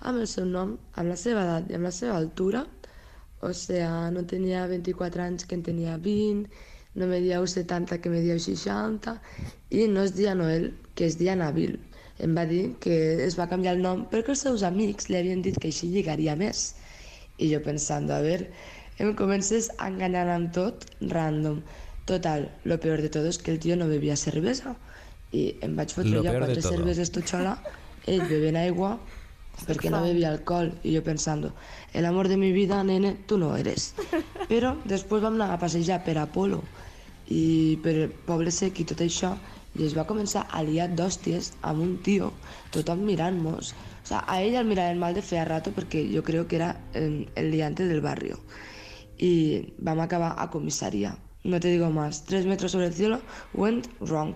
amb 0.03 0.19
el 0.19 0.27
seu 0.27 0.45
nom, 0.45 0.75
amb 0.99 1.13
la 1.13 1.15
seva 1.17 1.45
edat 1.45 1.71
i 1.71 1.77
amb 1.79 1.87
la 1.87 1.93
seva 1.95 2.17
altura. 2.19 2.65
O 3.47 3.53
sea, 3.55 4.11
no 4.11 4.25
tenia 4.27 4.65
24 4.67 5.23
anys, 5.23 5.47
que 5.47 5.55
en 5.55 5.63
tenia 5.63 5.95
20, 5.95 6.43
no 6.99 7.07
me 7.07 7.21
dieu 7.23 7.47
70, 7.47 8.01
que 8.03 8.11
me 8.11 8.21
dieu 8.25 8.39
60, 8.43 9.15
i 9.69 9.87
no 9.87 10.03
es 10.03 10.15
dia 10.17 10.35
Noel, 10.35 10.73
que 10.93 11.07
es 11.07 11.17
dia 11.21 11.37
Nabil. 11.39 11.79
Em 12.19 12.33
va 12.35 12.43
dir 12.49 12.73
que 12.83 13.23
es 13.23 13.37
va 13.39 13.47
canviar 13.49 13.77
el 13.77 13.83
nom 13.85 14.07
perquè 14.11 14.33
els 14.33 14.41
seus 14.43 14.63
amics 14.65 15.07
li 15.07 15.19
havien 15.19 15.43
dit 15.45 15.57
que 15.61 15.69
així 15.71 15.87
lligaria 15.93 16.35
més. 16.35 16.73
I 17.37 17.51
jo 17.51 17.61
pensant, 17.61 18.09
a 18.09 18.17
veure, 18.25 18.49
em 18.97 19.13
comences 19.17 19.69
enganyant 19.83 20.31
amb 20.33 20.53
tot, 20.55 20.85
random. 21.01 21.61
Total, 22.07 22.47
lo 22.63 22.79
peor 22.79 23.01
de 23.01 23.09
todo 23.09 23.27
es 23.27 23.37
que 23.37 23.51
el 23.51 23.59
tío 23.59 23.75
no 23.75 23.87
bebía 23.87 24.15
cervesa. 24.15 24.75
I 25.35 25.57
em 25.61 25.75
vaig 25.75 25.91
fotre 25.91 26.15
Lo 26.15 26.23
peor 26.23 26.39
de 26.39 26.45
quatre 26.45 26.61
todo. 26.61 26.71
cerveses 26.77 27.11
tot 27.11 27.27
sola, 27.27 27.57
ell 28.07 28.23
bevent 28.29 28.55
aigua, 28.55 28.93
perquè 29.67 29.91
no 29.91 29.99
bebia 30.05 30.31
alcohol, 30.31 30.71
i 30.83 30.95
jo 30.95 31.03
pensando, 31.03 31.51
el 31.93 32.05
amor 32.05 32.29
de 32.31 32.37
mi 32.37 32.51
vida, 32.55 32.79
nene, 32.83 33.17
tu 33.27 33.37
no 33.37 33.55
eres. 33.57 33.93
Però 34.51 34.75
després 34.85 35.21
vam 35.23 35.35
anar 35.35 35.51
a 35.53 35.59
passejar 35.59 36.03
per 36.05 36.17
Apolo 36.21 36.61
i 37.27 37.77
per 37.83 38.07
Poble 38.25 38.53
Sec 38.55 38.79
i 38.79 38.87
tot 38.87 39.03
això, 39.03 39.33
i 39.77 39.85
es 39.85 39.97
va 39.97 40.07
començar 40.09 40.45
a 40.49 40.63
liar 40.63 40.87
d'hòsties 40.95 41.51
amb 41.61 41.83
un 41.83 41.97
tio, 42.05 42.31
tothom 42.71 43.03
mirant-nos. 43.05 43.73
O 43.73 44.07
sea, 44.07 44.23
a 44.25 44.39
ell 44.41 44.55
el 44.55 44.65
miraven 44.65 45.01
mal 45.01 45.13
de 45.13 45.21
feia 45.21 45.43
rato 45.45 45.73
perquè 45.75 46.05
jo 46.07 46.23
creo 46.23 46.47
que 46.47 46.55
era 46.55 46.71
el, 46.93 47.27
el 47.35 47.51
liante 47.51 47.85
del 47.85 47.99
barrio. 48.01 48.39
Y 49.17 49.73
vam 49.79 49.99
acabar 49.99 50.35
a 50.37 50.49
comisaría. 50.49 51.17
No 51.43 51.59
te 51.59 51.69
digo 51.69 51.89
más, 51.89 52.25
tres 52.25 52.45
metros 52.45 52.71
sobre 52.71 52.87
el 52.87 52.93
cielo, 52.93 53.21
went 53.53 53.87
wrong. 53.99 54.35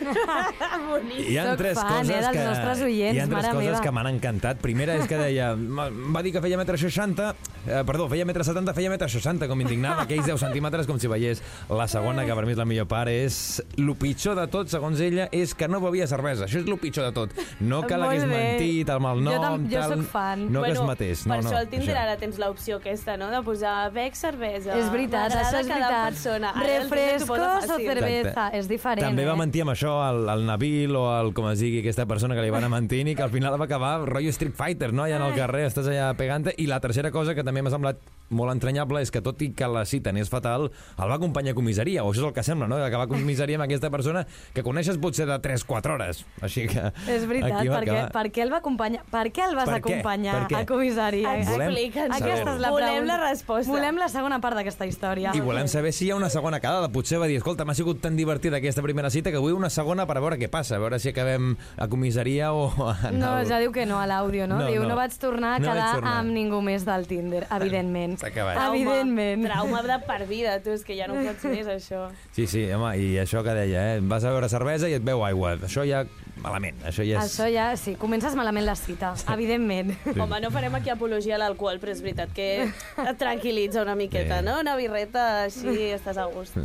Hi 1.30 1.36
ha 1.38 1.44
Soc 1.50 1.58
tres 1.60 1.78
fan, 1.78 1.88
coses 1.92 2.10
eh, 2.10 2.20
dels 2.20 2.30
que... 2.36 2.44
nostres 2.44 2.80
oients, 2.86 3.16
hi 3.16 3.20
ha 3.20 3.26
tres 3.28 3.36
mare 3.36 3.52
coses 3.54 3.70
meva. 3.70 3.80
que 3.84 3.92
m'han 3.96 4.08
encantat. 4.14 4.60
Primera 4.62 4.96
és 4.98 5.06
que 5.10 5.18
deia... 5.20 5.50
em 5.56 6.12
Va 6.14 6.22
dir 6.26 6.32
que 6.34 6.42
feia 6.44 6.58
metre 6.60 6.78
60... 6.80 7.28
Eh, 7.60 7.82
perdó, 7.86 8.06
feia 8.08 8.24
metre 8.24 8.44
70, 8.46 8.72
feia 8.76 8.90
metre 8.92 9.08
60, 9.12 9.46
com 9.50 9.60
indignava, 9.60 10.06
aquells 10.06 10.24
10 10.26 10.40
centímetres 10.40 10.86
com 10.88 10.98
si 11.00 11.10
veiés. 11.12 11.42
La 11.68 11.86
segona, 11.92 12.24
que 12.24 12.34
per 12.36 12.46
mi 12.48 12.54
és 12.54 12.60
la 12.60 12.66
millor 12.68 12.88
part, 12.90 13.10
és... 13.12 13.60
Lo 13.80 13.94
pitjor 14.00 14.38
de 14.38 14.46
tot, 14.52 14.70
segons 14.72 15.00
ella, 15.04 15.28
és 15.36 15.52
que 15.54 15.68
no 15.68 15.80
bevia 15.84 16.06
cervesa. 16.10 16.46
Això 16.48 16.62
és 16.62 16.68
lo 16.68 16.78
pitjor 16.80 17.08
de 17.10 17.12
tot. 17.16 17.34
No 17.60 17.82
que 17.84 17.96
Molt 17.96 18.06
l'hagués 18.06 18.24
bé. 18.24 18.30
mentit, 18.32 18.88
el 18.94 19.02
mal 19.04 19.20
Jo 19.20 19.36
tam- 19.42 19.66
jo 19.70 19.76
tal... 19.84 19.94
soc 19.98 20.06
fan. 20.12 20.46
No 20.52 20.62
que 20.64 20.72
es 20.72 20.78
Bueno, 20.80 20.88
matés. 20.90 21.24
Per 21.24 21.30
No, 21.30 21.40
no, 21.42 21.50
això 21.50 21.58
al 21.60 21.68
Tinder 21.72 21.94
això. 21.94 22.02
ara 22.06 22.16
tens 22.20 22.38
l'opció 22.40 22.78
aquesta, 22.80 23.16
no?, 23.20 23.28
de 23.34 23.42
posar 23.46 23.76
bec 23.94 24.16
cervesa. 24.18 24.76
És 24.80 24.88
veritat, 24.92 25.28
M'agrada 25.28 25.46
això 25.50 25.60
és 25.60 25.68
cada 25.68 25.80
veritat. 25.90 26.08
Persona. 26.10 26.52
Ara 26.56 26.76
el 26.80 26.88
Tinder 26.88 27.18
t'ho 27.20 27.26
posa 27.28 27.50
Refrescos 27.50 27.70
o 27.70 27.74
fàcil. 27.74 27.90
cerveza, 27.92 28.48
és 28.56 28.68
diferent, 28.70 29.06
També 29.10 29.26
va 29.28 29.36
eh? 29.36 29.40
mentir 29.44 29.62
amb 29.66 29.74
això 29.74 29.89
al, 30.04 30.22
al 30.30 30.46
Nabil 30.46 30.94
o 30.96 31.08
al, 31.10 31.32
com 31.36 31.50
es 31.50 31.60
digui, 31.62 31.82
aquesta 31.82 32.06
persona 32.06 32.38
que 32.38 32.44
li 32.44 32.54
van 32.54 32.68
a 32.68 32.72
mentint 32.72 33.10
i 33.10 33.16
que 33.18 33.26
al 33.26 33.34
final 33.34 33.58
va 33.60 33.66
acabar 33.66 33.96
rotllo 34.06 34.32
Street 34.34 34.54
Fighter, 34.56 34.92
no? 34.94 35.04
Allà 35.04 35.18
en 35.18 35.26
el 35.26 35.36
carrer, 35.36 35.66
estàs 35.68 35.90
allà 35.90 36.12
pegant 36.18 36.46
I 36.56 36.70
la 36.70 36.80
tercera 36.80 37.10
cosa 37.10 37.34
que 37.34 37.44
també 37.44 37.62
m'ha 37.62 37.74
semblat 37.74 38.00
molt 38.30 38.52
entranyable 38.54 39.02
és 39.02 39.10
que 39.10 39.20
tot 39.20 39.40
i 39.42 39.50
que 39.52 39.66
la 39.68 39.84
cita 39.84 40.12
n'és 40.14 40.30
fatal, 40.30 40.68
el 40.70 41.08
va 41.10 41.16
acompanyar 41.18 41.52
a 41.52 41.58
comissaria, 41.58 42.04
o 42.04 42.12
això 42.12 42.22
és 42.22 42.28
el 42.28 42.34
que 42.36 42.44
sembla, 42.46 42.68
no? 42.70 42.76
Que 42.90 42.96
va 42.96 43.04
a 43.04 43.10
comissaria 43.10 43.58
amb 43.58 43.64
aquesta 43.66 43.90
persona 43.90 44.24
que 44.54 44.62
coneixes 44.62 44.98
potser 45.02 45.26
de 45.26 45.38
3-4 45.42 45.94
hores. 45.96 46.24
Així 46.40 46.66
que... 46.70 46.84
És 47.10 47.26
veritat, 47.26 47.64
perquè, 47.66 47.90
acabar. 47.90 48.12
per 48.14 48.24
què 48.30 48.44
el 48.46 48.52
va 48.54 48.60
acompanyar? 48.62 49.02
Per 49.10 49.24
què 49.34 49.44
el 49.48 49.56
vas 49.58 49.68
Per 49.68 49.80
què? 49.80 49.96
acompanyar 49.96 50.36
Per 50.38 50.46
què? 50.54 50.60
a 50.62 50.66
comissaria? 50.70 51.34
Volem 51.50 51.66
Explica'ns. 51.70 52.16
Aquesta 52.20 52.54
és 52.54 52.60
la 52.62 52.70
Volem 52.70 52.88
pregunta. 52.94 53.16
la 53.16 53.18
resposta. 53.28 53.72
Volem 53.72 53.98
la 53.98 54.08
segona 54.08 54.40
part 54.40 54.56
d'aquesta 54.60 54.86
història. 54.86 55.32
I 55.34 55.40
volem 55.44 55.66
saber 55.68 55.92
si 55.92 56.06
hi 56.06 56.10
ha 56.14 56.16
una 56.20 56.30
segona 56.30 56.60
quedada. 56.60 56.88
Potser 56.94 57.18
va 57.18 57.26
dir, 57.26 57.40
escolta, 57.40 57.64
m'ha 57.66 57.74
sigut 57.74 58.00
tan 58.00 58.16
divertida 58.16 58.58
aquesta 58.62 58.82
primera 58.86 59.10
cita 59.10 59.30
que 59.34 59.38
vull 59.42 59.52
una 59.58 59.70
segona 59.70 60.06
per 60.06 60.16
a 60.18 60.20
veure 60.22 60.38
què 60.38 60.48
passa, 60.50 60.76
a 60.76 60.82
veure 60.82 60.98
si 61.02 61.10
acabem 61.10 61.56
a 61.76 61.88
comissaria 61.90 62.52
o... 62.54 62.70
No, 63.10 63.34
el... 63.40 63.46
ja 63.50 63.58
diu 63.58 63.72
que 63.74 63.86
no 63.90 63.98
a 64.00 64.06
l'àudio, 64.06 64.46
no? 64.46 64.60
No, 64.60 64.70
Diu, 64.70 64.82
no. 64.84 64.90
no 64.94 64.96
vaig 64.98 65.14
tornar 65.18 65.56
a 65.56 65.58
No 65.58 65.66
quedar 65.72 65.94
tornar. 65.98 66.14
amb 66.20 66.30
ningú 66.36 66.60
més 66.62 66.84
del 66.86 67.06
Tinder, 67.10 67.46
evidentment. 67.50 68.19
S'ha 68.20 68.28
acabat. 68.28 68.58
Trauma, 68.58 68.76
Evidentment. 68.76 69.46
Trauma 69.48 69.80
de 69.86 69.96
per 70.04 70.18
vida, 70.28 70.58
tu, 70.60 70.74
és 70.76 70.82
que 70.84 70.96
ja 70.98 71.06
no 71.08 71.16
pots 71.24 71.46
més, 71.48 71.68
això. 71.72 72.02
Sí, 72.36 72.44
sí, 72.50 72.66
home, 72.76 72.90
i 73.00 73.14
això 73.22 73.40
que 73.46 73.54
deia, 73.56 73.84
eh? 73.94 74.02
Vas 74.04 74.26
a 74.28 74.34
beure 74.34 74.50
cervesa 74.52 74.90
i 74.92 74.98
et 74.98 75.06
beu 75.06 75.24
aigua. 75.24 75.54
Això 75.64 75.86
ja 75.88 76.02
malament, 76.42 76.76
això 76.88 77.04
ja 77.06 77.20
és... 77.20 77.30
Això 77.34 77.48
ja, 77.52 77.70
sí, 77.80 77.94
comences 78.00 78.34
malament 78.38 78.66
la 78.66 78.76
cita, 78.78 79.14
evidentment. 79.32 79.94
Home, 80.16 80.40
no 80.40 80.50
farem 80.54 80.74
aquí 80.80 80.90
apologia 80.92 81.36
a 81.36 81.42
l'alcohol, 81.44 81.80
però 81.82 81.92
és 81.94 82.02
veritat 82.04 82.32
que 82.36 82.50
et 82.68 83.18
tranquil·litza 83.20 83.82
una 83.84 83.94
miqueta, 83.98 84.40
Sí. 84.40 84.46
no? 84.48 84.58
Una 84.60 84.76
birreta, 84.80 85.44
així 85.48 85.90
estàs 85.94 86.16
a 86.20 86.26
gust. 86.32 86.56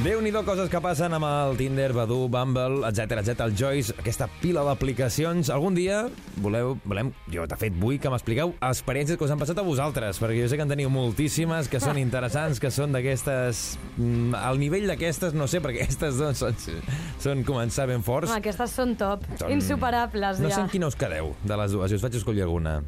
Déu-n'hi-do 0.00 0.40
coses 0.46 0.70
que 0.72 0.78
passen 0.80 1.12
amb 1.12 1.26
el 1.28 1.58
Tinder, 1.58 1.90
Badoo, 1.92 2.28
Bumble, 2.32 2.86
etc 2.88 3.18
etc. 3.20 3.40
el 3.44 3.52
Joyce, 3.58 3.92
aquesta 4.00 4.30
pila 4.40 4.62
d'aplicacions. 4.64 5.50
Algun 5.52 5.74
dia 5.76 6.06
voleu, 6.40 6.78
volem, 6.88 7.10
jo 7.28 7.44
de 7.50 7.58
fet 7.60 7.74
vull 7.76 7.98
que 8.00 8.08
m'expliqueu 8.08 8.54
experiències 8.64 9.18
que 9.20 9.26
us 9.26 9.34
han 9.34 9.42
passat 9.42 9.58
a 9.60 9.64
vosaltres, 9.66 10.16
perquè 10.22 10.38
jo 10.40 10.48
sé 10.48 10.56
que 10.56 10.64
en 10.64 10.72
teniu 10.72 10.88
moltíssimes, 10.94 11.68
que 11.68 11.82
són 11.84 11.98
interessants, 12.06 12.62
que 12.62 12.70
són 12.72 12.96
d'aquestes... 12.96 13.74
Mm, 13.98 14.38
al 14.40 14.62
nivell 14.62 14.88
d'aquestes, 14.88 15.36
no 15.36 15.50
sé, 15.50 15.60
perquè 15.60 15.82
aquestes 15.84 16.16
doncs, 16.22 16.40
són, 16.46 16.56
són 17.20 17.44
començar 17.44 17.84
ben 17.90 18.00
forts. 18.06 18.30
Home, 18.32 18.40
aquestes 18.60 18.76
són 18.76 18.96
top, 18.96 19.24
Són- 19.40 19.52
insuperables, 19.54 20.40
No 20.40 20.48
sé 20.50 20.56
ja. 20.56 20.64
en 20.64 20.68
quina 20.72 20.86
us 20.90 20.96
quedeu, 20.96 21.34
de 21.44 21.56
les 21.56 21.72
dues, 21.72 21.90
si 21.90 21.96
us 21.96 22.02
faig 22.04 22.14
escollir 22.20 22.42
alguna. 22.44 22.82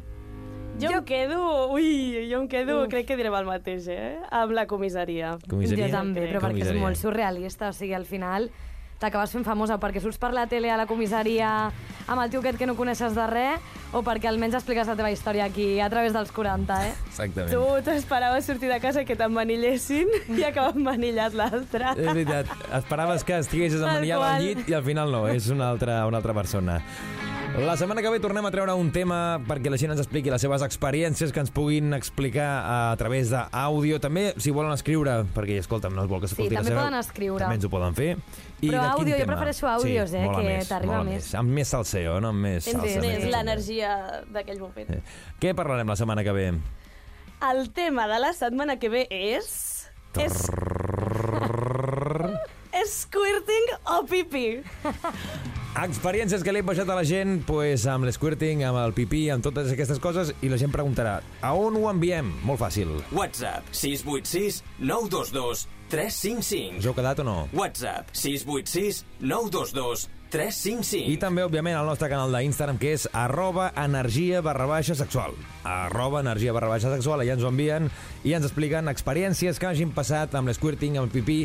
Jo, 0.79 0.89
em 0.89 1.03
quedo... 1.05 1.39
Ui, 1.71 2.27
jo 2.31 2.39
em 2.41 2.47
quedo... 2.49 2.87
Crec 2.89 3.05
que 3.07 3.15
direm 3.17 3.33
el 3.37 3.45
mateix, 3.45 3.87
eh? 3.93 4.19
Amb 4.33 4.51
la 4.57 4.65
comissaria. 4.65 5.35
Comissaria? 5.49 5.87
Jo 5.91 5.97
també, 5.99 6.23
però 6.31 6.41
perquè 6.41 6.63
és 6.63 6.69
Comissaria. 6.73 6.81
molt 6.81 6.97
surrealista, 6.97 7.69
o 7.69 7.73
sigui, 7.77 7.93
al 7.93 8.05
final 8.09 8.49
t'acabes 9.03 9.35
fent 9.35 9.45
famosa 9.47 9.79
perquè 9.81 10.01
surts 10.03 10.19
per 10.21 10.31
la 10.35 10.47
tele 10.47 10.71
a 10.71 10.79
la 10.79 10.87
comissaria 10.89 11.49
amb 12.07 12.19
el 12.19 12.31
tio 12.31 12.41
aquest 12.43 12.59
que 12.59 12.67
no 12.67 12.75
coneixes 12.79 13.15
de 13.15 13.25
res 13.29 13.73
o 13.93 14.01
perquè 14.05 14.29
almenys 14.31 14.57
expliques 14.59 14.89
la 14.89 14.95
teva 14.99 15.11
història 15.13 15.45
aquí 15.45 15.67
a 15.83 15.89
través 15.91 16.15
dels 16.15 16.31
40, 16.33 16.79
eh? 16.87 16.93
Exactament. 17.11 17.53
Tu 17.53 17.83
t'esperaves 17.85 18.49
sortir 18.49 18.71
de 18.71 18.79
casa 18.83 19.05
que 19.07 19.17
t'emmanillessin 19.19 20.09
i 20.39 20.47
acaba 20.47 20.73
emmanillat 20.73 21.37
l'altre. 21.37 21.93
És 21.93 22.09
veritat, 22.09 22.49
esperaves 22.79 23.27
que 23.27 23.37
estiguessis 23.43 23.83
emmanillat 23.83 24.27
al 24.31 24.41
llit 24.43 24.65
i 24.73 24.79
al 24.79 24.87
final 24.87 25.13
no, 25.13 25.27
és 25.31 25.51
una 25.53 25.69
altra, 25.69 26.03
una 26.09 26.23
altra 26.23 26.35
persona. 26.37 26.81
La 27.57 27.77
setmana 27.77 28.01
que 28.01 28.09
ve 28.09 28.17
tornem 28.19 28.45
a 28.47 28.49
treure 28.51 28.73
un 28.73 28.87
tema 28.91 29.37
perquè 29.45 29.69
la 29.69 29.77
gent 29.77 29.91
ens 29.93 29.99
expliqui 30.01 30.31
les 30.33 30.41
seves 30.41 30.63
experiències 30.65 31.29
que 31.31 31.39
ens 31.43 31.51
puguin 31.53 31.93
explicar 31.93 32.47
a 32.65 32.77
través 32.97 33.29
d'àudio. 33.29 33.99
També, 34.01 34.23
si 34.41 34.49
volen 34.51 34.73
escriure, 34.73 35.19
perquè, 35.35 35.59
escolta'm, 35.61 35.93
no 35.93 36.01
es 36.03 36.09
vol 36.09 36.23
que 36.23 36.27
s'escolti 36.31 36.55
la 36.57 36.63
també 36.63 36.73
seva... 36.73 36.81
poden 36.87 36.97
escriure. 36.99 37.43
També 37.45 37.59
ens 37.59 37.67
ho 37.67 37.71
poden 37.71 37.93
fer. 37.99 38.09
I 38.65 38.71
Però 38.71 38.81
àudio, 38.95 39.19
jo 39.21 39.27
prefereixo 39.29 39.69
àudios, 39.69 40.09
sí, 40.09 40.17
eh, 40.17 40.25
que 40.33 40.43
més, 40.47 40.67
t'arriba 40.71 40.97
mola 40.97 41.05
més. 41.11 41.29
Amb 41.37 41.53
més 41.59 41.71
salseo, 41.75 42.17
no? 42.25 42.33
Amb 42.33 42.41
més 42.49 42.65
Tens 42.65 42.79
salsa. 42.81 43.03
més 43.05 43.19
més- 43.21 43.29
l'energia 43.35 43.93
d'aquell 44.33 44.59
moment. 44.63 44.89
Eh, 44.97 45.01
Què 45.39 45.53
parlarem 45.55 45.93
la 45.93 45.99
setmana 45.99 46.25
que 46.25 46.33
ve? 46.33 46.47
El 47.53 47.69
tema 47.75 48.07
de 48.09 48.17
la 48.23 48.33
setmana 48.33 48.79
que 48.81 48.89
ve 48.89 49.05
és... 49.11 49.91
és... 50.17 50.41
Squirting 52.83 53.69
o 53.93 54.01
pipí. 54.09 54.47
Experiències 55.73 56.43
que 56.45 56.51
li 56.53 56.59
hem 56.61 56.67
baixat 56.69 56.89
a 56.93 56.95
la 56.99 57.03
gent 57.07 57.39
pues, 57.47 57.87
amb 57.89 58.05
l'esquirting, 58.05 58.61
amb 58.67 58.77
el 58.77 58.91
pipí, 58.93 59.23
amb 59.33 59.41
totes 59.41 59.71
aquestes 59.73 59.97
coses, 59.97 60.29
i 60.45 60.51
la 60.51 60.59
gent 60.61 60.69
preguntarà, 60.69 61.15
a 61.41 61.53
on 61.57 61.79
ho 61.79 61.87
enviem? 61.89 62.29
Molt 62.45 62.61
fàcil. 62.61 62.91
WhatsApp 63.09 63.73
686 63.73 64.61
922 64.77 65.65
355. 65.89 66.77
Us 66.77 66.85
heu 66.85 66.93
quedat 66.93 67.23
o 67.23 67.25
no? 67.25 67.37
WhatsApp 67.57 68.13
686 68.13 69.01
922 69.25 70.05
355. 70.33 71.09
I 71.13 71.17
també, 71.21 71.43
òbviament, 71.45 71.75
al 71.77 71.89
nostre 71.89 72.09
canal 72.09 72.33
d'Instagram, 72.33 72.79
que 72.81 72.93
és 72.93 73.05
arroba 73.09 73.67
energia 73.77 74.41
barra 74.45 74.65
baixa 74.69 74.95
sexual. 74.97 75.35
Arroba 75.65 76.23
energia 76.23 76.53
barra 76.53 76.71
baixa 76.71 76.89
sexual, 76.93 77.21
allà 77.21 77.35
ens 77.37 77.45
ho 77.45 77.51
envien 77.53 77.89
i 78.25 78.33
ens 78.33 78.47
expliquen 78.49 78.89
experiències 78.89 79.61
que 79.61 79.69
hagin 79.69 79.93
passat 79.93 80.33
amb 80.37 80.49
l'esquirting, 80.49 80.97
amb 80.97 81.09
el 81.09 81.13
pipí, 81.13 81.37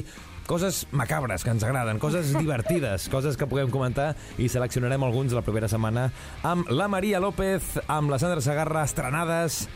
coses 0.48 0.87
macabres 0.90 1.44
que 1.44 1.52
ens 1.52 1.62
agraden, 1.62 2.00
coses 2.00 2.32
divertides, 2.32 3.06
coses 3.14 3.37
que 3.37 3.46
puguem 3.46 3.70
comentar 3.70 4.14
i 4.40 4.48
seleccionarem 4.48 5.04
alguns 5.04 5.37
la 5.37 5.44
propera 5.44 5.68
setmana 5.68 6.08
amb 6.42 6.72
la 6.72 6.88
Maria 6.88 7.20
López, 7.20 7.76
amb 7.87 8.11
la 8.11 8.18
Sandra 8.18 8.42
Sagarra, 8.42 8.87
estrenades 8.88 9.66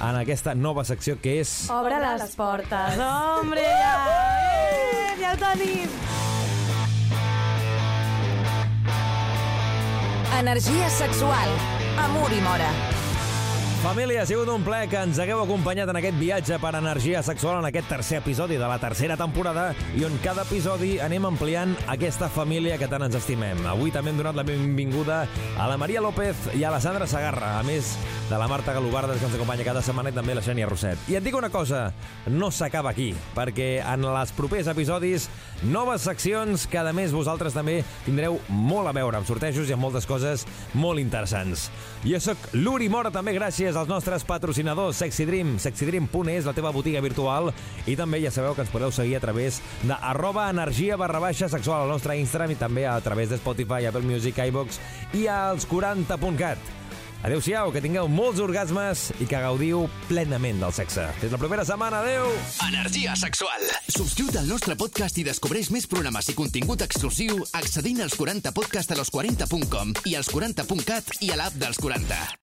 en 0.00 0.16
aquesta 0.16 0.56
nova 0.56 0.86
secció 0.88 1.18
que 1.20 1.36
és... 1.44 1.52
Obre 1.70 2.00
les 2.00 2.34
portes, 2.34 2.98
hombre, 3.04 3.68
ja! 3.68 3.94
Eh, 4.08 5.14
ja 5.20 5.36
ho 5.36 5.40
tenim! 5.44 6.00
Energia 10.42 10.88
sexual. 10.90 11.54
Amor 12.08 12.32
i 12.32 12.40
mora. 12.42 13.01
Família, 13.82 14.22
ha 14.22 14.26
sigut 14.30 14.46
un 14.46 14.62
plaer 14.62 14.86
que 14.86 15.00
ens 15.02 15.18
hagueu 15.18 15.40
acompanyat 15.42 15.90
en 15.90 15.96
aquest 15.98 16.14
viatge 16.14 16.54
per 16.62 16.70
energia 16.78 17.18
sexual 17.26 17.58
en 17.58 17.66
aquest 17.66 17.88
tercer 17.90 18.20
episodi 18.20 18.54
de 18.54 18.68
la 18.70 18.76
tercera 18.78 19.16
temporada 19.18 19.72
i 19.98 20.04
on 20.06 20.14
cada 20.22 20.44
episodi 20.46 21.00
anem 21.02 21.26
ampliant 21.26 21.74
aquesta 21.90 22.28
família 22.30 22.76
que 22.78 22.86
tant 22.86 23.02
ens 23.02 23.18
estimem. 23.18 23.58
Avui 23.66 23.90
també 23.90 24.12
hem 24.12 24.20
donat 24.22 24.38
la 24.38 24.46
benvinguda 24.46 25.24
a 25.58 25.66
la 25.66 25.80
Maria 25.82 26.00
López 26.00 26.52
i 26.54 26.62
a 26.62 26.70
la 26.70 26.78
Sandra 26.80 27.08
Sagarra, 27.10 27.56
a 27.58 27.64
més 27.66 27.96
de 28.30 28.38
la 28.38 28.46
Marta 28.46 28.72
Galobardes 28.72 29.18
que 29.18 29.26
ens 29.26 29.34
acompanya 29.34 29.66
cada 29.66 29.82
setmana 29.82 30.14
i 30.14 30.16
també 30.16 30.38
la 30.38 30.46
Xènia 30.46 30.70
Roset. 30.70 31.02
I 31.10 31.18
et 31.18 31.26
dic 31.26 31.34
una 31.34 31.50
cosa, 31.50 31.88
no 32.30 32.52
s'acaba 32.54 32.94
aquí, 32.94 33.10
perquè 33.34 33.82
en 33.82 34.06
els 34.06 34.32
propers 34.38 34.70
episodis 34.70 35.26
noves 35.66 36.06
seccions 36.06 36.68
que 36.70 36.78
a 36.78 36.94
més 36.94 37.12
vosaltres 37.12 37.58
també 37.58 37.80
tindreu 38.06 38.38
molt 38.46 38.88
a 38.88 38.94
veure 38.94 39.18
amb 39.18 39.26
sortejos 39.26 39.66
i 39.66 39.74
amb 39.74 39.82
moltes 39.82 40.06
coses 40.06 40.46
molt 40.78 41.02
interessants. 41.02 41.66
Jo 42.06 42.22
sóc 42.22 42.48
l'Uri 42.54 42.88
Mora, 42.90 43.10
també 43.14 43.34
gràcies 43.34 43.71
als 43.76 43.90
nostres 43.90 44.24
patrocinadors 44.28 44.98
Sexy 45.02 45.24
Dream, 45.28 45.56
sexydream.es, 45.62 46.46
la 46.48 46.54
teva 46.56 46.72
botiga 46.74 47.00
virtual, 47.04 47.52
i 47.86 47.96
també 47.98 48.22
ja 48.22 48.32
sabeu 48.34 48.56
que 48.56 48.64
ens 48.66 48.72
podeu 48.72 48.92
seguir 48.92 49.16
a 49.18 49.24
través 49.24 49.60
de 49.82 49.94
arroba 49.94 50.48
energia 50.50 50.96
barra 51.00 51.22
baixa 51.22 51.48
sexual 51.48 51.84
al 51.84 51.94
nostre 51.94 52.18
Instagram 52.20 52.54
i 52.54 52.60
també 52.60 52.86
a 52.86 53.00
través 53.00 53.32
de 53.32 53.40
Spotify, 53.40 53.88
Apple 53.88 54.06
Music, 54.06 54.38
iVox 54.38 54.80
i 55.18 55.26
als 55.30 55.68
40.cat. 55.70 56.80
Adéu-siau, 57.22 57.70
que 57.70 57.80
tingueu 57.82 58.08
molts 58.10 58.40
orgasmes 58.42 59.04
i 59.22 59.28
que 59.30 59.38
gaudiu 59.44 59.84
plenament 60.08 60.58
del 60.58 60.74
sexe. 60.74 61.06
Fins 61.20 61.30
la 61.30 61.38
propera 61.38 61.64
setmana, 61.66 62.02
adéu! 62.02 62.26
Energia 62.66 63.14
sexual. 63.18 63.62
Subscriu't 63.86 64.40
al 64.42 64.50
nostre 64.50 64.74
podcast 64.78 65.22
i 65.22 65.26
descobreix 65.30 65.70
més 65.70 65.86
programes 65.86 66.32
i 66.32 66.36
contingut 66.38 66.82
exclusiu 66.82 67.38
accedint 67.62 68.02
als 68.02 68.18
40podcast 68.18 68.90
a 68.90 68.98
los40.com 68.98 69.94
i 70.10 70.18
als 70.18 70.34
40.cat 70.34 71.18
i 71.22 71.30
a 71.30 71.38
l'app 71.38 71.62
dels 71.62 71.78
40. 71.78 72.40